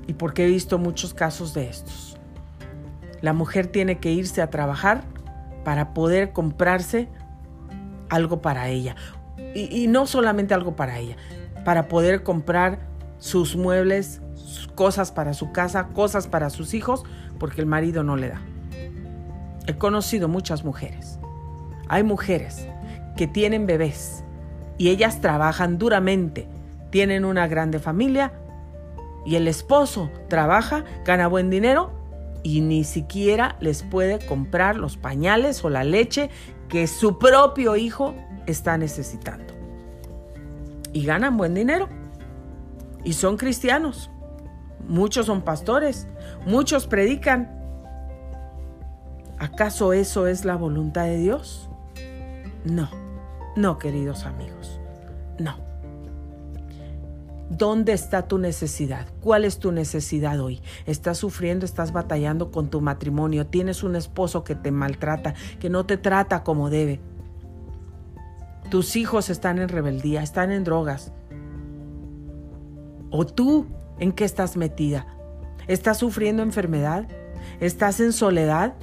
y 0.07 0.14
porque 0.14 0.47
he 0.47 0.49
visto 0.49 0.79
muchos 0.79 1.12
casos 1.12 1.53
de 1.53 1.68
estos. 1.68 2.16
La 3.20 3.35
mujer 3.35 3.66
tiene 3.66 3.99
que 3.99 4.11
irse 4.11 4.41
a 4.41 4.49
trabajar 4.49 5.05
para 5.62 5.93
poder 5.93 6.33
comprarse 6.33 7.11
algo 8.09 8.41
para 8.41 8.70
ella. 8.70 8.97
Y, 9.55 9.89
no 9.89 10.07
solamente 10.07 10.55
algo 10.55 10.74
para 10.74 10.99
ella, 10.99 11.16
para 11.62 11.87
poder 11.87 12.22
comprar 12.22 12.79
sus 13.18 13.57
muebles, 13.57 14.22
cosas 14.74 15.12
para 15.12 15.35
su 15.35 15.53
casa, 15.53 15.89
cosas 15.89 16.29
para 16.29 16.49
sus 16.49 16.72
hijos, 16.72 17.05
porque 17.39 17.61
el 17.61 17.66
marido 17.66 18.03
no 18.03 18.16
le 18.16 18.31
da. 18.31 18.41
He 19.66 19.77
conocido 19.77 20.29
muchas 20.29 20.64
mujeres. 20.64 21.18
Hay 21.89 22.05
mujeres 22.05 22.66
que 23.17 23.27
tienen 23.27 23.67
bebés 23.67 24.25
y 24.79 24.89
ellas 24.91 25.21
trabajan 25.21 25.79
duramente, 25.79 26.49
tienen 26.91 27.25
una 27.25 27.47
grande 27.47 27.79
familia 27.79 28.33
y 29.25 29.37
el 29.37 29.49
esposo 29.49 30.11
trabaja, 30.29 30.85
gana 31.05 31.27
buen 31.27 31.51
dinero 31.51 31.91
y 32.43 32.61
ni 32.61 32.85
siquiera 32.85 33.57
les 33.61 33.83
puede 33.83 34.25
comprar 34.25 34.77
los 34.77 34.97
pañales 34.97 35.64
o 35.64 35.71
la 35.71 35.83
leche 35.83 36.31
que 36.69 36.87
su 36.87 37.19
propio 37.19 37.75
hijo 37.75 38.14
está 38.47 38.79
necesitando. 38.79 39.53
Y 40.93 41.05
ganan 41.05 41.37
buen 41.37 41.55
dinero. 41.55 41.89
Y 43.05 43.14
son 43.14 43.37
cristianos. 43.37 44.11
Muchos 44.89 45.27
son 45.27 45.43
pastores. 45.43 46.07
Muchos 46.47 46.87
predican. 46.87 47.53
¿Acaso 49.39 49.93
eso 49.93 50.27
es 50.27 50.45
la 50.45 50.57
voluntad 50.57 51.05
de 51.05 51.19
Dios? 51.19 51.69
No. 52.64 52.89
No, 53.57 53.78
queridos 53.78 54.26
amigos, 54.26 54.78
no. 55.38 55.57
¿Dónde 57.48 57.94
está 57.94 58.28
tu 58.28 58.36
necesidad? 58.36 59.07
¿Cuál 59.22 59.46
es 59.46 59.59
tu 59.59 59.72
necesidad 59.72 60.40
hoy? 60.40 60.61
¿Estás 60.84 61.16
sufriendo, 61.16 61.64
estás 61.64 61.92
batallando 61.92 62.50
con 62.50 62.68
tu 62.68 62.82
matrimonio? 62.82 63.46
¿Tienes 63.46 63.82
un 63.82 63.96
esposo 63.96 64.44
que 64.44 64.54
te 64.54 64.70
maltrata, 64.70 65.34
que 65.59 65.70
no 65.70 65.86
te 65.86 65.96
trata 65.96 66.42
como 66.42 66.68
debe? 66.68 67.00
Tus 68.68 68.96
hijos 68.96 69.30
están 69.30 69.59
en 69.59 69.70
rebeldía, 69.70 70.22
están 70.22 70.50
en 70.50 70.64
drogas. 70.64 71.12
¿O 73.11 73.24
tú 73.24 73.66
en 73.98 74.12
qué 74.12 74.24
estás 74.24 74.57
metida? 74.59 75.07
¿Estás 75.66 75.98
sufriendo 75.98 76.42
enfermedad? 76.42 77.07
¿Estás 77.61 78.00
en 78.00 78.12
soledad? 78.12 78.74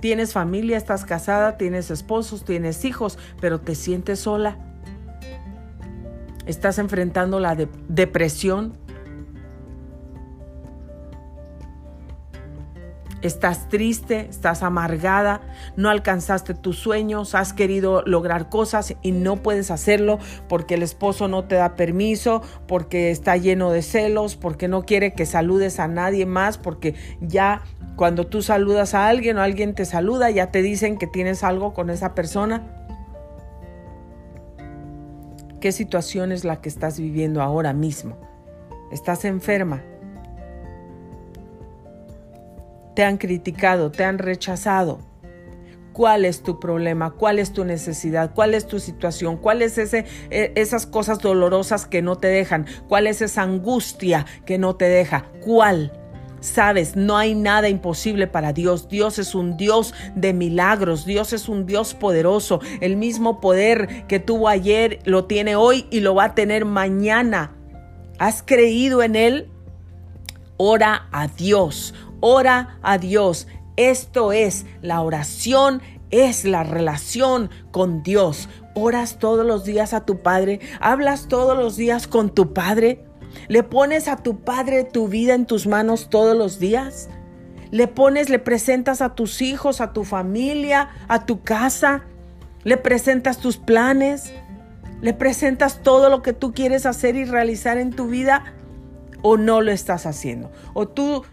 ¿Tienes 0.00 0.32
familia? 0.32 0.76
¿Estás 0.76 1.04
casada? 1.04 1.56
¿Tienes 1.56 1.90
esposos? 1.90 2.44
¿Tienes 2.44 2.84
hijos? 2.84 3.18
¿Pero 3.40 3.60
te 3.60 3.74
sientes 3.74 4.20
sola? 4.20 4.58
¿Estás 6.46 6.78
enfrentando 6.78 7.40
la 7.40 7.56
depresión? 7.88 8.74
Estás 13.26 13.68
triste, 13.68 14.28
estás 14.30 14.62
amargada, 14.62 15.40
no 15.76 15.90
alcanzaste 15.90 16.54
tus 16.54 16.78
sueños, 16.78 17.34
has 17.34 17.52
querido 17.52 18.02
lograr 18.06 18.48
cosas 18.48 18.94
y 19.02 19.10
no 19.10 19.42
puedes 19.42 19.72
hacerlo 19.72 20.18
porque 20.48 20.74
el 20.74 20.84
esposo 20.84 21.26
no 21.26 21.44
te 21.44 21.56
da 21.56 21.74
permiso, 21.74 22.42
porque 22.68 23.10
está 23.10 23.36
lleno 23.36 23.72
de 23.72 23.82
celos, 23.82 24.36
porque 24.36 24.68
no 24.68 24.84
quiere 24.84 25.14
que 25.14 25.26
saludes 25.26 25.80
a 25.80 25.88
nadie 25.88 26.24
más, 26.24 26.56
porque 26.56 26.94
ya 27.20 27.62
cuando 27.96 28.28
tú 28.28 28.42
saludas 28.42 28.94
a 28.94 29.08
alguien 29.08 29.38
o 29.38 29.42
alguien 29.42 29.74
te 29.74 29.86
saluda, 29.86 30.30
ya 30.30 30.52
te 30.52 30.62
dicen 30.62 30.96
que 30.96 31.08
tienes 31.08 31.42
algo 31.42 31.74
con 31.74 31.90
esa 31.90 32.14
persona. 32.14 32.86
¿Qué 35.60 35.72
situación 35.72 36.30
es 36.30 36.44
la 36.44 36.60
que 36.60 36.68
estás 36.68 37.00
viviendo 37.00 37.42
ahora 37.42 37.72
mismo? 37.72 38.16
¿Estás 38.92 39.24
enferma? 39.24 39.82
Te 42.96 43.04
han 43.04 43.18
criticado, 43.18 43.92
te 43.92 44.04
han 44.04 44.18
rechazado. 44.18 44.98
¿Cuál 45.92 46.24
es 46.24 46.42
tu 46.42 46.58
problema? 46.58 47.12
¿Cuál 47.12 47.38
es 47.38 47.52
tu 47.52 47.64
necesidad? 47.64 48.34
¿Cuál 48.34 48.54
es 48.54 48.66
tu 48.66 48.80
situación? 48.80 49.36
¿Cuál 49.36 49.62
es 49.62 49.78
e, 49.78 50.04
esas 50.30 50.86
cosas 50.86 51.20
dolorosas 51.20 51.86
que 51.86 52.02
no 52.02 52.16
te 52.16 52.28
dejan? 52.28 52.66
¿Cuál 52.88 53.06
es 53.06 53.22
esa 53.22 53.42
angustia 53.42 54.26
que 54.46 54.58
no 54.58 54.76
te 54.76 54.86
deja? 54.86 55.30
¿Cuál? 55.44 55.92
Sabes, 56.40 56.96
no 56.96 57.16
hay 57.18 57.34
nada 57.34 57.68
imposible 57.68 58.26
para 58.26 58.52
Dios. 58.52 58.88
Dios 58.88 59.18
es 59.18 59.34
un 59.34 59.56
Dios 59.56 59.94
de 60.14 60.32
milagros. 60.32 61.04
Dios 61.04 61.32
es 61.34 61.48
un 61.50 61.66
Dios 61.66 61.94
poderoso. 61.94 62.60
El 62.80 62.96
mismo 62.96 63.40
poder 63.40 64.06
que 64.06 64.20
tuvo 64.20 64.48
ayer 64.48 65.00
lo 65.04 65.26
tiene 65.26 65.54
hoy 65.54 65.86
y 65.90 66.00
lo 66.00 66.14
va 66.14 66.24
a 66.24 66.34
tener 66.34 66.64
mañana. 66.64 67.54
¿Has 68.18 68.42
creído 68.42 69.02
en 69.02 69.16
Él? 69.16 69.50
Ora 70.58 71.08
a 71.12 71.28
Dios. 71.28 71.92
Ora 72.20 72.78
a 72.82 72.98
Dios. 72.98 73.46
Esto 73.76 74.32
es 74.32 74.64
la 74.80 75.02
oración, 75.02 75.82
es 76.10 76.44
la 76.44 76.64
relación 76.64 77.50
con 77.70 78.02
Dios. 78.02 78.48
Oras 78.74 79.18
todos 79.18 79.44
los 79.44 79.64
días 79.64 79.92
a 79.92 80.04
tu 80.04 80.22
Padre, 80.22 80.60
hablas 80.80 81.28
todos 81.28 81.56
los 81.56 81.76
días 81.76 82.06
con 82.06 82.30
tu 82.30 82.52
Padre. 82.52 83.04
Le 83.48 83.62
pones 83.62 84.08
a 84.08 84.16
tu 84.16 84.40
Padre 84.40 84.84
tu 84.84 85.08
vida 85.08 85.34
en 85.34 85.46
tus 85.46 85.66
manos 85.66 86.08
todos 86.08 86.36
los 86.36 86.58
días. 86.58 87.08
Le 87.70 87.88
pones, 87.88 88.30
le 88.30 88.38
presentas 88.38 89.02
a 89.02 89.14
tus 89.14 89.42
hijos, 89.42 89.80
a 89.80 89.92
tu 89.92 90.04
familia, 90.04 90.90
a 91.08 91.26
tu 91.26 91.42
casa. 91.42 92.04
Le 92.64 92.76
presentas 92.76 93.38
tus 93.38 93.56
planes. 93.56 94.32
Le 95.02 95.12
presentas 95.12 95.82
todo 95.82 96.08
lo 96.08 96.22
que 96.22 96.32
tú 96.32 96.54
quieres 96.54 96.86
hacer 96.86 97.16
y 97.16 97.24
realizar 97.24 97.76
en 97.76 97.90
tu 97.90 98.06
vida 98.08 98.54
o 99.22 99.36
no 99.36 99.60
lo 99.60 99.72
estás 99.72 100.06
haciendo. 100.06 100.50
O 100.72 100.88
tú 100.88 101.24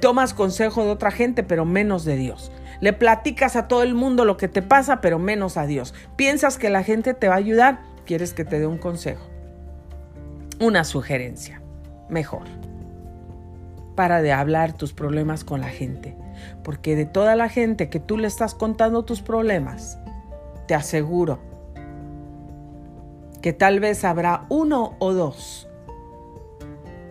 tomas 0.00 0.34
consejo 0.34 0.84
de 0.84 0.90
otra 0.90 1.10
gente, 1.10 1.42
pero 1.42 1.64
menos 1.64 2.04
de 2.04 2.16
Dios. 2.16 2.52
Le 2.80 2.92
platicas 2.92 3.56
a 3.56 3.68
todo 3.68 3.82
el 3.82 3.94
mundo 3.94 4.24
lo 4.24 4.36
que 4.36 4.48
te 4.48 4.62
pasa, 4.62 5.00
pero 5.00 5.18
menos 5.18 5.56
a 5.56 5.66
Dios. 5.66 5.94
Piensas 6.16 6.56
que 6.56 6.70
la 6.70 6.82
gente 6.82 7.14
te 7.14 7.28
va 7.28 7.34
a 7.34 7.38
ayudar, 7.38 7.80
quieres 8.06 8.32
que 8.32 8.44
te 8.44 8.58
dé 8.58 8.66
un 8.66 8.78
consejo. 8.78 9.26
Una 10.58 10.84
sugerencia. 10.84 11.60
Mejor. 12.08 12.44
Para 13.94 14.22
de 14.22 14.32
hablar 14.32 14.72
tus 14.72 14.92
problemas 14.92 15.44
con 15.44 15.60
la 15.60 15.68
gente. 15.68 16.16
Porque 16.64 16.96
de 16.96 17.04
toda 17.04 17.36
la 17.36 17.48
gente 17.48 17.90
que 17.90 18.00
tú 18.00 18.16
le 18.16 18.26
estás 18.26 18.54
contando 18.54 19.04
tus 19.04 19.20
problemas, 19.20 19.98
te 20.66 20.74
aseguro 20.74 21.38
que 23.42 23.52
tal 23.52 23.80
vez 23.80 24.04
habrá 24.04 24.46
uno 24.48 24.96
o 24.98 25.12
dos 25.12 25.68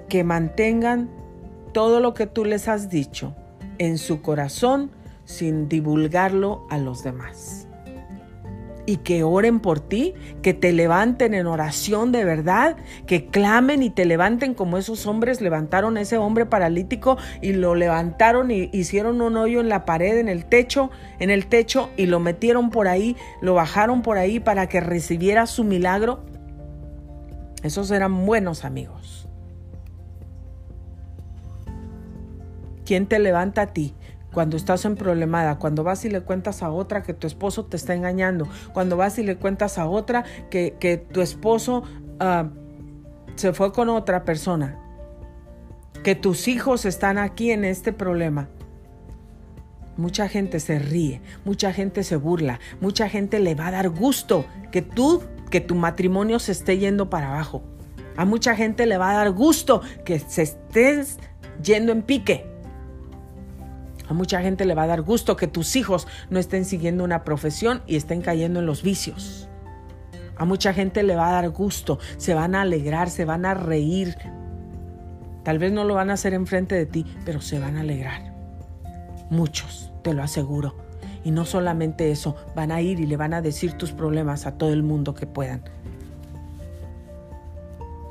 que 0.07 0.24
mantengan 0.24 1.10
todo 1.72 1.99
lo 1.99 2.13
que 2.13 2.28
tú 2.28 2.45
les 2.45 2.67
has 2.67 2.89
dicho 2.89 3.36
en 3.78 3.97
su 3.97 4.22
corazón 4.22 4.91
sin 5.26 5.70
divulgarlo 5.70 6.65
a 6.70 6.78
los 6.78 7.03
demás. 7.03 7.67
Y 8.86 8.97
que 8.97 9.22
oren 9.22 9.59
por 9.59 9.80
ti, 9.80 10.15
que 10.41 10.55
te 10.55 10.74
levanten 10.74 11.36
en 11.36 11.45
oración 11.45 12.11
de 12.11 12.26
verdad, 12.26 12.76
que 13.05 13.28
clamen 13.28 13.84
y 13.84 13.91
te 13.91 14.05
levanten 14.05 14.55
como 14.55 14.80
esos 14.80 15.05
hombres 15.05 15.41
levantaron 15.41 15.97
ese 15.97 16.17
hombre 16.17 16.47
paralítico 16.47 17.17
y 17.39 17.53
lo 17.53 17.76
levantaron 17.76 18.49
y 18.49 18.72
hicieron 18.74 19.22
un 19.22 19.38
hoyo 19.38 19.59
en 19.59 19.70
la 19.70 19.86
pared, 19.86 20.17
en 20.17 20.28
el 20.28 20.45
techo, 20.45 20.89
en 21.20 21.30
el 21.30 21.45
techo 21.45 21.91
y 21.97 22.07
lo 22.07 22.20
metieron 22.20 22.72
por 22.72 22.88
ahí, 22.88 23.15
lo 23.41 23.53
bajaron 23.53 24.01
por 24.01 24.17
ahí 24.17 24.39
para 24.39 24.67
que 24.67 24.80
recibiera 24.80 25.45
su 25.45 25.63
milagro. 25.63 26.22
Esos 27.61 27.91
eran 27.91 28.26
buenos 28.26 28.65
amigos. 28.65 28.99
¿Quién 32.90 33.06
te 33.06 33.20
levanta 33.20 33.62
a 33.62 33.68
ti? 33.68 33.94
Cuando 34.34 34.58
estás 34.58 34.84
en 34.84 34.96
problemada, 34.96 35.60
cuando 35.60 35.84
vas 35.84 36.06
y 36.06 36.10
le 36.10 36.22
cuentas 36.22 36.64
a 36.64 36.72
otra 36.72 37.04
que 37.04 37.14
tu 37.14 37.28
esposo 37.28 37.66
te 37.66 37.78
está 37.78 37.94
engañando, 37.94 38.48
cuando 38.74 38.98
vas 38.98 39.20
y 39.20 39.24
le 39.24 39.36
cuentas 39.36 39.78
a 39.78 39.88
otra 39.88 40.24
que, 40.50 41.06
tu 41.12 41.22
esposo 41.22 41.84
ah, 42.20 42.50
se 43.36 43.54
fue 43.54 43.74
con 43.74 43.90
otra 43.90 44.26
persona, 44.26 44.80
que 46.04 46.16
tus 46.16 46.48
hijos 46.48 46.86
están 46.86 47.20
aquí 47.20 47.52
en 47.52 47.64
este 47.64 47.94
problema. 47.94 48.50
Mucha 49.96 50.28
gente 50.28 50.60
se 50.60 50.80
ríe, 50.80 51.22
mucha 51.46 51.72
gente 51.72 52.04
se 52.04 52.16
burla, 52.16 52.60
mucha 52.82 53.08
gente 53.08 53.38
le 53.38 53.54
va 53.54 53.68
a 53.68 53.72
dar 53.72 53.90
gusto 53.90 54.46
que 54.72 54.82
tú, 54.82 55.22
que 55.52 55.62
tu 55.62 55.76
matrimonio 55.76 56.40
se 56.40 56.54
esté 56.54 56.80
yendo 56.80 57.08
para 57.12 57.30
abajo. 57.30 57.62
A 58.18 58.26
mucha 58.26 58.56
gente 58.56 58.88
le 58.88 58.98
va 58.98 59.12
a 59.12 59.14
dar 59.14 59.30
gusto 59.30 59.84
que 60.06 60.18
se 60.18 60.42
estés 60.42 61.20
yendo 61.62 61.92
en 61.92 62.02
pique. 62.02 62.50
A 64.10 64.14
mucha 64.14 64.41
gente 64.41 64.66
le 64.66 64.74
va 64.74 64.84
a 64.84 64.88
dar 64.88 65.03
gusto 65.03 65.38
que 65.38 65.45
tus 65.45 65.76
hijos 65.76 66.07
no 66.32 66.39
estén 66.39 66.66
siguiendo 66.66 67.03
una 67.03 67.24
profesión 67.24 67.84
y 67.86 67.95
estén 67.95 68.22
cayendo 68.22 68.60
en 68.60 68.66
los 68.66 68.82
vicios. 68.82 69.47
A 70.36 70.45
mucha 70.45 70.74
gente 70.74 71.03
le 71.03 71.16
va 71.16 71.30
a 71.30 71.34
dar 71.34 71.49
gusto, 71.51 71.99
se 72.18 72.34
van 72.34 72.55
a 72.55 72.62
alegrar, 72.62 73.12
se 73.12 73.24
van 73.24 73.45
a 73.45 73.53
reír. 73.53 74.18
Tal 75.43 75.60
vez 75.60 75.72
no 75.72 75.84
lo 75.84 75.93
van 75.93 76.10
a 76.10 76.14
hacer 76.14 76.34
enfrente 76.34 76.74
de 76.74 76.88
ti, 76.88 77.05
pero 77.24 77.39
se 77.39 77.60
van 77.60 77.78
a 77.78 77.82
alegrar. 77.82 78.34
Muchos, 79.30 79.91
te 80.01 80.16
lo 80.16 80.24
aseguro. 80.24 80.76
Y 81.24 81.30
no 81.30 81.45
solamente 81.45 82.10
eso, 82.10 82.36
van 82.55 82.72
a 82.72 82.82
ir 82.82 82.99
y 82.99 83.05
le 83.05 83.16
van 83.16 83.36
a 83.36 83.43
decir 83.43 83.74
tus 83.74 83.91
problemas 83.91 84.47
a 84.47 84.57
todo 84.57 84.74
el 84.74 84.82
mundo 84.82 85.14
que 85.14 85.28
puedan. 85.28 85.62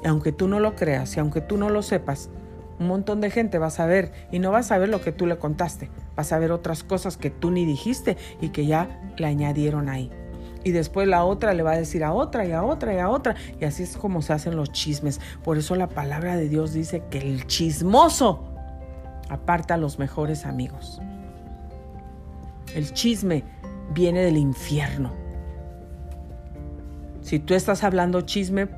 Y 0.05 0.07
aunque 0.07 0.31
tú 0.31 0.47
no 0.47 0.61
lo 0.61 0.77
creas 0.77 1.17
y 1.17 1.21
aunque 1.21 1.41
tú 1.41 1.57
no 1.57 1.71
lo 1.71 1.83
sepas, 1.83 2.31
un 2.79 2.87
montón 2.87 3.21
de 3.21 3.31
gente 3.31 3.59
va 3.59 3.67
a 3.67 3.71
saber 3.71 4.13
y 4.31 4.39
no 4.39 4.53
va 4.53 4.59
a 4.59 4.63
saber 4.63 4.89
lo 4.89 5.01
que 5.01 5.13
tú 5.13 5.27
le 5.27 5.39
contaste, 5.39 5.89
va 6.17 6.23
a 6.23 6.25
saber 6.25 6.53
otras 6.53 6.85
cosas 6.85 7.17
que 7.17 7.31
tú 7.31 7.51
ni 7.51 7.65
dijiste 7.65 8.17
y 8.41 8.51
que 8.51 8.67
ya 8.67 9.13
le 9.17 9.27
añadieron 9.27 9.89
ahí. 9.89 10.11
Y 10.65 10.73
después 10.73 11.09
la 11.09 11.25
otra 11.25 11.55
le 11.55 11.63
va 11.63 11.73
a 11.73 11.77
decir 11.77 12.05
a 12.05 12.13
otra 12.13 12.45
y 12.45 12.53
a 12.53 12.63
otra 12.63 12.93
y 12.93 12.99
a 12.99 13.09
otra. 13.09 13.37
Y 13.61 13.65
así 13.65 13.85
es 13.85 13.97
como 13.97 14.23
se 14.23 14.33
hacen 14.33 14.57
los 14.57 14.71
chismes. 14.73 15.21
Por 15.43 15.57
eso 15.57 15.77
la 15.77 15.89
palabra 15.89 16.37
de 16.37 16.49
Dios 16.49 16.73
dice 16.73 17.03
que 17.11 17.19
el 17.19 17.47
chismoso 17.47 18.45
aparta 19.31 19.75
a 19.75 19.77
los 19.77 19.99
mejores 19.99 20.45
amigos. 20.45 21.01
El 22.75 22.93
chisme 22.93 23.45
viene 23.95 24.21
del 24.21 24.37
infierno. 24.37 25.13
Si 27.23 27.39
tú 27.39 27.55
estás 27.55 27.85
hablando 27.85 28.23
chisme, 28.23 28.69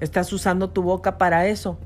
estás 0.00 0.32
usando 0.32 0.70
tu 0.70 0.82
boca 0.82 1.18
para 1.18 1.46
eso 1.48 1.78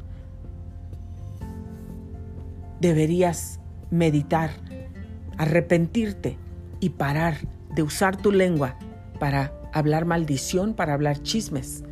deberías 2.81 3.61
meditar, 3.91 4.51
arrepentirte 5.39 6.39
y 6.81 6.91
parar 6.91 7.37
de 7.75 7.83
usar 7.83 8.17
tu 8.17 8.33
lengua 8.33 8.77
para 9.19 9.53
hablar 9.73 10.05
maldición, 10.05 10.75
para 10.75 10.95
hablar 10.95 11.23
chismes. 11.23 11.85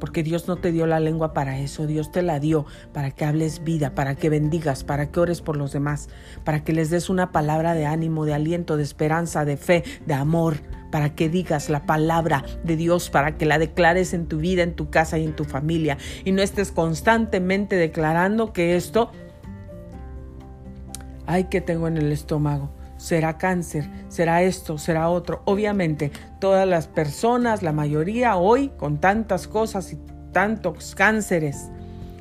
Porque 0.00 0.22
Dios 0.22 0.48
no 0.48 0.56
te 0.56 0.72
dio 0.72 0.86
la 0.86 1.00
lengua 1.00 1.32
para 1.32 1.58
eso, 1.58 1.86
Dios 1.86 2.10
te 2.10 2.20
la 2.20 2.40
dio 2.40 2.66
para 2.92 3.10
que 3.12 3.24
hables 3.24 3.64
vida, 3.64 3.94
para 3.94 4.16
que 4.16 4.28
bendigas, 4.28 4.84
para 4.84 5.10
que 5.10 5.20
ores 5.20 5.40
por 5.40 5.56
los 5.56 5.72
demás, 5.72 6.08
para 6.44 6.62
que 6.62 6.74
les 6.74 6.90
des 6.90 7.08
una 7.08 7.32
palabra 7.32 7.74
de 7.74 7.86
ánimo, 7.86 8.26
de 8.26 8.34
aliento, 8.34 8.76
de 8.76 8.82
esperanza, 8.82 9.44
de 9.44 9.56
fe, 9.56 9.82
de 10.04 10.12
amor, 10.12 10.56
para 10.90 11.14
que 11.14 11.28
digas 11.28 11.70
la 11.70 11.86
palabra 11.86 12.44
de 12.64 12.76
Dios, 12.76 13.08
para 13.08 13.38
que 13.38 13.46
la 13.46 13.58
declares 13.58 14.12
en 14.14 14.26
tu 14.26 14.38
vida, 14.38 14.62
en 14.62 14.74
tu 14.74 14.90
casa 14.90 15.16
y 15.16 15.24
en 15.24 15.34
tu 15.34 15.44
familia. 15.44 15.96
Y 16.24 16.32
no 16.32 16.42
estés 16.42 16.70
constantemente 16.70 17.76
declarando 17.76 18.52
que 18.52 18.76
esto, 18.76 19.10
ay, 21.26 21.44
que 21.44 21.60
tengo 21.60 21.88
en 21.88 21.96
el 21.96 22.12
estómago 22.12 22.70
será 22.96 23.36
cáncer, 23.36 23.88
será 24.08 24.42
esto, 24.42 24.78
será 24.78 25.08
otro. 25.10 25.42
Obviamente, 25.44 26.10
todas 26.38 26.66
las 26.66 26.86
personas, 26.86 27.62
la 27.62 27.72
mayoría 27.72 28.36
hoy, 28.36 28.70
con 28.70 28.98
tantas 28.98 29.46
cosas 29.46 29.92
y 29.92 29.98
tantos 30.32 30.94
cánceres, 30.94 31.70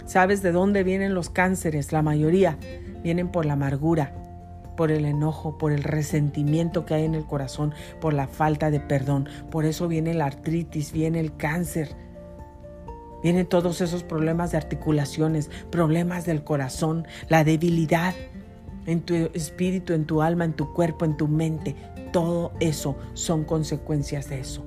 ¿sabes 0.05 0.41
de 0.41 0.51
dónde 0.51 0.83
vienen 0.83 1.13
los 1.13 1.29
cánceres? 1.29 1.91
La 1.91 2.01
mayoría 2.01 2.57
vienen 3.01 3.29
por 3.29 3.45
la 3.45 3.53
amargura, 3.53 4.13
por 4.75 4.91
el 4.91 5.05
enojo, 5.05 5.57
por 5.57 5.71
el 5.71 5.83
resentimiento 5.83 6.85
que 6.85 6.95
hay 6.95 7.05
en 7.05 7.15
el 7.15 7.25
corazón, 7.25 7.73
por 8.01 8.13
la 8.13 8.27
falta 8.27 8.69
de 8.69 8.79
perdón. 8.79 9.29
Por 9.51 9.65
eso 9.65 9.87
viene 9.87 10.13
la 10.13 10.25
artritis, 10.25 10.91
viene 10.91 11.19
el 11.19 11.35
cáncer. 11.37 11.95
Vienen 13.23 13.45
todos 13.45 13.79
esos 13.79 14.03
problemas 14.03 14.51
de 14.51 14.57
articulaciones, 14.57 15.49
problemas 15.71 16.25
del 16.25 16.43
corazón, 16.43 17.07
la 17.29 17.45
debilidad, 17.45 18.13
en 18.85 19.01
tu 19.01 19.13
espíritu, 19.33 19.93
en 19.93 20.05
tu 20.05 20.21
alma, 20.21 20.45
en 20.45 20.53
tu 20.53 20.73
cuerpo, 20.73 21.05
en 21.05 21.17
tu 21.17 21.27
mente. 21.27 21.75
Todo 22.11 22.51
eso 22.59 22.95
son 23.13 23.43
consecuencias 23.43 24.29
de 24.29 24.39
eso. 24.39 24.63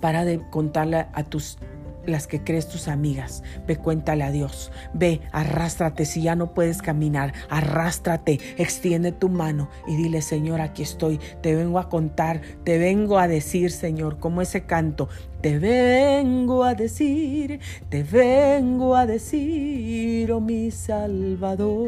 Para 0.00 0.24
de 0.24 0.40
contarle 0.50 1.06
a 1.12 1.24
tus 1.24 1.58
las 2.06 2.26
que 2.26 2.42
crees 2.42 2.68
tus 2.68 2.88
amigas. 2.88 3.42
Ve, 3.66 3.76
cuéntale 3.76 4.24
a 4.24 4.30
Dios. 4.30 4.72
Ve, 4.94 5.20
arrástrate. 5.32 6.04
Si 6.04 6.22
ya 6.22 6.34
no 6.34 6.54
puedes 6.54 6.82
caminar, 6.82 7.32
arrástrate. 7.48 8.40
Extiende 8.56 9.12
tu 9.12 9.28
mano 9.28 9.68
y 9.86 9.96
dile, 9.96 10.22
Señor, 10.22 10.60
aquí 10.60 10.82
estoy. 10.82 11.18
Te 11.42 11.54
vengo 11.54 11.78
a 11.78 11.88
contar, 11.88 12.40
te 12.64 12.78
vengo 12.78 13.18
a 13.18 13.28
decir, 13.28 13.70
Señor, 13.70 14.18
como 14.18 14.42
ese 14.42 14.64
canto. 14.64 15.08
Te 15.40 15.58
vengo 15.58 16.64
a 16.64 16.74
decir, 16.74 17.60
te 17.88 18.02
vengo 18.02 18.96
a 18.96 19.06
decir, 19.06 20.32
oh 20.32 20.40
mi 20.40 20.70
Salvador. 20.70 21.86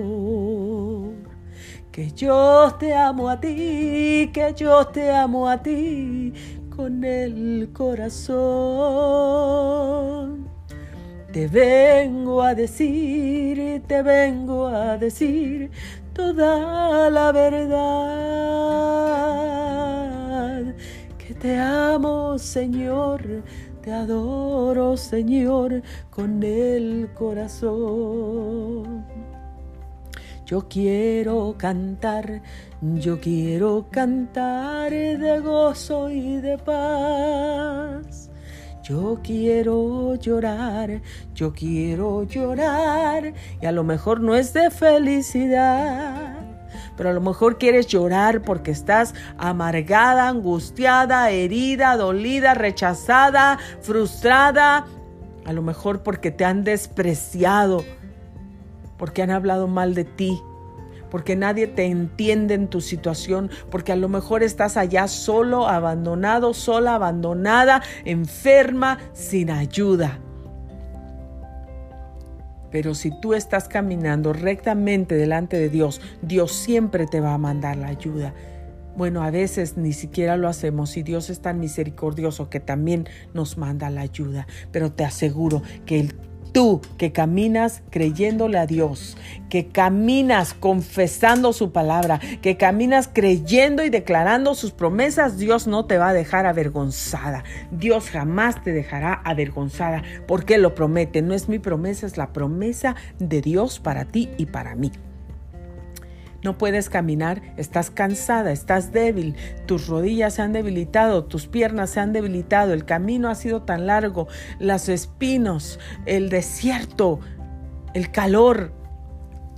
Que 1.90 2.12
yo 2.12 2.76
te 2.78 2.94
amo 2.94 3.28
a 3.28 3.40
ti, 3.40 4.30
que 4.32 4.54
yo 4.56 4.86
te 4.86 5.10
amo 5.10 5.48
a 5.48 5.60
ti 5.60 6.32
con 6.78 7.02
el 7.02 7.70
corazón. 7.72 8.38
Te 11.32 11.48
vengo 11.48 12.40
a 12.40 12.54
decir, 12.54 13.82
te 13.88 14.00
vengo 14.00 14.68
a 14.68 14.96
decir 14.96 15.72
toda 16.12 17.10
la 17.10 17.32
verdad. 17.32 18.22
Que 21.18 21.34
te 21.34 21.58
amo, 21.58 22.38
Señor, 22.38 23.42
te 23.82 23.90
adoro, 23.90 24.96
Señor, 24.96 25.82
con 26.10 26.40
el 26.44 27.08
corazón. 27.12 29.04
Yo 30.48 30.66
quiero 30.66 31.56
cantar, 31.58 32.40
yo 32.80 33.20
quiero 33.20 33.86
cantar 33.90 34.90
de 34.90 35.40
gozo 35.40 36.08
y 36.08 36.40
de 36.40 36.56
paz. 36.56 38.30
Yo 38.82 39.20
quiero 39.22 40.14
llorar, 40.14 41.02
yo 41.34 41.52
quiero 41.52 42.22
llorar. 42.22 43.34
Y 43.60 43.66
a 43.66 43.72
lo 43.72 43.84
mejor 43.84 44.22
no 44.22 44.36
es 44.36 44.54
de 44.54 44.70
felicidad, 44.70 46.38
pero 46.96 47.10
a 47.10 47.12
lo 47.12 47.20
mejor 47.20 47.58
quieres 47.58 47.86
llorar 47.86 48.40
porque 48.40 48.70
estás 48.70 49.14
amargada, 49.36 50.28
angustiada, 50.28 51.28
herida, 51.28 51.94
dolida, 51.98 52.54
rechazada, 52.54 53.58
frustrada. 53.82 54.86
A 55.44 55.52
lo 55.52 55.60
mejor 55.60 56.02
porque 56.02 56.30
te 56.30 56.46
han 56.46 56.64
despreciado 56.64 57.84
porque 58.98 59.22
han 59.22 59.30
hablado 59.30 59.68
mal 59.68 59.94
de 59.94 60.04
ti, 60.04 60.42
porque 61.10 61.36
nadie 61.36 61.66
te 61.66 61.86
entiende 61.86 62.54
en 62.54 62.68
tu 62.68 62.80
situación, 62.80 63.50
porque 63.70 63.92
a 63.92 63.96
lo 63.96 64.08
mejor 64.08 64.42
estás 64.42 64.76
allá 64.76 65.08
solo, 65.08 65.68
abandonado, 65.68 66.52
sola, 66.52 66.96
abandonada, 66.96 67.82
enferma, 68.04 68.98
sin 69.12 69.50
ayuda. 69.50 70.18
Pero 72.70 72.94
si 72.94 73.10
tú 73.20 73.32
estás 73.32 73.68
caminando 73.68 74.32
rectamente 74.32 75.14
delante 75.14 75.58
de 75.58 75.70
Dios, 75.70 76.02
Dios 76.20 76.52
siempre 76.52 77.06
te 77.06 77.20
va 77.20 77.32
a 77.32 77.38
mandar 77.38 77.76
la 77.76 77.88
ayuda. 77.88 78.34
Bueno, 78.94 79.22
a 79.22 79.30
veces 79.30 79.76
ni 79.76 79.92
siquiera 79.92 80.36
lo 80.36 80.48
hacemos 80.48 80.96
y 80.96 81.02
Dios 81.02 81.30
es 81.30 81.40
tan 81.40 81.60
misericordioso 81.60 82.50
que 82.50 82.60
también 82.60 83.08
nos 83.32 83.56
manda 83.56 83.88
la 83.90 84.00
ayuda. 84.00 84.46
Pero 84.72 84.92
te 84.92 85.04
aseguro 85.04 85.62
que 85.86 86.00
el 86.00 86.14
Tú 86.52 86.80
que 86.96 87.12
caminas 87.12 87.82
creyéndole 87.90 88.58
a 88.58 88.66
Dios, 88.66 89.16
que 89.48 89.68
caminas 89.68 90.54
confesando 90.54 91.52
su 91.52 91.72
palabra, 91.72 92.20
que 92.42 92.56
caminas 92.56 93.08
creyendo 93.12 93.84
y 93.84 93.90
declarando 93.90 94.54
sus 94.54 94.72
promesas, 94.72 95.38
Dios 95.38 95.66
no 95.66 95.86
te 95.86 95.98
va 95.98 96.10
a 96.10 96.14
dejar 96.14 96.46
avergonzada. 96.46 97.44
Dios 97.70 98.10
jamás 98.10 98.62
te 98.62 98.72
dejará 98.72 99.14
avergonzada 99.24 100.02
porque 100.26 100.58
lo 100.58 100.74
promete. 100.74 101.22
No 101.22 101.34
es 101.34 101.48
mi 101.48 101.58
promesa, 101.58 102.06
es 102.06 102.16
la 102.16 102.32
promesa 102.32 102.96
de 103.18 103.40
Dios 103.40 103.78
para 103.78 104.04
ti 104.04 104.30
y 104.38 104.46
para 104.46 104.74
mí. 104.74 104.92
No 106.48 106.56
puedes 106.56 106.88
caminar, 106.88 107.42
estás 107.58 107.90
cansada, 107.90 108.52
estás 108.52 108.90
débil, 108.90 109.36
tus 109.66 109.86
rodillas 109.86 110.32
se 110.32 110.40
han 110.40 110.54
debilitado, 110.54 111.26
tus 111.26 111.46
piernas 111.46 111.90
se 111.90 112.00
han 112.00 112.14
debilitado, 112.14 112.72
el 112.72 112.86
camino 112.86 113.28
ha 113.28 113.34
sido 113.34 113.64
tan 113.64 113.86
largo, 113.86 114.28
los 114.58 114.88
espinos, 114.88 115.78
el 116.06 116.30
desierto, 116.30 117.20
el 117.92 118.10
calor, 118.10 118.72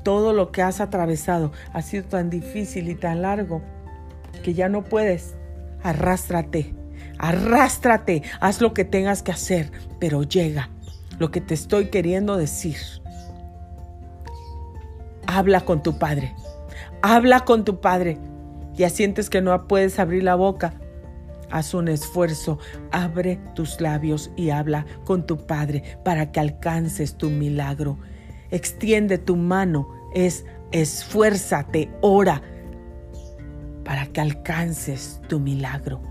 todo 0.02 0.32
lo 0.32 0.50
que 0.50 0.62
has 0.62 0.80
atravesado 0.80 1.52
ha 1.72 1.80
sido 1.80 2.06
tan 2.06 2.28
difícil 2.28 2.88
y 2.88 2.96
tan 2.96 3.22
largo 3.22 3.62
que 4.42 4.52
ya 4.52 4.68
no 4.68 4.82
puedes. 4.82 5.36
Arrástrate, 5.84 6.74
arrástrate, 7.18 8.24
haz 8.40 8.60
lo 8.60 8.74
que 8.74 8.84
tengas 8.84 9.22
que 9.22 9.30
hacer, 9.30 9.70
pero 10.00 10.24
llega 10.24 10.70
lo 11.20 11.30
que 11.30 11.40
te 11.40 11.54
estoy 11.54 11.88
queriendo 11.88 12.36
decir. 12.36 12.78
Habla 15.28 15.60
con 15.60 15.84
tu 15.84 15.96
Padre. 15.96 16.34
Habla 17.02 17.44
con 17.44 17.64
tu 17.64 17.80
Padre. 17.80 18.18
Ya 18.74 18.90
sientes 18.90 19.30
que 19.30 19.40
no 19.40 19.66
puedes 19.66 19.98
abrir 19.98 20.22
la 20.22 20.34
boca. 20.34 20.74
Haz 21.50 21.74
un 21.74 21.88
esfuerzo, 21.88 22.58
abre 22.92 23.40
tus 23.54 23.80
labios 23.80 24.30
y 24.36 24.50
habla 24.50 24.86
con 25.04 25.26
tu 25.26 25.36
Padre 25.46 25.98
para 26.04 26.30
que 26.30 26.40
alcances 26.40 27.16
tu 27.16 27.30
milagro. 27.30 27.98
Extiende 28.50 29.18
tu 29.18 29.36
mano, 29.36 29.88
es 30.14 30.44
esfuérzate, 30.70 31.90
ora 32.00 32.42
para 33.84 34.06
que 34.06 34.20
alcances 34.20 35.20
tu 35.28 35.40
milagro 35.40 36.09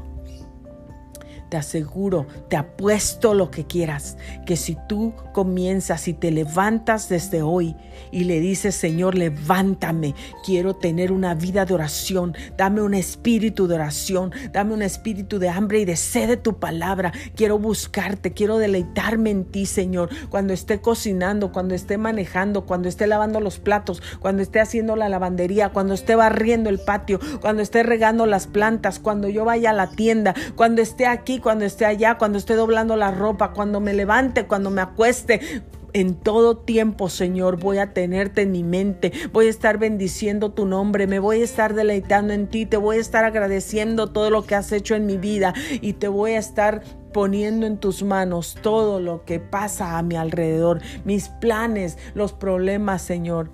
te 1.49 1.57
aseguro, 1.57 2.27
te 2.47 2.55
apuesto 2.57 3.33
lo 3.33 3.51
que 3.51 3.65
quieras, 3.65 4.17
que 4.45 4.55
si 4.55 4.77
tú 4.87 5.13
comienzas 5.33 6.07
y 6.07 6.13
te 6.13 6.31
levantas 6.31 7.09
desde 7.09 7.41
hoy 7.41 7.75
y 8.11 8.23
le 8.23 8.39
dices, 8.39 8.75
Señor, 8.75 9.15
levántame, 9.15 10.15
quiero 10.45 10.75
tener 10.75 11.11
una 11.11 11.33
vida 11.33 11.65
de 11.65 11.73
oración, 11.73 12.35
dame 12.57 12.81
un 12.81 12.93
espíritu 12.93 13.67
de 13.67 13.75
oración, 13.75 14.31
dame 14.53 14.73
un 14.73 14.81
espíritu 14.81 15.39
de 15.39 15.49
hambre 15.49 15.79
y 15.79 15.85
de 15.85 15.95
sed 15.95 16.29
de 16.29 16.37
tu 16.37 16.59
palabra, 16.59 17.11
quiero 17.35 17.57
buscarte, 17.59 18.33
quiero 18.33 18.57
deleitarme 18.57 19.31
en 19.31 19.45
ti, 19.45 19.65
Señor, 19.65 20.09
cuando 20.29 20.53
esté 20.53 20.81
cocinando, 20.81 21.51
cuando 21.51 21.75
esté 21.75 21.97
manejando, 21.97 22.65
cuando 22.65 22.87
esté 22.87 23.07
lavando 23.07 23.39
los 23.39 23.59
platos, 23.59 24.01
cuando 24.19 24.41
esté 24.41 24.59
haciendo 24.59 24.95
la 24.95 25.09
lavandería, 25.09 25.69
cuando 25.69 25.93
esté 25.93 26.15
barriendo 26.15 26.69
el 26.69 26.79
patio, 26.79 27.19
cuando 27.41 27.61
esté 27.61 27.83
regando 27.83 28.25
las 28.25 28.47
plantas, 28.47 28.99
cuando 28.99 29.27
yo 29.27 29.45
vaya 29.45 29.71
a 29.71 29.73
la 29.73 29.89
tienda, 29.89 30.35
cuando 30.55 30.81
esté 30.81 31.07
aquí 31.07 31.38
cuando 31.39 31.65
esté 31.65 31.85
allá, 31.85 32.17
cuando 32.17 32.37
esté 32.37 32.55
doblando 32.55 32.95
la 32.95 33.11
ropa, 33.11 33.51
cuando 33.51 33.79
me 33.79 33.93
levante, 33.93 34.45
cuando 34.45 34.69
me 34.69 34.81
acueste, 34.81 35.63
en 35.93 36.15
todo 36.15 36.57
tiempo, 36.57 37.09
Señor, 37.09 37.59
voy 37.59 37.77
a 37.79 37.93
tenerte 37.93 38.43
en 38.43 38.51
mi 38.51 38.63
mente, 38.63 39.11
voy 39.31 39.47
a 39.47 39.49
estar 39.49 39.77
bendiciendo 39.77 40.51
tu 40.51 40.65
nombre, 40.65 41.07
me 41.07 41.19
voy 41.19 41.41
a 41.41 41.43
estar 41.43 41.73
deleitando 41.73 42.33
en 42.33 42.47
ti, 42.47 42.65
te 42.65 42.77
voy 42.77 42.97
a 42.97 43.01
estar 43.01 43.25
agradeciendo 43.25 44.07
todo 44.07 44.29
lo 44.29 44.45
que 44.45 44.55
has 44.55 44.71
hecho 44.71 44.95
en 44.95 45.05
mi 45.05 45.17
vida. 45.17 45.53
Y 45.81 45.93
te 45.93 46.07
voy 46.07 46.33
a 46.33 46.39
estar 46.39 46.83
poniendo 47.13 47.65
en 47.65 47.77
tus 47.77 48.03
manos 48.03 48.55
todo 48.61 48.99
lo 48.99 49.25
que 49.25 49.39
pasa 49.39 49.97
a 49.97 50.03
mi 50.03 50.15
alrededor, 50.15 50.81
mis 51.05 51.29
planes, 51.29 51.97
los 52.13 52.33
problemas, 52.33 53.01
Señor. 53.01 53.49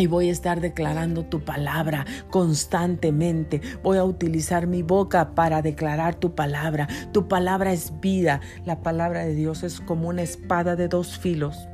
Y 0.00 0.06
voy 0.06 0.30
a 0.30 0.32
estar 0.32 0.62
declarando 0.62 1.24
tu 1.26 1.44
palabra 1.44 2.06
constantemente. 2.30 3.60
Voy 3.82 3.98
a 3.98 4.04
utilizar 4.04 4.66
mi 4.66 4.82
boca 4.82 5.34
para 5.34 5.60
declarar 5.60 6.14
tu 6.14 6.34
palabra. 6.34 6.88
Tu 7.12 7.28
palabra 7.28 7.74
es 7.74 7.92
vida. 8.00 8.40
La 8.64 8.80
palabra 8.82 9.26
de 9.26 9.34
Dios 9.34 9.62
es 9.62 9.78
como 9.80 10.08
una 10.08 10.22
espada 10.22 10.74
de 10.74 10.88
dos 10.88 11.18
filos 11.18 11.68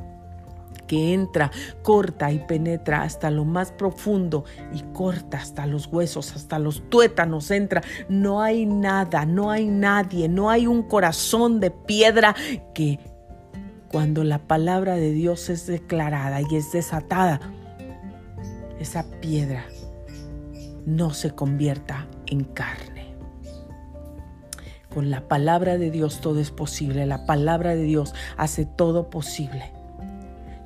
que 0.89 1.15
entra, 1.15 1.53
corta 1.83 2.33
y 2.33 2.39
penetra 2.39 3.03
hasta 3.03 3.31
lo 3.31 3.45
más 3.45 3.71
profundo 3.71 4.45
y 4.73 4.83
corta 4.93 5.39
hasta 5.39 5.67
los 5.67 5.87
huesos, 5.87 6.35
hasta 6.35 6.59
los 6.59 6.89
tuétanos 6.91 7.53
entra. 7.53 7.83
No 8.09 8.43
hay 8.43 8.67
nada, 8.67 9.25
no 9.25 9.53
hay 9.53 9.67
nadie, 9.67 10.29
no 10.29 10.51
hay 10.51 10.67
un 10.67 10.83
corazón 10.83 11.61
de 11.61 11.71
piedra 11.71 12.35
que 12.75 12.99
cuando 13.89 14.25
la 14.25 14.39
palabra 14.39 14.97
de 14.97 15.13
Dios 15.13 15.49
es 15.49 15.67
declarada 15.67 16.41
y 16.41 16.57
es 16.57 16.73
desatada, 16.73 17.41
esa 18.79 19.05
piedra 19.21 19.67
no 20.85 21.13
se 21.13 21.33
convierta 21.33 22.07
en 22.27 22.45
carne. 22.45 23.15
Con 24.93 25.11
la 25.11 25.29
palabra 25.29 25.77
de 25.77 25.91
Dios 25.91 26.21
todo 26.21 26.41
es 26.41 26.51
posible. 26.51 27.05
La 27.07 27.27
palabra 27.27 27.75
de 27.75 27.83
Dios 27.83 28.15
hace 28.37 28.65
todo 28.65 29.11
posible. 29.11 29.73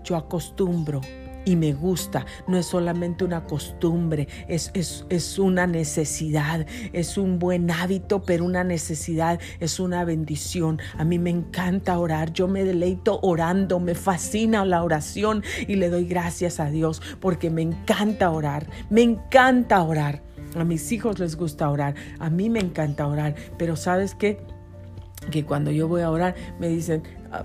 Yo 0.04 0.16
acostumbro 0.16 1.00
y 1.44 1.56
me 1.56 1.72
gusta. 1.72 2.26
No 2.46 2.56
es 2.56 2.66
solamente 2.66 3.24
una 3.24 3.44
costumbre, 3.44 4.28
es, 4.48 4.70
es, 4.74 5.06
es, 5.08 5.38
una 5.38 5.66
necesidad, 5.66 6.66
es 6.92 7.18
un 7.18 7.38
buen 7.38 7.70
hábito, 7.70 8.22
pero 8.22 8.44
una 8.44 8.64
necesidad, 8.64 9.40
es 9.58 9.80
una 9.80 10.04
bendición. 10.04 10.80
A 10.98 11.04
mí 11.04 11.18
me 11.18 11.30
encanta 11.30 11.98
orar, 11.98 12.32
yo 12.32 12.48
me 12.48 12.64
deleito 12.64 13.20
orando, 13.22 13.80
me 13.80 13.94
fascina 13.94 14.64
la 14.64 14.82
oración 14.82 15.42
y 15.66 15.76
le 15.76 15.88
doy 15.88 16.04
gracias 16.06 16.60
a 16.60 16.70
Dios 16.70 17.02
porque 17.20 17.50
me 17.50 17.62
encanta 17.62 18.30
orar, 18.30 18.68
me 18.90 19.02
encanta 19.02 19.82
orar. 19.82 20.22
A 20.56 20.64
mis 20.64 20.90
hijos 20.90 21.18
les 21.20 21.36
gusta 21.36 21.70
orar, 21.70 21.94
a 22.18 22.28
mí 22.28 22.50
me 22.50 22.58
encanta 22.58 23.06
orar, 23.06 23.36
pero 23.56 23.76
¿sabes 23.76 24.14
qué? 24.14 24.40
Que 25.30 25.44
cuando 25.44 25.70
yo 25.70 25.86
voy 25.86 26.02
a 26.02 26.10
orar 26.10 26.34
me 26.58 26.68
dicen, 26.68 27.02
ah, 27.30 27.44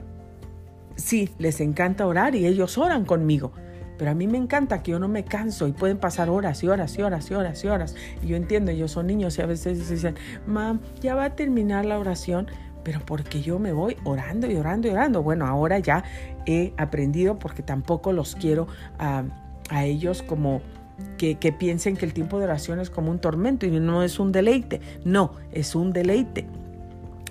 sí, 0.96 1.30
les 1.38 1.62
encanta 1.62 2.08
orar 2.08 2.36
y 2.36 2.48
ellos 2.48 2.78
oran 2.78 3.06
conmigo. 3.06 3.52
Pero 3.98 4.12
a 4.12 4.14
mí 4.14 4.28
me 4.28 4.38
encanta 4.38 4.84
que 4.84 4.92
yo 4.92 5.00
no 5.00 5.08
me 5.08 5.24
canso 5.24 5.68
y 5.68 5.72
pueden 5.72 5.98
pasar 5.98 6.30
horas 6.30 6.64
y 6.64 6.68
horas 6.68 6.98
y 6.98 7.02
horas 7.02 7.30
y 7.30 7.34
horas 7.34 7.64
y 7.64 7.68
horas. 7.68 7.96
Y 8.22 8.28
yo 8.28 8.36
entiendo, 8.36 8.72
ellos 8.72 8.92
son 8.92 9.08
niños 9.08 9.38
y 9.38 9.42
a 9.42 9.46
veces 9.46 9.90
dicen, 9.90 10.16
mam, 10.46 10.82
ya 11.02 11.16
va 11.16 11.26
a 11.26 11.36
terminar 11.36 11.86
la 11.86 12.00
oración, 12.00 12.48
pero 12.84 13.00
porque 13.06 13.42
yo 13.42 13.60
me 13.60 13.74
voy 13.74 13.98
orando 14.04 14.50
y 14.50 14.56
orando 14.56 14.88
y 14.88 14.92
orando. 14.92 15.24
Bueno, 15.24 15.46
ahora 15.46 15.80
ya 15.80 16.04
he 16.46 16.74
aprendido 16.78 17.40
porque 17.40 17.64
tampoco 17.64 18.12
los 18.12 18.36
quiero 18.36 18.68
a, 19.00 19.24
a 19.70 19.86
ellos 19.86 20.22
como 20.24 20.62
que, 21.18 21.36
que 21.36 21.52
piensen 21.52 21.98
que 21.98 22.06
el 22.06 22.14
tiempo 22.14 22.40
de 22.40 22.46
oración 22.46 22.80
es 22.80 22.90
como 22.90 23.12
un 23.12 23.20
tormento 23.20 23.66
y 23.66 23.72
no 23.72 24.04
es 24.04 24.20
un 24.20 24.32
deleite. 24.32 24.82
No, 25.04 25.34
es 25.52 25.76
un 25.76 25.94
deleite. 25.94 26.46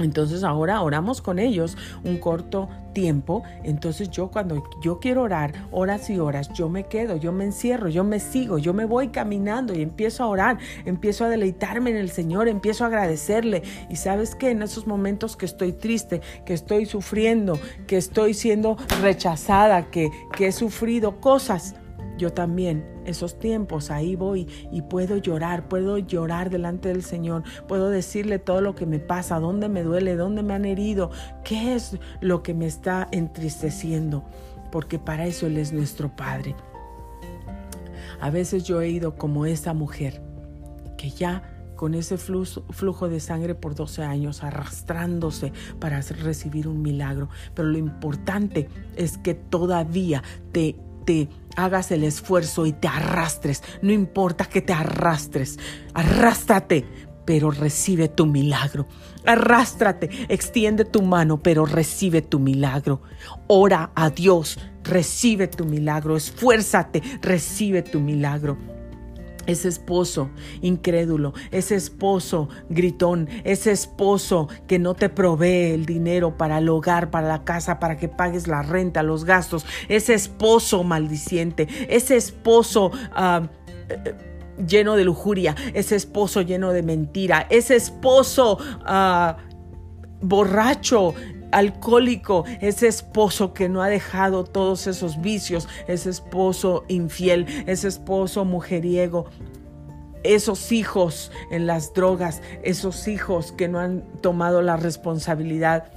Entonces 0.00 0.42
ahora 0.42 0.82
oramos 0.82 1.22
con 1.22 1.38
ellos 1.38 1.76
un 2.02 2.18
corto 2.18 2.68
tiempo. 2.92 3.42
Entonces 3.62 4.10
yo 4.10 4.28
cuando 4.28 4.64
yo 4.82 4.98
quiero 4.98 5.22
orar 5.22 5.52
horas 5.70 6.10
y 6.10 6.18
horas, 6.18 6.52
yo 6.52 6.68
me 6.68 6.84
quedo, 6.84 7.16
yo 7.16 7.32
me 7.32 7.44
encierro, 7.44 7.88
yo 7.88 8.02
me 8.04 8.20
sigo, 8.20 8.58
yo 8.58 8.72
me 8.72 8.86
voy 8.86 9.08
caminando 9.08 9.74
y 9.74 9.82
empiezo 9.82 10.24
a 10.24 10.28
orar, 10.28 10.58
empiezo 10.84 11.24
a 11.24 11.28
deleitarme 11.28 11.90
en 11.90 11.96
el 11.96 12.10
Señor, 12.10 12.48
empiezo 12.48 12.84
a 12.84 12.88
agradecerle. 12.88 13.62
Y 13.90 13.96
sabes 13.96 14.34
que 14.34 14.50
en 14.50 14.62
esos 14.62 14.86
momentos 14.86 15.36
que 15.36 15.46
estoy 15.46 15.72
triste, 15.72 16.20
que 16.44 16.54
estoy 16.54 16.86
sufriendo, 16.86 17.58
que 17.86 17.96
estoy 17.96 18.34
siendo 18.34 18.76
rechazada, 19.02 19.90
que, 19.90 20.10
que 20.36 20.48
he 20.48 20.52
sufrido 20.52 21.20
cosas, 21.20 21.74
yo 22.18 22.32
también 22.32 22.84
esos 23.04 23.38
tiempos 23.38 23.90
ahí 23.90 24.16
voy 24.16 24.48
y 24.70 24.82
puedo 24.82 25.16
llorar, 25.16 25.68
puedo 25.68 25.98
llorar 25.98 26.50
delante 26.50 26.88
del 26.88 27.02
Señor, 27.02 27.42
puedo 27.68 27.90
decirle 27.90 28.38
todo 28.38 28.60
lo 28.60 28.74
que 28.74 28.86
me 28.86 28.98
pasa, 28.98 29.40
dónde 29.40 29.68
me 29.68 29.82
duele, 29.82 30.16
dónde 30.16 30.42
me 30.42 30.54
han 30.54 30.64
herido, 30.64 31.10
qué 31.44 31.74
es 31.74 31.98
lo 32.20 32.42
que 32.42 32.54
me 32.54 32.66
está 32.66 33.08
entristeciendo, 33.10 34.24
porque 34.70 34.98
para 34.98 35.26
eso 35.26 35.46
Él 35.46 35.58
es 35.58 35.72
nuestro 35.72 36.14
Padre. 36.14 36.54
A 38.20 38.30
veces 38.30 38.64
yo 38.64 38.80
he 38.80 38.88
ido 38.88 39.16
como 39.16 39.46
esa 39.46 39.74
mujer 39.74 40.22
que 40.96 41.10
ya 41.10 41.50
con 41.76 41.94
ese 41.94 42.16
flujo, 42.16 43.08
de 43.08 43.20
sangre 43.20 43.54
por 43.54 43.74
12 43.74 44.02
años, 44.04 44.42
arrastrándose 44.42 45.52
para 45.80 46.00
recibir 46.00 46.68
un 46.68 46.80
milagro. 46.82 47.28
Pero 47.54 47.68
lo 47.68 47.78
importante 47.78 48.68
es 48.96 49.18
que 49.18 49.34
todavía 49.34 50.22
te 50.52 50.76
hagas 51.56 51.90
el 51.90 52.04
esfuerzo 52.04 52.66
y 52.66 52.72
te 52.72 52.88
arrastres. 52.88 53.62
No 53.82 53.92
importa 53.92 54.44
que 54.46 54.60
te 54.60 54.72
arrastres, 54.72 55.58
arrástrate, 55.94 56.84
pero 57.24 57.50
recibe 57.50 58.08
tu 58.08 58.26
milagro. 58.26 58.86
Arrástrate, 59.24 60.10
extiende 60.28 60.84
tu 60.84 61.02
mano, 61.02 61.42
pero 61.42 61.64
recibe 61.64 62.22
tu 62.22 62.38
milagro. 62.38 63.00
Ora 63.46 63.90
a 63.94 64.10
Dios, 64.10 64.58
recibe 64.82 65.48
tu 65.48 65.64
milagro. 65.64 66.16
Esfuérzate, 66.16 67.02
recibe 67.22 67.82
tu 67.82 68.00
milagro 68.00 68.73
ese 69.46 69.68
esposo 69.68 70.30
incrédulo, 70.62 71.34
ese 71.50 71.74
esposo 71.74 72.48
gritón, 72.68 73.28
ese 73.44 73.72
esposo 73.72 74.48
que 74.66 74.78
no 74.78 74.94
te 74.94 75.08
provee 75.08 75.72
el 75.72 75.86
dinero 75.86 76.36
para 76.36 76.58
el 76.58 76.68
hogar, 76.68 77.10
para 77.10 77.28
la 77.28 77.44
casa, 77.44 77.78
para 77.78 77.96
que 77.96 78.08
pagues 78.08 78.46
la 78.46 78.62
renta, 78.62 79.02
los 79.02 79.24
gastos, 79.24 79.66
ese 79.88 80.14
esposo 80.14 80.84
maldiciente, 80.84 81.68
ese 81.88 82.16
esposo... 82.16 82.90
Ah, 83.12 83.48
lleno 84.66 84.94
de 84.94 85.04
lujuria, 85.04 85.56
ese 85.74 85.96
esposo 85.96 86.40
lleno 86.40 86.72
de 86.72 86.82
mentira, 86.82 87.46
ese 87.50 87.76
esposo 87.76 88.58
ah, 88.84 89.36
borracho, 90.20 91.14
alcohólico, 91.54 92.44
ese 92.60 92.88
esposo 92.88 93.54
que 93.54 93.68
no 93.68 93.80
ha 93.80 93.88
dejado 93.88 94.42
todos 94.42 94.88
esos 94.88 95.20
vicios, 95.20 95.68
ese 95.86 96.10
esposo 96.10 96.84
infiel, 96.88 97.46
ese 97.66 97.86
esposo 97.86 98.44
mujeriego, 98.44 99.26
esos 100.24 100.72
hijos 100.72 101.30
en 101.52 101.66
las 101.68 101.94
drogas, 101.94 102.42
esos 102.64 103.06
hijos 103.06 103.52
que 103.52 103.68
no 103.68 103.78
han 103.78 104.02
tomado 104.20 104.62
la 104.62 104.76
responsabilidad, 104.76 105.92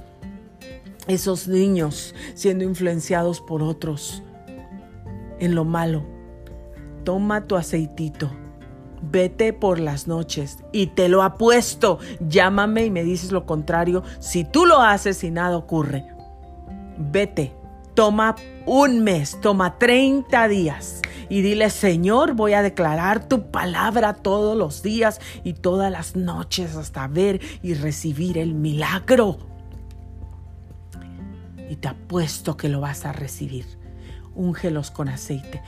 esos 1.08 1.48
niños 1.48 2.14
siendo 2.34 2.62
influenciados 2.62 3.40
por 3.40 3.62
otros 3.62 4.22
en 5.40 5.56
lo 5.56 5.64
malo. 5.64 6.04
Toma 7.04 7.46
tu 7.46 7.56
aceitito 7.56 8.30
vete 9.02 9.52
por 9.52 9.78
las 9.78 10.06
noches. 10.06 10.58
Y 10.72 10.88
te 10.88 11.08
lo 11.08 11.22
apuesto, 11.22 11.98
llámame 12.20 12.86
y 12.86 12.90
me 12.90 13.04
dices 13.04 13.32
lo 13.32 13.46
contrario, 13.46 14.02
si 14.20 14.44
tú 14.44 14.66
lo 14.66 14.80
haces 14.80 15.22
y 15.24 15.30
nada 15.30 15.56
ocurre, 15.56 16.06
vete, 16.98 17.54
toma 17.94 18.36
un 18.66 19.02
mes, 19.02 19.40
toma 19.40 19.78
30 19.78 20.48
días. 20.48 21.02
Y 21.30 21.42
dile, 21.42 21.68
Señor, 21.68 22.32
voy 22.34 22.54
a 22.54 22.62
declarar 22.62 23.28
tu 23.28 23.50
palabra 23.50 24.14
todos 24.14 24.56
los 24.56 24.82
días 24.82 25.20
y 25.44 25.52
todas 25.52 25.92
las 25.92 26.16
noches 26.16 26.74
hasta 26.74 27.06
ver 27.06 27.40
y 27.62 27.74
recibir 27.74 28.38
el 28.38 28.54
milagro. 28.54 29.38
Y 31.68 31.76
te 31.76 31.88
apuesto 31.88 32.56
que 32.56 32.70
lo 32.70 32.80
vas 32.80 33.04
a 33.04 33.12
recibir. 33.12 33.66
Úngelos 34.34 34.90
con 34.90 35.08
aceite 35.08 35.62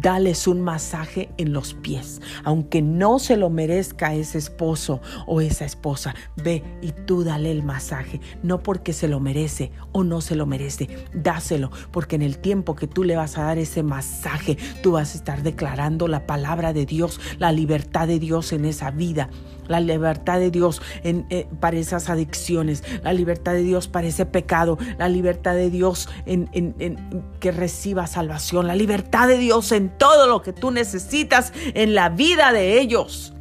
dales 0.00 0.46
un 0.46 0.60
masaje 0.60 1.30
en 1.36 1.52
los 1.52 1.74
pies, 1.74 2.20
aunque 2.44 2.82
no 2.82 3.18
se 3.18 3.36
lo 3.36 3.50
merezca 3.50 4.14
ese 4.14 4.38
esposo 4.38 5.00
o 5.26 5.40
esa 5.40 5.64
esposa. 5.64 6.14
Ve 6.36 6.62
y 6.82 6.92
tú 6.92 7.24
dale 7.24 7.50
el 7.50 7.62
masaje, 7.62 8.20
no 8.42 8.62
porque 8.62 8.92
se 8.92 9.08
lo 9.08 9.20
merece 9.20 9.72
o 9.92 10.04
no 10.04 10.20
se 10.20 10.36
lo 10.36 10.46
merece, 10.46 10.88
dáselo, 11.14 11.70
porque 11.90 12.16
en 12.16 12.22
el 12.22 12.38
tiempo 12.38 12.74
que 12.74 12.86
tú 12.86 13.04
le 13.04 13.16
vas 13.16 13.38
a 13.38 13.44
dar 13.44 13.58
ese 13.58 13.82
masaje, 13.82 14.56
tú 14.82 14.92
vas 14.92 15.14
a 15.14 15.18
estar 15.18 15.42
declarando 15.42 16.08
la 16.08 16.26
palabra 16.26 16.72
de 16.72 16.86
Dios, 16.86 17.20
la 17.38 17.52
libertad 17.52 18.06
de 18.06 18.18
Dios 18.18 18.52
en 18.52 18.64
esa 18.64 18.90
vida 18.90 19.30
la 19.70 19.80
libertad 19.80 20.40
de 20.40 20.50
Dios 20.50 20.82
eh, 21.04 21.46
para 21.60 21.78
esas 21.78 22.10
adicciones, 22.10 22.82
la 23.02 23.12
libertad 23.12 23.52
de 23.52 23.62
Dios 23.62 23.88
para 23.88 24.08
ese 24.08 24.26
pecado, 24.26 24.76
la 24.98 25.08
libertad 25.08 25.54
de 25.54 25.70
Dios 25.70 26.08
en 26.26 26.50
que 27.38 27.52
reciba 27.52 28.06
salvación, 28.06 28.66
la 28.66 28.74
libertad 28.74 29.28
de 29.28 29.38
Dios 29.38 29.72
en 29.72 29.96
todo 29.96 30.26
lo 30.26 30.42
que 30.42 30.52
tú 30.52 30.70
necesitas 30.70 31.52
en 31.74 31.94
la 31.94 32.08
vida 32.08 32.52
de 32.52 32.80
ellos. 32.80 33.32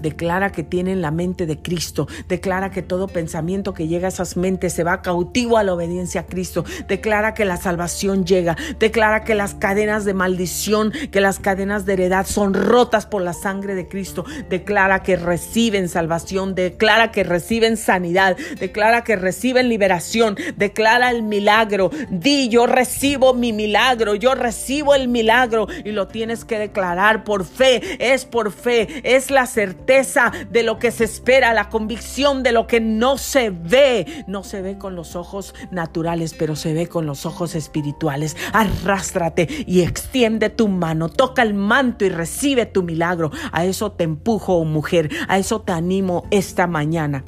Declara 0.00 0.50
que 0.52 0.62
tienen 0.62 1.02
la 1.02 1.10
mente 1.10 1.46
de 1.46 1.58
Cristo. 1.60 2.08
Declara 2.28 2.70
que 2.70 2.82
todo 2.82 3.08
pensamiento 3.08 3.74
que 3.74 3.86
llega 3.86 4.06
a 4.06 4.08
esas 4.08 4.36
mentes 4.36 4.72
se 4.72 4.84
va 4.84 5.02
cautivo 5.02 5.58
a 5.58 5.64
la 5.64 5.74
obediencia 5.74 6.22
a 6.22 6.26
Cristo. 6.26 6.64
Declara 6.88 7.34
que 7.34 7.44
la 7.44 7.56
salvación 7.56 8.24
llega. 8.24 8.56
Declara 8.78 9.24
que 9.24 9.34
las 9.34 9.54
cadenas 9.54 10.04
de 10.04 10.14
maldición, 10.14 10.92
que 11.10 11.20
las 11.20 11.38
cadenas 11.38 11.84
de 11.84 11.94
heredad 11.94 12.26
son 12.26 12.54
rotas 12.54 13.06
por 13.06 13.22
la 13.22 13.34
sangre 13.34 13.74
de 13.74 13.88
Cristo. 13.88 14.24
Declara 14.48 15.02
que 15.02 15.16
reciben 15.16 15.88
salvación. 15.88 16.54
Declara 16.54 17.10
que 17.10 17.24
reciben 17.24 17.76
sanidad. 17.76 18.36
Declara 18.58 19.04
que 19.04 19.16
reciben 19.16 19.68
liberación. 19.68 20.36
Declara 20.56 21.10
el 21.10 21.22
milagro. 21.22 21.90
Di, 22.10 22.48
yo 22.48 22.66
recibo 22.66 23.34
mi 23.34 23.52
milagro. 23.52 24.14
Yo 24.14 24.34
recibo 24.34 24.94
el 24.94 25.08
milagro. 25.08 25.66
Y 25.84 25.92
lo 25.92 26.08
tienes 26.08 26.44
que 26.44 26.58
declarar 26.58 27.24
por 27.24 27.44
fe. 27.44 27.82
Es 27.98 28.24
por 28.24 28.52
fe. 28.52 29.02
Es 29.04 29.30
la 29.30 29.46
certeza 29.46 29.89
de 29.90 30.62
lo 30.62 30.78
que 30.78 30.92
se 30.92 31.02
espera, 31.02 31.52
la 31.52 31.68
convicción 31.68 32.44
de 32.44 32.52
lo 32.52 32.68
que 32.68 32.80
no 32.80 33.18
se 33.18 33.50
ve. 33.50 34.24
No 34.28 34.44
se 34.44 34.62
ve 34.62 34.78
con 34.78 34.94
los 34.94 35.16
ojos 35.16 35.52
naturales, 35.72 36.32
pero 36.38 36.54
se 36.54 36.72
ve 36.72 36.86
con 36.86 37.06
los 37.06 37.26
ojos 37.26 37.56
espirituales. 37.56 38.36
Arrástrate 38.52 39.48
y 39.66 39.80
extiende 39.80 40.48
tu 40.48 40.68
mano, 40.68 41.08
toca 41.08 41.42
el 41.42 41.54
manto 41.54 42.04
y 42.04 42.08
recibe 42.08 42.66
tu 42.66 42.84
milagro. 42.84 43.32
A 43.50 43.64
eso 43.64 43.90
te 43.90 44.04
empujo, 44.04 44.64
mujer, 44.64 45.10
a 45.26 45.38
eso 45.38 45.62
te 45.62 45.72
animo 45.72 46.24
esta 46.30 46.68
mañana. 46.68 47.24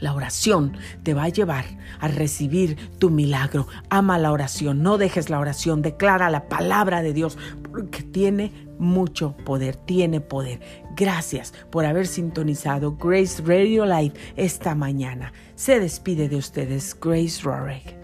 La 0.00 0.14
oración 0.14 0.76
te 1.02 1.14
va 1.14 1.24
a 1.24 1.28
llevar 1.28 1.64
a 2.00 2.08
recibir 2.08 2.90
tu 2.98 3.10
milagro. 3.10 3.66
Ama 3.90 4.18
la 4.18 4.32
oración, 4.32 4.82
no 4.82 4.98
dejes 4.98 5.30
la 5.30 5.38
oración, 5.38 5.82
declara 5.82 6.30
la 6.30 6.48
palabra 6.48 7.02
de 7.02 7.12
Dios 7.12 7.38
porque 7.70 8.02
tiene 8.02 8.52
mucho 8.78 9.36
poder, 9.44 9.76
tiene 9.76 10.20
poder. 10.20 10.60
Gracias 10.96 11.52
por 11.70 11.86
haber 11.86 12.06
sintonizado 12.06 12.96
Grace 12.96 13.42
Radio 13.44 13.84
Live 13.84 14.14
esta 14.36 14.74
mañana. 14.74 15.32
Se 15.56 15.80
despide 15.80 16.28
de 16.28 16.36
ustedes 16.36 16.96
Grace 17.00 17.42
Rorick. 17.42 17.96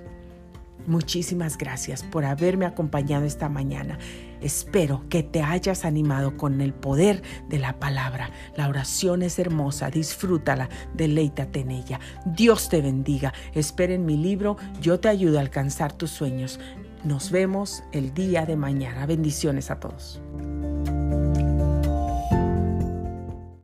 Muchísimas 0.86 1.56
gracias 1.56 2.02
por 2.02 2.24
haberme 2.24 2.66
acompañado 2.66 3.24
esta 3.26 3.48
mañana. 3.48 3.98
Espero 4.40 5.04
que 5.08 5.22
te 5.22 5.42
hayas 5.42 5.84
animado 5.84 6.36
con 6.36 6.60
el 6.60 6.72
poder 6.72 7.22
de 7.48 7.58
la 7.58 7.78
palabra. 7.78 8.30
La 8.56 8.68
oración 8.68 9.22
es 9.22 9.38
hermosa, 9.38 9.90
disfrútala, 9.90 10.68
deleítate 10.94 11.60
en 11.60 11.70
ella. 11.70 12.00
Dios 12.24 12.70
te 12.70 12.80
bendiga. 12.80 13.32
Espera 13.54 13.94
en 13.94 14.04
mi 14.04 14.16
libro, 14.16 14.56
yo 14.80 14.98
te 14.98 15.08
ayudo 15.08 15.38
a 15.38 15.42
alcanzar 15.42 15.92
tus 15.92 16.10
sueños. 16.10 16.58
Nos 17.04 17.30
vemos 17.30 17.84
el 17.92 18.14
día 18.14 18.46
de 18.46 18.56
mañana. 18.56 19.06
Bendiciones 19.06 19.70
a 19.70 19.78
todos. 19.78 20.20